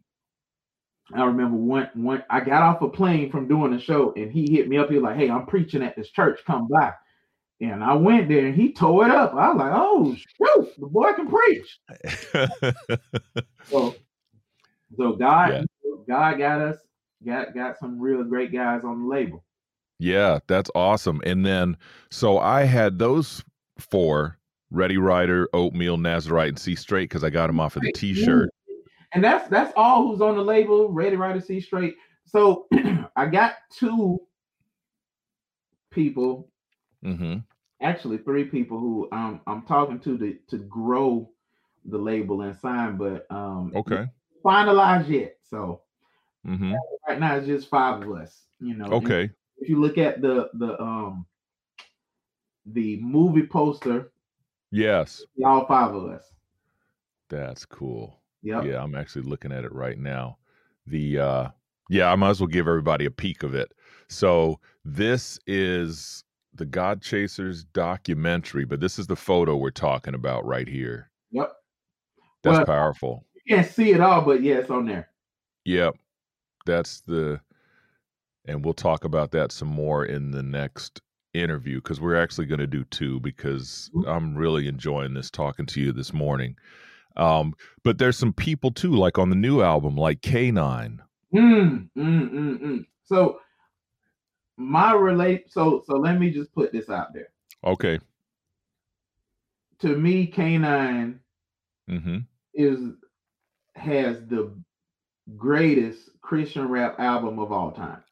I 1.14 1.24
remember 1.24 1.58
one 1.58 1.90
one 1.94 2.24
I 2.30 2.42
got 2.42 2.64
off 2.64 2.82
a 2.82 2.90
plane 2.90 3.32
from 3.32 3.48
doing 3.48 3.74
a 3.74 3.80
show 3.80 4.14
and 4.16 4.32
he 4.32 4.52
hit 4.52 4.68
me 4.68 4.78
up. 4.78 4.90
He 4.90 4.96
was 4.96 5.04
like, 5.04 5.18
Hey, 5.18 5.30
I'm 5.30 5.46
preaching 5.46 5.84
at 5.84 5.96
this 5.96 6.10
church, 6.10 6.40
come 6.46 6.68
by. 6.68 6.94
And 7.60 7.84
I 7.84 7.94
went 7.94 8.30
there 8.30 8.46
and 8.46 8.56
he 8.56 8.72
tore 8.72 9.06
it 9.06 9.12
up. 9.12 9.34
I 9.34 9.50
was 9.50 9.58
like, 9.58 9.72
Oh 9.74 10.16
shoot, 10.16 10.74
the 10.78 10.88
boy 10.88 11.14
can 11.14 11.28
preach. 11.28 11.80
so 13.70 13.96
so 14.98 15.14
God 15.14 15.50
Yeah. 15.54 15.64
God 16.08 16.38
got 16.38 16.62
us, 16.62 16.78
got 17.26 17.54
got 17.54 17.78
some 17.80 18.00
real 18.00 18.24
great 18.24 18.52
guys 18.54 18.84
on 18.84 19.02
the 19.04 19.08
label. 19.08 19.44
Yeah, 20.00 20.40
that's 20.48 20.70
awesome. 20.76 21.22
And 21.26 21.46
then, 21.46 21.76
so 22.12 22.38
I 22.38 22.64
had 22.64 23.00
those 23.00 23.44
four 23.80 24.38
Ready 24.70 24.98
Rider, 24.98 25.50
Oatmeal, 25.54 25.98
Nazarite, 25.98 26.50
and 26.50 26.60
C 26.60 26.76
Straight 26.76 27.10
because 27.10 27.24
I 27.24 27.30
got 27.30 27.48
them 27.48 27.60
off 27.60 27.76
of 27.76 27.82
the 27.82 27.92
t 27.92 28.14
shirt. 28.14 28.50
Mm-hmm. 28.50 28.74
And 29.14 29.24
that's 29.24 29.50
that's 29.50 29.74
all 29.76 30.08
who's 30.08 30.22
on 30.22 30.36
the 30.36 30.44
label, 30.44 30.90
Ready 30.92 31.16
Rider 31.16 31.42
C 31.42 31.60
Straight. 31.60 31.96
So 32.26 32.68
I 33.16 33.26
got 33.26 33.56
two 33.72 34.20
people, 35.92 36.50
hmm 37.08 37.38
actually 37.82 38.18
three 38.18 38.46
people 38.46 38.80
who 38.80 39.08
um 39.12 39.42
I'm 39.48 39.64
talking 39.64 40.00
to 40.02 40.18
to 40.18 40.38
to 40.50 40.58
grow 40.58 41.30
the 41.86 41.98
label 41.98 42.42
and 42.42 42.58
sign, 42.58 42.98
but 42.98 43.26
um 43.32 43.72
Okay. 43.76 44.06
finalized 44.44 45.10
yet. 45.10 45.38
So 45.50 45.82
hmm 46.46 46.74
right 47.08 47.20
now 47.20 47.36
it's 47.36 47.48
just 47.48 47.70
five 47.70 48.02
of 48.02 48.12
us, 48.12 48.44
you 48.60 48.76
know. 48.76 48.86
and 48.86 48.94
Okay. 48.94 49.30
If 49.58 49.70
you 49.70 49.80
look 49.80 49.98
at 49.98 50.22
the 50.22 50.50
the 50.54 50.82
um 50.82 51.26
the 52.66 53.00
movie 53.02 53.48
poster, 53.48 54.12
Yes. 54.72 55.26
all 55.46 55.66
five 55.68 55.94
of 55.96 56.06
us. 56.10 56.24
That's 57.30 57.66
cool. 57.66 58.22
Yeah. 58.42 58.64
Yeah, 58.64 58.84
I'm 58.84 58.96
actually 58.96 59.24
looking 59.24 59.52
at 59.52 59.66
it 59.66 59.74
right 59.74 59.98
now. 59.98 60.38
The 60.86 61.20
uh 61.20 61.50
yeah, 61.90 62.12
I 62.12 62.16
might 62.16 62.32
as 62.32 62.42
well 62.42 62.48
give 62.48 62.68
everybody 62.68 63.06
a 63.06 63.12
peek 63.12 63.44
of 63.44 63.56
it. 63.56 63.74
So 64.10 64.60
this 64.84 65.40
is 65.48 66.24
the 66.58 66.66
God 66.66 67.02
Chasers 67.02 67.64
documentary, 67.64 68.66
but 68.66 68.80
this 68.80 69.00
is 69.00 69.08
the 69.08 69.16
photo 69.16 69.56
we're 69.56 69.72
talking 69.72 70.14
about 70.14 70.46
right 70.46 70.68
here. 70.68 71.10
Yep. 71.32 71.52
That's 72.44 72.58
Well- 72.58 72.66
powerful. 72.66 73.26
You 73.46 73.56
can't 73.56 73.68
see 73.72 73.92
it 73.92 74.02
all, 74.02 74.22
but 74.24 74.42
yeah, 74.44 74.56
it's 74.56 74.70
on 74.70 74.86
there. 74.86 75.10
Yep. 75.66 75.96
That's 76.66 77.02
the 77.02 77.40
and 78.50 78.64
we'll 78.64 78.74
talk 78.74 79.04
about 79.04 79.32
that 79.32 79.52
some 79.52 79.68
more 79.68 80.06
in 80.06 80.32
the 80.32 80.42
next 80.44 81.02
interview 81.34 81.82
because 81.82 82.00
we're 82.00 82.16
actually 82.16 82.46
going 82.46 82.60
to 82.62 82.68
do 82.68 82.86
two 82.86 83.20
because 83.20 83.92
Mhm. 83.94 84.08
I'm 84.08 84.36
really 84.38 84.70
enjoying 84.70 85.14
this 85.14 85.30
talking 85.30 85.66
to 85.66 85.82
you 85.82 85.92
this 85.92 86.14
morning. 86.14 86.56
Um, 87.18 87.54
but 87.84 87.98
there's 87.98 88.16
some 88.18 88.32
people 88.32 88.72
too, 88.72 88.96
like 88.96 89.18
on 89.18 89.30
the 89.30 89.36
new 89.36 89.62
album, 89.62 89.98
like 89.98 90.22
K9. 90.22 91.00
Mm, 91.36 91.90
mm, 91.98 92.30
mm, 92.32 92.60
mm. 92.62 92.86
So 93.04 93.42
my 94.58 94.94
relate 94.94 95.52
so 95.52 95.84
so 95.86 95.94
let 95.96 96.20
me 96.20 96.30
just 96.32 96.54
put 96.54 96.72
this 96.72 96.90
out 96.90 97.14
there. 97.14 97.30
Okay. 97.66 98.00
To 99.80 99.96
me, 99.96 100.32
K9 100.32 101.20
Mm-hmm. 101.90 102.18
is 102.54 102.80
has 103.76 104.26
the 104.28 104.52
greatest 105.38 106.10
Christian 106.22 106.68
rap 106.68 107.00
album 107.00 107.40
of 107.40 107.52
all 107.54 107.72
time. 107.72 108.04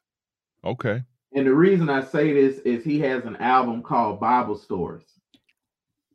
Okay. 0.64 1.02
And 1.34 1.46
the 1.46 1.54
reason 1.54 1.90
I 1.90 2.02
say 2.02 2.32
this 2.32 2.58
is 2.60 2.82
he 2.82 2.98
has 3.00 3.24
an 3.26 3.36
album 3.36 3.82
called 3.82 4.18
Bible 4.20 4.56
Stories. 4.56 5.04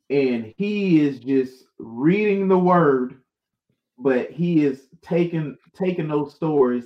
And 0.10 0.54
he 0.58 1.02
is 1.02 1.20
just 1.20 1.66
reading 1.78 2.48
the 2.48 2.58
word, 2.58 3.22
but 4.00 4.32
he 4.32 4.66
is 4.66 4.88
taking 5.04 5.56
taking 5.76 6.08
those 6.08 6.34
stories, 6.34 6.86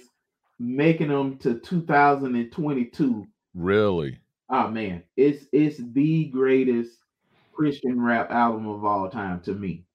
making 0.60 1.08
them 1.08 1.38
to 1.38 1.60
2022. 1.60 3.28
Really? 3.56 4.20
Oh 4.50 4.68
man, 4.68 5.04
it's 5.18 5.46
it's 5.52 5.78
the 5.94 6.26
greatest 6.26 7.00
Christian 7.54 8.00
rap 8.02 8.30
album 8.32 8.68
of 8.68 8.84
all 8.86 9.10
time 9.10 9.40
to 9.42 9.54
me. 9.54 9.86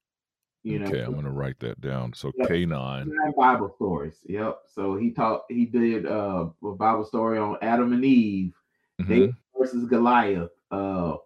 You 0.64 0.78
know, 0.80 0.86
okay, 0.86 1.02
I'm 1.02 1.14
gonna 1.14 1.30
write 1.30 1.58
that 1.61 1.80
down. 1.80 2.12
So 2.14 2.32
Yep. 2.36 2.48
K9. 2.48 3.11
Bible 3.36 3.72
stories. 3.76 4.18
Yep. 4.26 4.61
So 4.66 4.96
he 4.96 5.11
taught 5.12 5.42
he 5.48 5.66
did 5.66 6.06
uh, 6.06 6.48
a 6.64 6.72
Bible 6.72 7.04
story 7.04 7.38
on 7.38 7.56
Adam 7.62 7.92
and 7.92 8.04
Eve, 8.04 8.54
Mhm. 9.00 9.08
David 9.08 9.36
versus 9.56 9.84
Goliath, 9.88 10.50
uh 10.70 11.16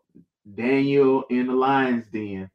Daniel 0.54 1.24
in 1.30 1.46
the 1.46 1.54
lion's 1.54 2.06
den. 2.08 2.50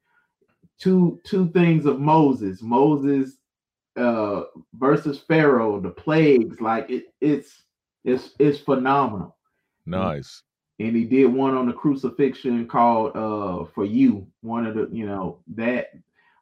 Two 0.77 1.19
two 1.23 1.49
things 1.49 1.85
of 1.85 1.99
Moses. 1.99 2.61
Moses 2.61 3.37
uh 3.95 4.43
versus 4.73 5.19
Pharaoh, 5.19 5.79
the 5.81 5.89
plagues, 5.89 6.61
like 6.61 6.89
it 6.89 7.13
it's 7.21 7.63
it's 8.03 8.35
it's 8.39 8.59
phenomenal. 8.59 9.35
Nice. 9.89 10.43
And 10.79 10.95
he 10.95 11.03
did 11.03 11.25
one 11.25 11.55
on 11.55 11.67
the 11.67 11.73
crucifixion 11.73 12.67
called 12.67 13.15
uh 13.15 13.65
for 13.73 13.83
you. 13.85 14.27
One 14.41 14.65
of 14.65 14.75
the, 14.75 14.87
you 14.91 15.05
know, 15.05 15.39
that 15.55 15.91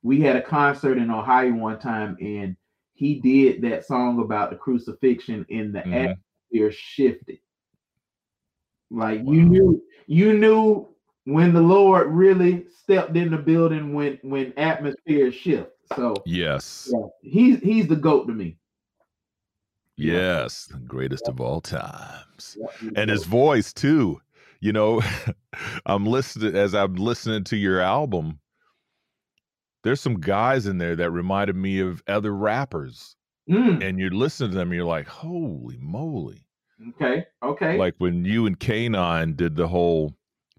we 0.03 0.21
had 0.21 0.35
a 0.35 0.41
concert 0.41 0.97
in 0.97 1.09
Ohio 1.09 1.53
one 1.53 1.79
time 1.79 2.17
and 2.21 2.55
he 2.93 3.19
did 3.19 3.61
that 3.63 3.85
song 3.85 4.19
about 4.21 4.49
the 4.51 4.55
crucifixion 4.55 5.45
and 5.49 5.73
the 5.73 5.79
Mhm. 5.81 5.93
atmosphere 5.93 6.71
shifted. 6.71 7.39
Like 8.91 9.21
Wow. 9.23 9.33
you 9.33 9.43
knew 9.43 9.83
you 10.07 10.33
knew 10.37 10.87
when 11.25 11.53
the 11.53 11.61
Lord 11.61 12.07
really 12.07 12.65
stepped 12.69 13.17
in 13.17 13.31
the 13.31 13.37
building 13.37 13.93
when 13.93 14.19
when 14.21 14.53
atmosphere 14.57 15.31
shift. 15.31 15.71
So 15.95 16.13
Yes. 16.25 16.89
yeah, 16.91 17.07
he's 17.21 17.59
he's 17.59 17.87
the 17.87 17.95
goat 17.95 18.27
to 18.27 18.33
me. 18.33 18.57
Yeah. 19.97 20.13
Yes. 20.13 20.65
The 20.65 20.77
greatest 20.79 21.27
of 21.27 21.41
all 21.41 21.59
times. 21.61 22.57
Yeah, 22.59 22.89
and 22.95 23.09
his 23.09 23.25
voice 23.25 23.73
too 23.73 24.21
you 24.59 24.73
know 24.73 25.01
i'm 25.85 26.03
listening 26.05 26.55
as 26.55 26.73
i'm 26.73 26.95
listening 26.95 27.43
to 27.43 27.55
your 27.55 27.79
album 27.79 28.39
there's 29.83 30.01
some 30.01 30.19
guys 30.19 30.65
in 30.65 30.77
there 30.79 30.95
that 30.95 31.11
reminded 31.11 31.55
me 31.55 31.79
of 31.79 32.01
other 32.07 32.33
rappers 32.33 33.15
Mm, 33.49 33.81
and 33.81 33.97
you're 33.97 34.09
listening 34.11 34.51
to 34.51 34.57
them 34.57 34.73
you're 34.73 34.83
like 34.83 35.07
holy 35.07 35.77
moly 35.79 36.45
okay, 36.89 37.25
okay. 37.41 37.77
like 37.77 37.95
when 37.99 38.25
you 38.25 38.45
and 38.45 38.59
k9 38.59 39.37
did 39.37 39.55
the 39.55 39.67
whole 39.69 40.13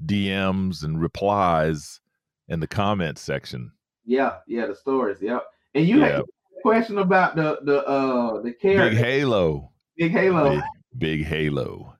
dms 0.06 0.82
and 0.84 0.98
replies 0.98 2.00
in 2.48 2.60
the 2.60 2.66
comment 2.66 3.18
section 3.18 3.72
Yeah, 4.06 4.36
yeah, 4.46 4.64
the 4.66 4.74
stories. 4.74 5.18
Yep. 5.20 5.44
And 5.74 5.86
you 5.86 6.00
had 6.00 6.10
Yeah. 6.12 6.18
a 6.20 6.24
question 6.62 6.98
about 6.98 7.36
the 7.36 7.58
the 7.62 7.84
uh 7.86 8.40
the 8.42 8.52
character. 8.52 8.90
big 8.96 8.98
halo 9.04 9.72
Big 9.96 10.12
Halo. 10.12 10.50
big, 10.50 10.62
big 10.98 11.24
halo 11.24 11.94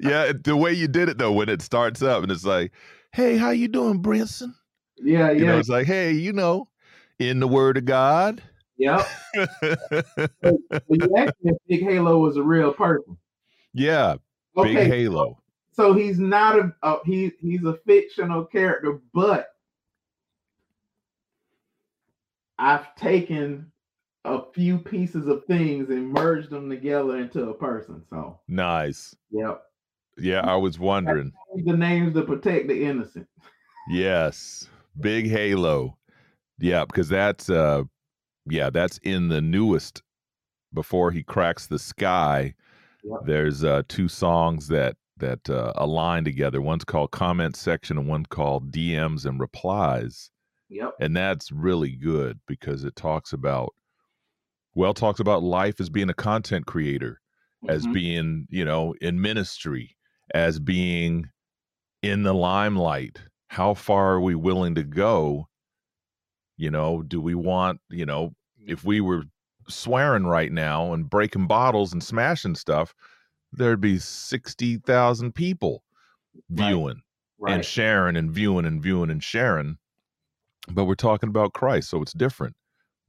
yeah 0.00 0.32
the 0.42 0.56
way 0.56 0.72
you 0.72 0.88
did 0.88 1.08
it 1.08 1.18
though 1.18 1.32
when 1.32 1.48
it 1.48 1.62
starts 1.62 2.02
up 2.02 2.22
and 2.22 2.32
it's 2.32 2.44
like 2.44 2.72
hey 3.12 3.36
how 3.36 3.50
you 3.50 3.68
doing 3.68 4.02
brinson 4.02 4.52
Yeah, 4.98 5.30
You 5.30 5.44
know, 5.46 5.54
yeah, 5.54 5.58
it's 5.58 5.68
like, 5.68 5.86
hey, 5.86 6.12
you 6.12 6.32
know, 6.32 6.68
in 7.18 7.40
the 7.40 7.48
word 7.48 7.76
of 7.76 7.84
God. 7.84 8.42
yep. 8.76 9.06
You 10.88 11.16
asked 11.16 11.34
if 11.42 11.56
Big 11.68 11.82
Halo 11.82 12.18
was 12.18 12.36
a 12.36 12.42
real 12.42 12.72
person. 12.72 13.16
yeah, 13.74 14.16
big 14.56 14.76
Okay, 14.76 14.88
halo. 14.88 15.42
so 15.72 15.92
he's 15.94 16.18
not 16.18 16.58
a, 16.58 16.72
a 16.82 16.98
he 17.04 17.32
he's 17.40 17.64
a 17.64 17.78
fictional 17.86 18.44
character, 18.44 19.00
but 19.14 19.48
I've 22.58 22.94
taken 22.96 23.71
a 24.24 24.40
few 24.54 24.78
pieces 24.78 25.26
of 25.26 25.44
things 25.46 25.90
and 25.90 26.12
merged 26.12 26.50
them 26.50 26.70
together 26.70 27.16
into 27.18 27.48
a 27.50 27.54
person. 27.54 28.02
So 28.10 28.38
Nice. 28.48 29.14
yep. 29.30 29.62
Yeah, 30.18 30.40
I 30.40 30.56
was 30.56 30.78
wondering. 30.78 31.32
The 31.64 31.76
names 31.76 32.12
to 32.14 32.22
protect 32.22 32.68
the 32.68 32.84
innocent. 32.84 33.26
Yes, 33.88 34.68
big 35.00 35.28
halo. 35.28 35.96
Yeah, 36.58 36.84
because 36.84 37.08
that's 37.08 37.48
uh, 37.50 37.84
yeah, 38.46 38.70
that's 38.70 38.98
in 38.98 39.28
the 39.28 39.40
newest. 39.40 40.02
Before 40.74 41.10
he 41.10 41.22
cracks 41.22 41.66
the 41.66 41.78
sky, 41.78 42.54
Yep. 43.04 43.20
there's 43.26 43.64
uh 43.64 43.82
two 43.88 44.06
songs 44.06 44.68
that 44.68 44.96
that 45.16 45.48
uh, 45.50 45.72
align 45.76 46.24
together. 46.24 46.60
One's 46.62 46.84
called 46.84 47.10
comment 47.10 47.56
section 47.56 47.98
and 47.98 48.06
one 48.06 48.24
called 48.26 48.70
DMs 48.70 49.24
and 49.26 49.40
replies. 49.40 50.30
Yep. 50.68 50.94
and 51.00 51.14
that's 51.16 51.52
really 51.52 51.90
good 51.96 52.38
because 52.46 52.84
it 52.84 52.96
talks 52.96 53.32
about 53.34 53.74
well 54.74 54.94
talks 54.94 55.20
about 55.20 55.42
life 55.42 55.80
as 55.80 55.88
being 55.90 56.10
a 56.10 56.14
content 56.14 56.66
creator 56.66 57.20
as 57.68 57.86
Mhm. 57.86 57.92
being 57.92 58.46
you 58.50 58.64
know 58.64 58.94
in 59.00 59.20
ministry 59.20 59.96
as 60.34 60.58
being 60.58 61.28
in 62.02 62.22
the 62.22 62.34
limelight 62.34 63.20
how 63.48 63.74
far 63.74 64.14
are 64.14 64.20
we 64.20 64.34
willing 64.34 64.74
to 64.74 64.82
go 64.82 65.46
you 66.56 66.70
know 66.70 67.02
do 67.02 67.20
we 67.20 67.34
want 67.34 67.80
you 67.90 68.06
know 68.06 68.34
if 68.66 68.84
we 68.84 69.00
were 69.00 69.24
swearing 69.68 70.24
right 70.24 70.52
now 70.52 70.92
and 70.92 71.08
breaking 71.08 71.46
bottles 71.46 71.92
and 71.92 72.02
smashing 72.02 72.54
stuff, 72.54 72.94
there'd 73.52 73.80
be 73.80 73.98
60,000 73.98 75.34
people 75.34 75.84
viewing 76.50 77.02
right. 77.38 77.54
and 77.54 77.64
sharing 77.64 78.16
and 78.16 78.30
viewing 78.32 78.64
and 78.64 78.82
viewing 78.82 79.10
and 79.10 79.22
sharing. 79.22 79.76
But 80.68 80.84
we're 80.84 80.94
talking 80.94 81.28
about 81.28 81.52
Christ, 81.52 81.90
so 81.90 82.02
it's 82.02 82.12
different. 82.12 82.56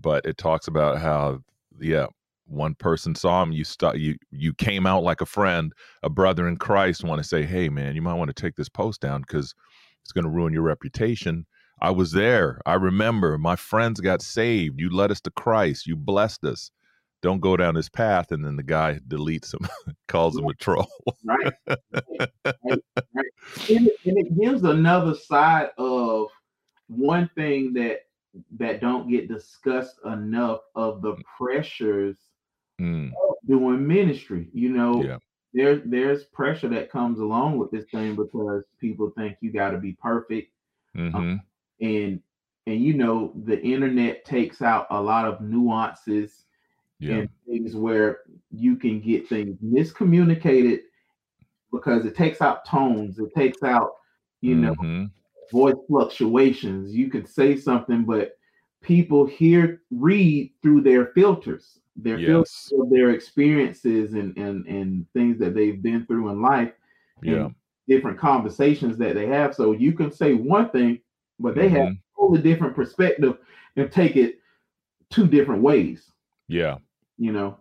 But 0.02 0.26
it 0.26 0.38
talks 0.38 0.68
about 0.68 1.00
how, 1.00 1.40
yeah, 1.80 2.08
one 2.46 2.76
person 2.76 3.16
saw 3.16 3.42
him, 3.42 3.52
you 3.52 3.64
st- 3.64 3.98
you 3.98 4.16
you 4.32 4.54
came 4.54 4.86
out 4.86 5.04
like 5.04 5.22
a 5.22 5.26
friend, 5.26 5.74
a 6.04 6.10
brother 6.10 6.48
in 6.48 6.58
Christ, 6.58 7.04
want 7.04 7.22
to 7.22 7.28
say, 7.28 7.44
hey 7.44 7.70
man, 7.70 7.96
you 7.96 8.02
might 8.02 8.16
want 8.16 8.34
to 8.36 8.42
take 8.42 8.56
this 8.56 8.70
post 8.70 9.02
down 9.02 9.22
because 9.22 9.54
it's 10.02 10.12
going 10.12 10.26
to 10.26 10.30
ruin 10.30 10.54
your 10.54 10.64
reputation. 10.64 11.46
I 11.82 11.92
was 11.92 12.12
there. 12.12 12.62
I 12.66 12.76
remember 12.76 13.38
my 13.38 13.56
friends 13.56 14.00
got 14.00 14.22
saved. 14.22 14.80
You 14.80 14.90
led 14.90 15.12
us 15.12 15.22
to 15.22 15.32
Christ. 15.32 15.88
You 15.88 15.96
blessed 15.96 16.44
us. 16.46 16.72
Don't 17.22 17.40
go 17.40 17.58
down 17.58 17.76
this 17.76 17.90
path. 17.90 18.32
And 18.32 18.46
then 18.46 18.56
the 18.56 18.64
guy 18.64 19.00
deletes 19.08 19.54
him, 19.54 19.68
calls 20.08 20.38
him 20.38 20.46
a 20.46 20.54
troll. 20.54 20.88
right. 21.26 21.54
right. 21.68 22.50
right. 22.66 22.80
And, 23.70 23.90
and 24.06 24.18
it 24.18 24.40
gives 24.40 24.64
another 24.64 25.14
side 25.14 25.70
of 25.78 26.28
one 26.88 27.30
thing 27.36 27.74
that 27.74 28.00
that 28.58 28.82
don't 28.82 29.10
get 29.10 29.28
discussed 29.28 30.00
enough 30.06 30.62
of 30.76 31.02
the 31.02 31.18
pressures 31.38 32.18
Mm, 32.80 33.18
of 33.30 33.36
doing 33.48 33.86
ministry. 33.88 34.50
You 34.54 34.70
know, 34.70 35.12
yeah. 35.12 35.18
there 35.54 35.78
there's 35.78 36.26
pressure 36.26 36.70
that 36.70 36.92
comes 36.92 37.20
along 37.20 37.58
with 37.58 37.72
this 37.72 37.86
thing 37.92 38.16
because 38.16 38.64
people 38.80 39.12
think 39.18 39.38
you 39.42 39.52
got 39.52 39.72
to 39.72 39.78
be 39.80 39.94
perfect 40.02 40.52
hmm 40.96 41.36
and 41.82 42.22
and 42.68 42.82
you 42.82 42.94
know 42.94 43.34
the 43.46 43.62
internet 43.62 44.26
takes 44.26 44.62
out 44.62 44.88
a 44.92 45.02
lot 45.02 45.26
of 45.28 45.42
nuances 45.42 46.46
Yeah. 47.00 47.22
and 47.22 47.28
things 47.48 47.76
where 47.76 48.20
you 48.52 48.76
can 48.76 49.00
get 49.02 49.28
things 49.28 49.58
miscommunicated 49.64 50.80
because 51.72 52.06
it 52.06 52.16
takes 52.16 52.42
out 52.42 52.66
tones 52.66 53.20
it 53.20 53.34
takes 53.36 53.64
out 53.64 53.92
you 54.42 54.56
know 54.56 54.74
Mhm. 54.74 55.12
Voice 55.52 55.76
fluctuations 55.88 56.94
you 56.96 57.10
could 57.10 57.28
say 57.28 57.56
something 57.58 58.04
but 58.04 58.38
people 58.82 59.26
hear 59.26 59.82
read 59.92 60.52
through 60.62 60.82
their 60.82 61.08
filters 61.08 61.80
their 61.96 62.18
filters 62.18 62.74
of 62.80 62.90
their 62.90 63.12
experiences 63.12 64.14
and 64.14 64.36
and 64.38 64.66
and 64.68 65.06
things 65.14 65.38
that 65.40 65.54
they've 65.54 65.82
been 65.82 66.06
through 66.06 66.30
in 66.30 66.42
life 66.42 66.72
Yeah. 67.22 67.50
different 67.88 68.18
conversations 68.20 68.98
that 68.98 69.14
they 69.16 69.28
have 69.28 69.54
so 69.56 69.72
you 69.74 69.94
can 69.94 70.12
say 70.12 70.34
one 70.34 70.70
thing 70.70 71.00
but 71.40 71.56
they 71.56 71.70
have 71.70 71.88
Mhm. 71.90 71.98
a 71.98 72.20
totally 72.20 72.42
different 72.42 72.76
perspective 72.76 73.38
and 73.76 73.92
take 73.92 74.16
it 74.16 74.40
two 75.10 75.28
different 75.28 75.62
ways 75.62 76.12
Yeah. 76.48 76.78
you 77.18 77.32
know 77.32 77.58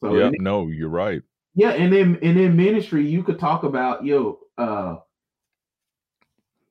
so 0.00 0.14
Yeah. 0.16 0.26
and- 0.28 0.36
No, 0.40 0.66
you're 0.68 0.88
right. 0.88 1.22
yeah 1.54 1.70
and 1.70 1.92
then 1.92 2.18
and 2.22 2.38
in 2.38 2.56
ministry 2.56 3.06
you 3.06 3.22
could 3.22 3.38
talk 3.38 3.62
about 3.64 4.04
yo 4.04 4.40
uh 4.58 4.96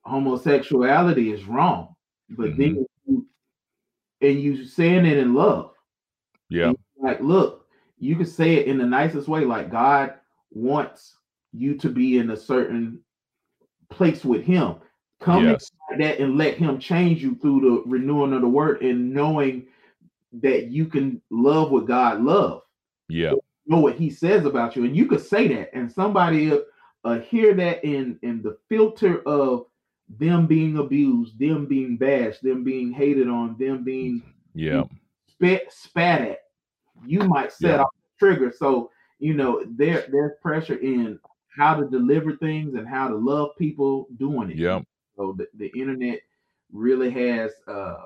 homosexuality 0.09 1.31
is 1.31 1.45
wrong 1.45 1.95
but 2.31 2.57
then 2.57 2.85
you 3.05 3.25
and 4.21 4.39
you 4.41 4.65
saying 4.65 5.05
it 5.05 5.17
in 5.17 5.33
love 5.33 5.71
Yeah. 6.49 6.73
like 7.01 7.21
look 7.21 7.67
you 7.97 8.15
can 8.15 8.25
say 8.25 8.55
it 8.55 8.67
in 8.67 8.77
the 8.77 8.85
nicest 8.85 9.27
way 9.27 9.45
like 9.45 9.69
god 9.71 10.15
wants 10.51 11.15
you 11.53 11.75
to 11.77 11.89
be 11.89 12.17
in 12.17 12.31
a 12.31 12.37
certain 12.37 12.99
place 13.89 14.23
with 14.25 14.43
him 14.43 14.75
come 15.19 15.45
Yes. 15.45 15.71
that 15.97 16.19
and 16.19 16.37
let 16.37 16.55
him 16.57 16.79
change 16.79 17.21
you 17.23 17.35
through 17.35 17.61
the 17.61 17.89
renewing 17.89 18.33
of 18.33 18.41
the 18.41 18.47
word 18.47 18.81
and 18.81 19.11
knowing 19.13 19.67
that 20.41 20.67
you 20.67 20.85
can 20.85 21.19
love 21.31 21.71
what 21.71 21.87
god 21.87 22.21
love. 22.21 22.61
Yeah. 23.09 23.33
know 23.65 23.79
what 23.79 23.95
he 23.95 24.09
says 24.09 24.45
about 24.45 24.75
you 24.75 24.83
and 24.85 24.95
you 24.95 25.05
could 25.07 25.21
say 25.21 25.47
that 25.47 25.69
and 25.75 25.91
somebody 25.91 26.59
uh, 27.05 27.19
hear 27.19 27.53
that 27.55 27.83
in 27.83 28.19
in 28.21 28.41
the 28.41 28.57
filter 28.69 29.21
of 29.27 29.65
them 30.17 30.47
being 30.47 30.77
abused 30.77 31.37
them 31.37 31.65
being 31.65 31.95
bashed 31.97 32.41
them 32.41 32.63
being 32.63 32.91
hated 32.91 33.27
on 33.27 33.55
them 33.59 33.83
being 33.83 34.23
Yeah. 34.55 34.83
spat, 35.27 35.71
spat 35.71 36.21
at 36.21 36.39
you 37.05 37.19
might 37.19 37.51
set 37.51 37.75
Yeah. 37.77 37.83
off 37.83 37.89
the 37.93 38.25
trigger 38.25 38.51
so 38.51 38.91
you 39.19 39.33
know 39.33 39.63
there 39.77 40.05
there's 40.11 40.33
pressure 40.41 40.77
in 40.77 41.19
how 41.55 41.75
to 41.75 41.87
deliver 41.87 42.35
things 42.37 42.73
and 42.75 42.87
how 42.87 43.07
to 43.07 43.15
love 43.15 43.49
people 43.57 44.07
doing 44.17 44.49
it 44.49 44.57
Yeah. 44.57 44.81
so 45.15 45.33
the, 45.37 45.47
the 45.55 45.67
internet 45.79 46.19
really 46.71 47.11
has 47.11 47.51
uh 47.67 48.05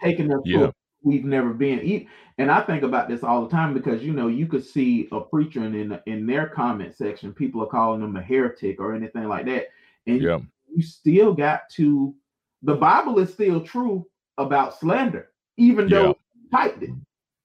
taken 0.00 0.32
us 0.32 0.40
Yeah. 0.44 0.70
We've 1.02 1.24
never 1.24 1.52
been 1.54 2.06
and 2.38 2.50
i 2.50 2.60
think 2.60 2.82
about 2.82 3.08
this 3.08 3.22
all 3.22 3.42
the 3.44 3.50
time 3.50 3.72
because 3.72 4.02
you 4.02 4.12
know 4.12 4.26
you 4.28 4.46
could 4.46 4.64
see 4.64 5.08
a 5.12 5.20
preacher 5.20 5.60
and 5.62 5.74
in 5.76 5.98
in 6.06 6.26
their 6.26 6.46
comment 6.48 6.94
section 6.94 7.32
people 7.32 7.62
are 7.62 7.66
calling 7.68 8.00
them 8.00 8.16
a 8.16 8.22
heretic 8.22 8.80
or 8.80 8.94
anything 8.94 9.28
like 9.28 9.46
that 9.46 9.68
and 10.06 10.20
Yeah. 10.20 10.38
you 10.74 10.82
still 10.82 11.32
got 11.34 11.68
to 11.76 12.14
the 12.62 12.74
bible 12.74 13.18
is 13.20 13.32
still 13.32 13.60
true 13.60 14.06
about 14.38 14.74
slander 14.78 15.28
even 15.56 15.88
though 15.88 16.08
you 16.34 16.50
typed 16.50 16.82
it 16.82 16.90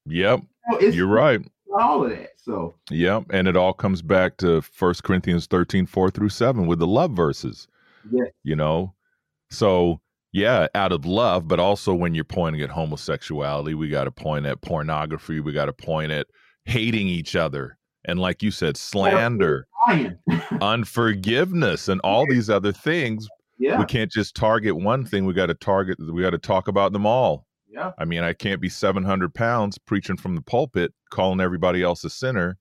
Yep. 0.06 0.41
It's 0.82 0.95
You're 0.95 1.08
right. 1.08 1.39
all 1.80 2.04
of 2.04 2.10
that 2.10 2.32
so 2.38 2.76
Yep. 2.91 3.26
And 3.30 3.47
it 3.47 3.56
all 3.56 3.72
comes 3.74 4.01
back 4.01 4.36
to 4.38 4.62
First 4.62 5.04
Corinthians 5.04 5.45
13, 5.47 5.86
4 5.86 6.10
through 6.12 6.30
7 6.30 6.68
with 6.68 6.80
the 6.80 6.88
love 6.88 7.12
verses. 7.12 7.68
yeah 8.12 8.26
you 8.43 8.56
know 8.56 8.93
so 9.49 10.01
yeah 10.34 10.67
out 10.75 10.91
of 10.91 11.05
love 11.05 11.47
but 11.47 11.59
also 11.59 11.93
when 11.93 12.13
you're 12.13 12.23
pointing 12.23 12.61
at 12.61 12.69
homosexuality 12.69 13.73
we 13.73 13.88
got 13.88 14.03
to 14.03 14.11
point 14.11 14.45
at 14.45 14.61
pornography 14.61 15.39
we 15.39 15.53
got 15.53 15.65
to 15.65 15.73
point 15.73 16.11
at 16.11 16.27
hating 16.65 17.07
each 17.07 17.36
other 17.36 17.77
and 18.05 18.19
like 18.19 18.43
you 18.43 18.51
said 18.51 18.75
slander 18.75 19.67
unforgiveness 20.61 21.88
and 21.88 21.99
all 22.01 22.25
these 22.27 22.49
other 22.49 22.71
things. 22.71 23.27
Yeah. 23.57 23.79
We 23.79 23.86
can't 23.86 24.11
just 24.11 24.36
target 24.36 24.75
one 24.75 25.05
thing 25.05 25.25
we 25.25 25.34
got 25.34 25.47
to 25.47 25.53
target 25.53 25.97
we 25.99 26.21
got 26.21 26.31
to 26.31 26.38
talk 26.38 26.67
about 26.67 26.93
them 26.93 27.05
all. 27.05 27.45
Yeah. 27.69 27.91
I 27.97 28.05
mean 28.05 28.23
i 28.23 28.34
can't 28.34 28.61
be 28.61 28.69
700 28.69 29.34
pounds 29.34 29.77
preaching 29.77 30.17
from 30.17 30.36
the 30.36 30.41
pulpit 30.41 30.93
calling 31.09 31.39
everybody 31.39 31.81
else 31.81 32.03
a 32.03 32.09
sinner 32.09 32.57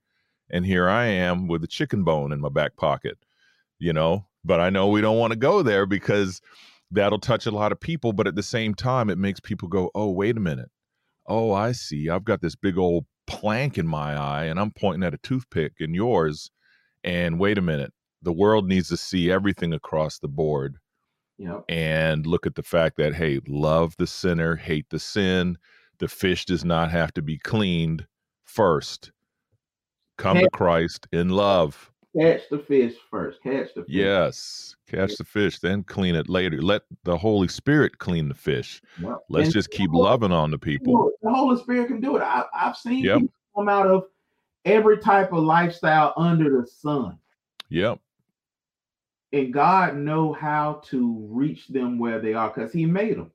and 0.49 0.65
here 0.65 0.89
i 0.89 1.05
am 1.05 1.49
with 1.49 1.63
a 1.65 1.67
chicken 1.67 2.03
bone 2.03 2.33
in 2.33 2.41
my 2.41 2.49
back 2.49 2.77
pocket 2.77 3.19
you 3.79 3.93
know? 3.93 4.27
But 4.43 4.61
i 4.61 4.71
know 4.71 4.89
we 4.89 5.03
don't 5.03 5.19
want 5.19 5.33
to 5.33 5.39
go 5.39 5.63
there 5.63 5.85
because 5.85 6.41
that'll 6.93 7.19
touch 7.19 7.47
a 7.47 7.51
lot 7.51 7.73
of 7.73 7.81
people 7.81 8.13
but 8.13 8.27
at 8.27 8.35
the 8.35 8.43
same 8.43 8.75
time 8.75 9.11
it 9.11 9.19
makes 9.19 9.41
people 9.41 9.69
go 9.69 9.91
oh 9.95 10.11
wait 10.11 10.37
a 10.37 10.41
minute. 10.41 10.71
Oh 11.27 11.53
i 11.53 11.73
see. 11.73 12.09
I've 12.09 12.25
got 12.25 12.41
this 12.41 12.55
big 12.57 12.79
old 12.79 13.07
plank 13.27 13.79
in 13.79 13.87
my 13.87 14.15
eye 14.15 14.45
and 14.45 14.59
i'm 14.59 14.73
pointing 14.73 15.05
at 15.05 15.15
a 15.15 15.19
toothpick 15.19 15.75
in 15.79 15.95
yours 15.95 16.51
and 17.05 17.39
wait 17.39 17.59
a 17.59 17.63
minute. 17.63 17.93
The 18.23 18.33
world 18.33 18.69
needs 18.69 18.89
to 18.89 18.97
see 18.97 19.31
everything 19.31 19.73
across 19.73 20.19
the 20.19 20.29
board 20.29 20.77
yeah 21.39 21.61
and 21.69 22.27
look 22.27 22.47
at 22.47 22.55
the 22.55 22.63
fact 22.63 22.97
that 22.99 23.15
hey 23.15 23.41
love 23.49 23.97
the 23.99 24.07
sinner 24.07 24.57
hate 24.57 24.87
the 24.91 24.99
sin. 24.99 25.57
The 25.99 26.09
fish 26.09 26.47
does 26.47 26.65
not 26.65 26.91
have 26.91 27.13
to 27.15 27.23
be 27.23 27.39
cleaned 27.39 28.07
first. 28.45 29.13
Come 30.19 30.39
to 30.39 30.51
christ 30.51 31.07
in 31.13 31.31
love 31.31 31.92
catch 32.19 32.43
the 32.51 32.59
fish 32.59 32.95
first 33.11 33.43
catch 33.43 33.69
the 33.75 33.83
fish. 33.83 33.87
yes 33.95 34.77
catch 34.87 35.17
the 35.17 35.25
fish 35.25 35.59
then 35.61 35.83
clean 35.83 36.15
it 36.15 36.29
later 36.29 36.61
let 36.61 36.83
the 37.05 37.17
holy 37.17 37.49
spirit 37.49 37.99
clean 37.99 38.29
the 38.29 38.35
fish 38.35 38.83
let's 39.31 39.47
And 39.47 39.53
just 39.53 39.71
keep 39.71 39.91
loving 39.93 40.33
on 40.33 40.51
the 40.51 40.59
people 40.59 41.11
the 41.23 41.31
Holy 41.31 41.57
Spirit 41.61 41.87
can 41.89 42.01
do 42.01 42.17
it. 42.17 42.23
I, 42.23 42.45
I've 42.55 42.77
seen 42.77 43.05
Yep. 43.05 43.21
people 43.21 43.35
come 43.57 43.69
out 43.69 43.87
of 43.87 44.05
every 44.65 44.99
type 44.99 45.33
of 45.33 45.43
lifestyle 45.45 46.13
under 46.17 46.61
the 46.61 46.67
sun, 46.67 47.19
yep 47.69 47.99
and 49.33 49.53
God 49.53 49.97
know 49.97 50.33
how 50.35 50.83
to 50.87 51.27
reach 51.31 51.69
them 51.69 51.99
where 51.99 52.19
they 52.21 52.35
are 52.35 52.51
because 52.51 52.73
He 52.73 52.85
made 52.87 53.17
them. 53.17 53.31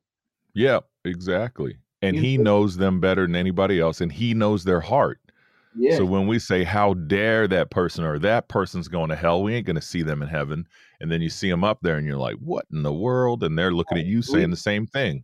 yep 0.54 0.86
exactly 1.06 1.78
and 2.04 2.16
he 2.16 2.38
know- 2.38 2.44
knows 2.44 2.78
them 2.78 3.00
better 3.00 3.26
than 3.26 3.36
anybody 3.36 3.80
else 3.80 4.02
and 4.02 4.12
he 4.12 4.34
knows 4.36 4.64
their 4.64 4.82
heart 4.82 5.20
Yeah, 5.78 5.98
So 5.98 6.06
when 6.06 6.28
we 6.28 6.40
say, 6.40 6.64
how 6.64 6.94
dare 6.96 7.48
that 7.50 7.70
person 7.70 8.04
or 8.04 8.18
that 8.20 8.48
person's 8.48 8.88
going 8.88 9.10
to 9.10 9.16
hell, 9.16 9.44
we 9.44 9.54
ain't 9.56 9.66
going 9.68 9.76
to 9.76 9.82
see 9.82 10.02
them 10.02 10.22
in 10.22 10.28
heaven. 10.28 10.68
And 11.02 11.12
then 11.12 11.22
you 11.22 11.30
see 11.30 11.50
them 11.50 11.64
up 11.64 11.80
there 11.82 11.98
and 11.98 12.08
you're 12.08 12.18
like, 12.18 12.36
what 12.38 12.66
in 12.72 12.84
the 12.84 12.94
world? 12.94 13.44
And 13.44 13.58
they're 13.58 13.72
looking 13.74 13.98
at 13.98 14.06
you 14.06 14.22
saying 14.22 14.50
the 14.50 14.56
same 14.58 14.88
thing. 14.88 15.24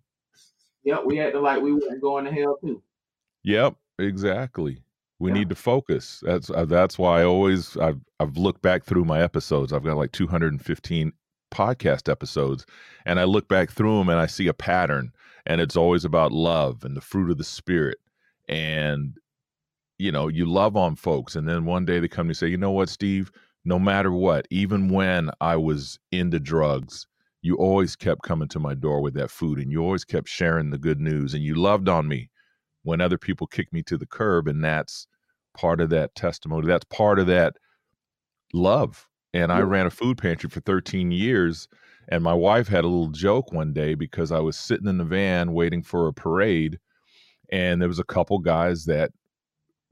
Yep. 0.83 1.01
we 1.05 1.19
acted 1.19 1.41
like 1.41 1.61
we 1.61 1.73
weren't 1.73 2.01
going 2.01 2.25
to 2.25 2.31
hell 2.31 2.57
too. 2.63 2.81
Yep, 3.43 3.75
exactly. 3.99 4.83
We 5.19 5.29
Yeah. 5.31 5.37
need 5.37 5.49
to 5.49 5.55
focus. 5.55 6.21
That's 6.25 6.49
uh, 6.49 6.65
that's 6.65 6.97
why 6.99 7.21
I 7.21 7.23
always 7.23 7.77
I've 7.77 8.01
I've 8.19 8.35
looked 8.37 8.61
back 8.61 8.83
through 8.83 9.05
my 9.05 9.21
episodes. 9.21 9.71
I've 9.71 9.83
got 9.83 9.95
like 9.97 10.11
215 10.11 11.13
podcast 11.51 12.09
episodes, 12.09 12.65
and 13.05 13.19
I 13.19 13.23
look 13.23 13.47
back 13.47 13.71
through 13.71 13.97
them 13.99 14.09
and 14.09 14.19
I 14.19 14.25
see 14.25 14.47
a 14.47 14.53
pattern, 14.53 15.13
and 15.45 15.61
it's 15.61 15.77
always 15.77 16.03
about 16.03 16.31
love 16.33 16.83
and 16.83 16.97
the 16.97 17.01
fruit 17.01 17.31
of 17.31 17.37
the 17.37 17.43
spirit, 17.43 17.99
and 18.49 19.17
you 19.97 20.11
know 20.11 20.27
you 20.27 20.45
love 20.45 20.75
on 20.75 20.95
folks, 20.95 21.35
and 21.35 21.47
then 21.47 21.65
one 21.65 21.85
day 21.85 21.99
they 21.99 22.07
come 22.07 22.27
to 22.27 22.31
and 22.31 22.37
say, 22.37 22.47
you 22.47 22.57
know 22.57 22.71
what, 22.71 22.89
Steve, 22.89 23.31
no 23.65 23.79
matter 23.79 24.11
what, 24.11 24.47
even 24.49 24.89
when 24.89 25.29
I 25.41 25.55
was 25.55 25.99
into 26.11 26.39
drugs. 26.39 27.07
You 27.45 27.57
always 27.57 27.97
kept 27.97 28.23
coming 28.23 28.47
to 28.49 28.59
my 28.59 28.73
door 28.73 29.01
with 29.01 29.15
that 29.15 29.29
food, 29.29 29.59
and 29.59 29.69
you 29.69 29.83
always 29.83 30.05
kept 30.05 30.29
sharing 30.29 30.69
the 30.69 30.77
good 30.77 31.01
news, 31.01 31.33
and 31.33 31.43
you 31.43 31.55
loved 31.55 31.89
on 31.89 32.07
me 32.07 32.29
when 32.83 33.01
other 33.01 33.17
people 33.17 33.47
kick 33.47 33.71
me 33.73 33.81
to 33.83 33.97
the 33.97 34.05
curb. 34.05 34.47
And 34.47 34.63
that's 34.63 35.07
part 35.57 35.81
of 35.81 35.89
that 35.89 36.15
testimony. 36.15 36.67
That's 36.67 36.85
part 36.85 37.19
of 37.19 37.27
that 37.27 37.55
love. 38.53 39.07
And 39.33 39.51
I 39.51 39.61
ran 39.61 39.87
a 39.87 39.91
food 39.91 40.17
pantry 40.17 40.49
for 40.49 40.59
13 40.61 41.11
years. 41.11 41.67
And 42.09 42.23
my 42.23 42.33
wife 42.33 42.67
had 42.67 42.83
a 42.83 42.87
little 42.87 43.09
joke 43.09 43.51
one 43.51 43.73
day 43.73 43.95
because 43.95 44.31
I 44.31 44.39
was 44.39 44.57
sitting 44.57 44.87
in 44.87 44.97
the 44.97 45.05
van 45.05 45.53
waiting 45.53 45.81
for 45.81 46.07
a 46.07 46.13
parade. 46.13 46.77
And 47.51 47.81
there 47.81 47.89
was 47.89 47.99
a 47.99 48.03
couple 48.03 48.39
guys 48.39 48.85
that 48.85 49.11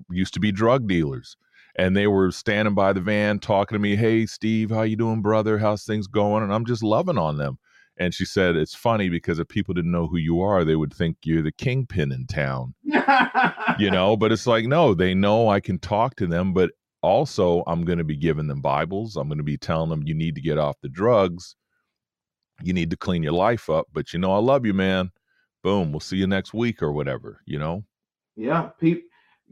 used 0.09 0.33
to 0.33 0.39
be 0.39 0.51
drug 0.51 0.87
dealers 0.87 1.37
and 1.75 1.95
they 1.95 2.07
were 2.07 2.31
standing 2.31 2.73
by 2.73 2.93
the 2.93 2.99
van 2.99 3.39
talking 3.39 3.75
to 3.75 3.79
me 3.79 3.95
hey 3.95 4.25
steve 4.25 4.69
how 4.69 4.81
you 4.81 4.95
doing 4.95 5.21
brother? 5.21 5.57
How's 5.57 5.83
things 5.83 6.07
going? 6.07 6.43
And 6.43 6.53
i'm 6.53 6.65
just 6.65 6.83
loving 6.83 7.17
on 7.17 7.37
them. 7.37 7.57
And 7.97 8.13
she 8.13 8.25
said 8.25 8.55
it's 8.55 8.73
funny 8.73 9.09
because 9.09 9.37
if 9.39 9.47
people 9.47 9.73
didn't 9.73 9.91
know 9.91 10.07
who 10.07 10.17
you 10.17 10.41
are 10.41 10.63
they 10.63 10.75
would 10.75 10.93
think 10.93 11.17
you're 11.23 11.41
the 11.41 11.51
kingpin 11.51 12.11
in 12.11 12.25
town. 12.27 12.73
You 13.79 13.91
know 13.91 14.17
but 14.17 14.31
it's 14.31 14.47
like 14.47 14.65
no 14.65 14.93
they 14.93 15.13
know 15.13 15.49
i 15.49 15.59
can 15.59 15.79
talk 15.79 16.15
to 16.17 16.27
them 16.27 16.53
but 16.53 16.71
also 17.01 17.63
i'm 17.67 17.83
going 17.83 17.97
to 17.97 18.03
be 18.03 18.17
giving 18.17 18.47
them 18.47 18.61
bibles. 18.61 19.15
I'm 19.15 19.27
going 19.27 19.37
to 19.37 19.43
be 19.43 19.57
telling 19.57 19.89
them 19.89 20.03
you 20.05 20.13
need 20.13 20.35
to 20.35 20.41
get 20.41 20.57
off 20.57 20.81
the 20.81 20.89
drugs. 20.89 21.55
You 22.63 22.73
need 22.73 22.91
to 22.91 22.97
clean 22.97 23.23
your 23.23 23.33
life 23.33 23.69
up 23.69 23.87
but 23.93 24.13
you 24.13 24.19
know 24.19 24.33
i 24.33 24.39
love 24.39 24.65
you 24.65 24.73
man. 24.73 25.11
Boom 25.63 25.91
we'll 25.91 25.99
see 25.99 26.17
you 26.17 26.27
next 26.27 26.53
week 26.53 26.81
or 26.81 26.91
whatever 26.91 27.41
you 27.45 27.59
know? 27.59 27.85
Yeah 28.35 28.69
people 28.79 29.03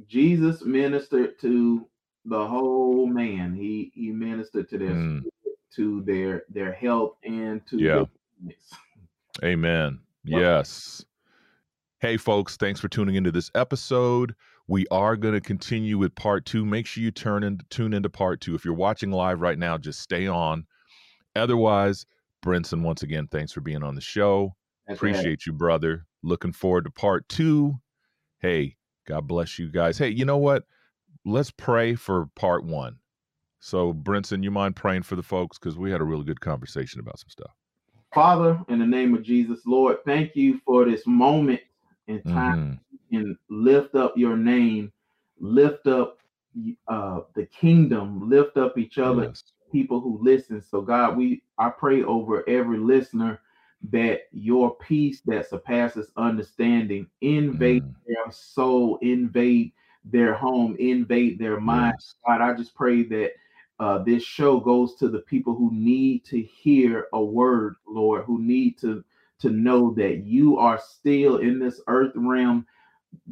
jesus 0.08 0.64
ministered 0.64 1.40
to 1.40 1.86
the 2.26 2.48
whole 2.48 3.06
man 3.08 3.54
he 3.54 3.92
he 3.94 4.12
ministered 4.12 4.70
to 4.70 4.78
their 4.78 4.92
Mm. 4.92 5.24
to 5.76 6.02
their 6.04 6.44
their 6.50 6.74
health 6.74 7.16
and 7.24 7.66
to 7.68 7.78
Yeah. 7.78 8.06
Amen. 9.44 10.00
Well- 10.28 10.42
Yes. 10.42 11.06
Hey, 12.00 12.18
folks, 12.18 12.56
thanks 12.58 12.80
for 12.80 12.88
tuning 12.88 13.16
into 13.16 13.32
this 13.32 13.52
episode. 13.56 14.34
We 14.68 14.86
are 14.90 15.18
going 15.18 15.34
to 15.34 15.42
continue 15.42 15.98
with 15.98 16.16
part 16.16 16.46
two. 16.46 16.66
Make 16.66 16.86
sure 16.86 17.04
you 17.04 17.12
turn 17.12 17.44
and 17.44 17.62
tune 17.70 17.94
into 17.94 18.10
part 18.10 18.40
two. 18.40 18.56
If 18.56 18.64
you're 18.64 18.74
watching 18.74 19.12
live 19.12 19.42
right 19.42 19.58
now, 19.60 19.78
just 19.78 20.00
stay 20.00 20.26
on. 20.28 20.66
Otherwise, 21.36 22.06
Brinson, 22.44 22.84
once 22.84 23.04
again, 23.04 23.28
thanks 23.28 23.52
for 23.52 23.60
being 23.62 23.84
on 23.84 23.96
the 23.96 24.02
show. 24.02 24.56
That's 24.88 25.02
right. 25.02 25.12
Appreciate 25.12 25.46
you, 25.46 25.52
brother. 25.54 26.06
Looking 26.24 26.54
forward 26.54 26.86
to 26.86 26.92
part 26.92 27.28
two. 27.28 27.80
Hey, 28.40 28.78
God 29.10 29.28
bless 29.28 29.58
you 29.58 29.70
guys. 29.70 29.98
Hey, 29.98 30.10
you 30.10 30.24
know 30.24 30.38
what? 30.38 30.64
Let's 31.26 31.52
pray 31.52 31.96
for 31.96 32.28
part 32.36 32.64
one. 32.64 32.98
So, 33.60 33.92
Brinson, 33.92 34.44
you 34.44 34.52
mind 34.52 34.76
praying 34.76 35.04
for 35.04 35.16
the 35.16 35.24
folks? 35.24 35.58
Because 35.58 35.78
we 35.78 35.92
had 35.92 36.00
a 36.00 36.06
really 36.06 36.24
good 36.24 36.40
conversation 36.40 37.00
about 37.02 37.20
some 37.20 37.30
stuff. 37.30 37.52
Father, 38.14 38.60
in 38.70 38.80
the 38.80 38.86
name 38.86 39.14
of 39.16 39.24
Jesus, 39.24 39.62
Lord, 39.66 39.98
thank 40.06 40.36
you 40.36 40.60
for 40.66 40.86
this 40.86 41.06
moment 41.06 41.60
in 42.08 42.22
time 42.24 42.56
Mhm. 42.56 42.80
and 43.12 43.38
lift 43.50 43.96
up 43.96 44.18
your 44.18 44.38
name, 44.38 44.92
lift 45.40 45.88
up 45.88 46.18
uh, 46.88 47.22
the 47.36 47.46
kingdom, 47.46 48.28
lift 48.28 48.58
up 48.58 48.78
each 48.78 48.98
other, 48.98 49.26
Yes. 49.26 49.44
people 49.72 50.02
who 50.02 50.18
listen. 50.22 50.62
So 50.62 50.82
God, 50.82 51.16
we 51.16 51.44
I 51.60 51.70
pray 51.70 52.04
over 52.04 52.48
every 52.50 52.80
listener 52.80 53.40
that 53.92 54.24
your 54.32 54.76
peace 54.76 55.22
that 55.26 55.48
surpasses 55.50 56.12
understanding 56.18 57.08
invade 57.22 57.84
Mm. 57.84 57.96
their 58.08 58.32
soul, 58.32 58.98
invade 59.02 59.72
their 60.06 60.34
home, 60.34 60.76
invade 60.80 61.40
their 61.40 61.60
mind. 61.60 61.94
Yes. 61.98 62.16
God, 62.26 62.42
I 62.42 62.54
just 62.54 62.76
pray 62.76 63.04
that 63.04 63.32
uh, 63.80 64.00
this 64.00 64.24
show 64.24 64.60
goes 64.60 64.96
to 64.96 65.08
the 65.08 65.20
people 65.20 65.56
who 65.56 65.72
need 65.74 66.26
to 66.26 66.42
hear 66.42 67.08
a 67.14 67.24
word, 67.24 67.76
Lord, 67.88 68.24
who 68.26 68.40
need 68.42 68.78
to 68.80 69.04
to 69.40 69.50
know 69.52 69.94
that 69.94 70.26
you 70.26 70.58
are 70.58 70.78
still 70.78 71.38
in 71.38 71.60
this 71.60 71.80
earth 71.88 72.12
realm 72.16 72.66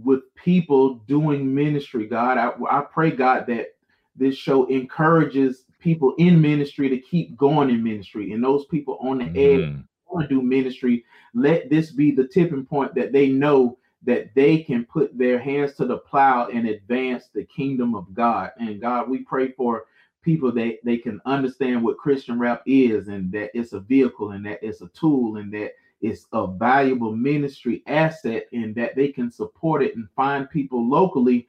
with 0.02 0.22
people 0.36 0.96
doing 1.06 1.54
ministry. 1.54 2.08
God, 2.08 2.38
I, 2.38 2.54
I 2.72 2.82
pray, 2.82 3.12
God, 3.12 3.46
that 3.48 3.76
this 4.16 4.36
show 4.38 4.66
encourages 4.68 5.66
people 5.80 6.16
in 6.18 6.40
ministry 6.40 6.88
to 6.88 6.98
keep 6.98 7.36
going 7.36 7.70
in 7.70 7.84
ministry, 7.84 8.32
and 8.32 8.42
those 8.42 8.66
people 8.68 8.98
on 9.02 9.18
the 9.18 9.26
edge 9.26 9.66
Mhm. 9.66 9.84
Want 10.10 10.30
to 10.30 10.36
do 10.36 10.42
ministry, 10.42 11.06
let 11.34 11.70
this 11.70 11.92
be 11.92 12.12
the 12.12 12.28
tipping 12.28 12.66
point 12.66 12.96
that 12.96 13.12
they 13.12 13.30
know 13.30 13.78
that 14.04 14.34
they 14.36 14.60
can 14.60 14.86
put 14.86 15.18
their 15.18 15.40
hands 15.40 15.74
to 15.74 15.86
the 15.86 15.98
plow 15.98 16.48
and 16.48 16.68
advance 16.68 17.28
the 17.28 17.44
kingdom 17.46 17.96
of 17.96 18.14
God. 18.14 18.52
And 18.60 18.80
God, 18.80 19.10
we 19.10 19.20
pray 19.20 19.52
for 19.52 19.86
people 20.22 20.52
that 20.52 20.78
they 20.84 20.98
can 20.98 21.22
understand 21.26 21.84
what 21.84 21.98
Christian 21.98 22.38
rap 22.38 22.62
is 22.66 23.08
and 23.08 23.32
that 23.32 23.52
it's 23.54 23.74
a 23.74 23.80
vehicle 23.80 24.32
and 24.32 24.46
that 24.46 24.60
it's 24.62 24.82
a 24.82 24.88
tool 24.90 25.38
and 25.38 25.54
that 25.54 25.72
it's 26.02 26.28
a 26.34 26.48
valuable 26.48 27.16
ministry 27.16 27.84
asset 27.88 28.48
and 28.52 28.76
that 28.76 28.96
they 28.96 29.08
can 29.08 29.32
support 29.32 29.82
it 29.82 29.96
and 29.96 30.08
find 30.16 30.50
people 30.50 30.88
locally 30.88 31.48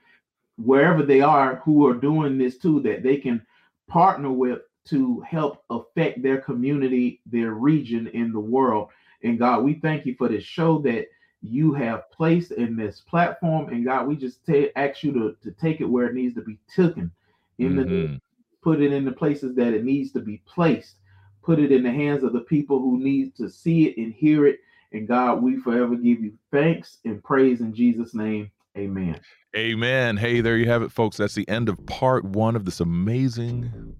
wherever 0.57 1.03
they 1.03 1.21
are 1.21 1.57
who 1.65 1.87
are 1.87 1.95
doing 1.95 2.39
this 2.39 2.59
too 2.59 2.81
that 2.81 3.03
they 3.03 3.17
can 3.17 3.45
partner 3.89 4.31
with 4.31 4.61
to 4.91 5.21
help 5.21 5.65
affect 5.71 6.23
their 6.23 6.39
community, 6.39 7.21
their 7.27 7.53
region 7.53 8.09
in 8.09 8.33
the 8.33 8.41
world. 8.41 8.89
And 9.23 9.39
God, 9.39 9.65
we 9.65 9.75
thank 9.75 10.07
you 10.07 10.15
for 10.17 10.29
this 10.29 10.45
show 10.45 10.79
that 10.81 11.09
you 11.43 11.73
have 11.73 12.11
placed 12.11 12.53
in 12.53 12.77
this 12.77 13.01
platform. 13.01 13.69
And 13.69 13.85
God, 13.85 14.07
we 14.07 14.17
just 14.17 14.41
ask 14.77 15.03
you 15.03 15.13
to, 15.13 15.37
to 15.43 15.51
take 15.53 15.81
it 15.81 15.85
where 15.85 16.07
it 16.07 16.15
needs 16.15 16.35
to 16.35 16.43
be 16.43 16.59
taken 16.75 17.11
in 17.59 17.77
the 17.77 17.85
Mhm. 17.85 18.21
put 18.61 18.81
it 18.81 18.93
in 18.93 19.05
the 19.05 19.13
places 19.13 19.55
that 19.55 19.73
it 19.73 19.85
needs 19.85 20.13
to 20.13 20.21
be 20.21 20.43
placed. 20.47 20.97
Put 21.43 21.59
it 21.59 21.73
in 21.73 21.83
the 21.83 21.91
hands 21.93 22.25
of 22.25 22.33
the 22.33 22.41
people 22.41 22.81
who 22.81 22.99
need 22.99 23.35
to 23.37 23.49
see 23.49 23.87
it 23.87 23.97
and 23.97 24.13
hear 24.13 24.47
it. 24.47 24.61
And 24.93 25.07
God, 25.07 25.43
we 25.43 25.57
forever 25.59 25.95
give 25.97 26.21
you 26.21 26.37
thanks 26.51 26.99
and 27.05 27.23
praise 27.23 27.61
in 27.61 27.75
Jesus' 27.75 28.15
name. 28.15 28.51
Amen. 28.77 29.21
Amen. 29.57 30.17
Hey, 30.17 30.41
there 30.41 30.57
you 30.57 30.67
have 30.67 30.83
it, 30.83 30.93
folks. 30.93 31.17
That's 31.17 31.35
the 31.35 31.49
end 31.49 31.69
of 31.69 31.85
part 31.87 32.25
one 32.25 32.55
of 32.55 32.65
this 32.65 32.81
amazing, 32.81 33.97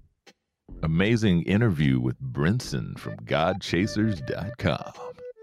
amazing 0.83 1.43
interview 1.43 1.99
with 1.99 2.19
Brinson 2.21 2.97
from 2.97 3.15
GodChasers.com. 3.17 4.93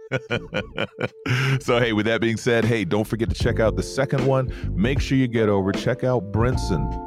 so, 1.60 1.78
hey, 1.80 1.92
with 1.92 2.06
that 2.06 2.20
being 2.20 2.36
said, 2.36 2.64
hey, 2.64 2.84
don't 2.84 3.06
forget 3.06 3.28
to 3.28 3.34
check 3.34 3.60
out 3.60 3.76
the 3.76 3.82
second 3.82 4.24
one. 4.26 4.50
Make 4.70 5.00
sure 5.00 5.18
you 5.18 5.28
get 5.28 5.48
over, 5.48 5.72
check 5.72 6.04
out 6.04 6.32
Brinson. 6.32 7.02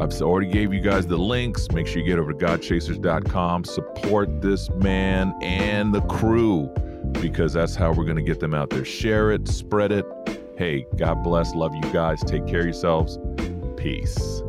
I've 0.00 0.12
already 0.20 0.50
gave 0.50 0.72
you 0.74 0.80
guys 0.80 1.06
the 1.06 1.16
links. 1.16 1.70
Make 1.70 1.86
sure 1.86 1.98
you 2.00 2.06
get 2.06 2.18
over 2.18 2.32
to 2.32 2.38
godchasers.com. 2.38 3.64
Support 3.64 4.42
this 4.42 4.68
man 4.70 5.32
and 5.40 5.94
the 5.94 6.00
crew 6.02 6.68
because 7.20 7.52
that's 7.52 7.76
how 7.76 7.92
we're 7.92 8.04
going 8.04 8.16
to 8.16 8.22
get 8.22 8.40
them 8.40 8.52
out 8.52 8.70
there. 8.70 8.84
Share 8.84 9.30
it, 9.30 9.46
spread 9.46 9.92
it. 9.92 10.04
Hey, 10.56 10.86
God 10.96 11.22
bless. 11.22 11.54
Love 11.54 11.74
you 11.74 11.92
guys. 11.92 12.20
Take 12.24 12.46
care 12.46 12.60
of 12.60 12.66
yourselves. 12.66 13.18
Peace. 13.76 14.42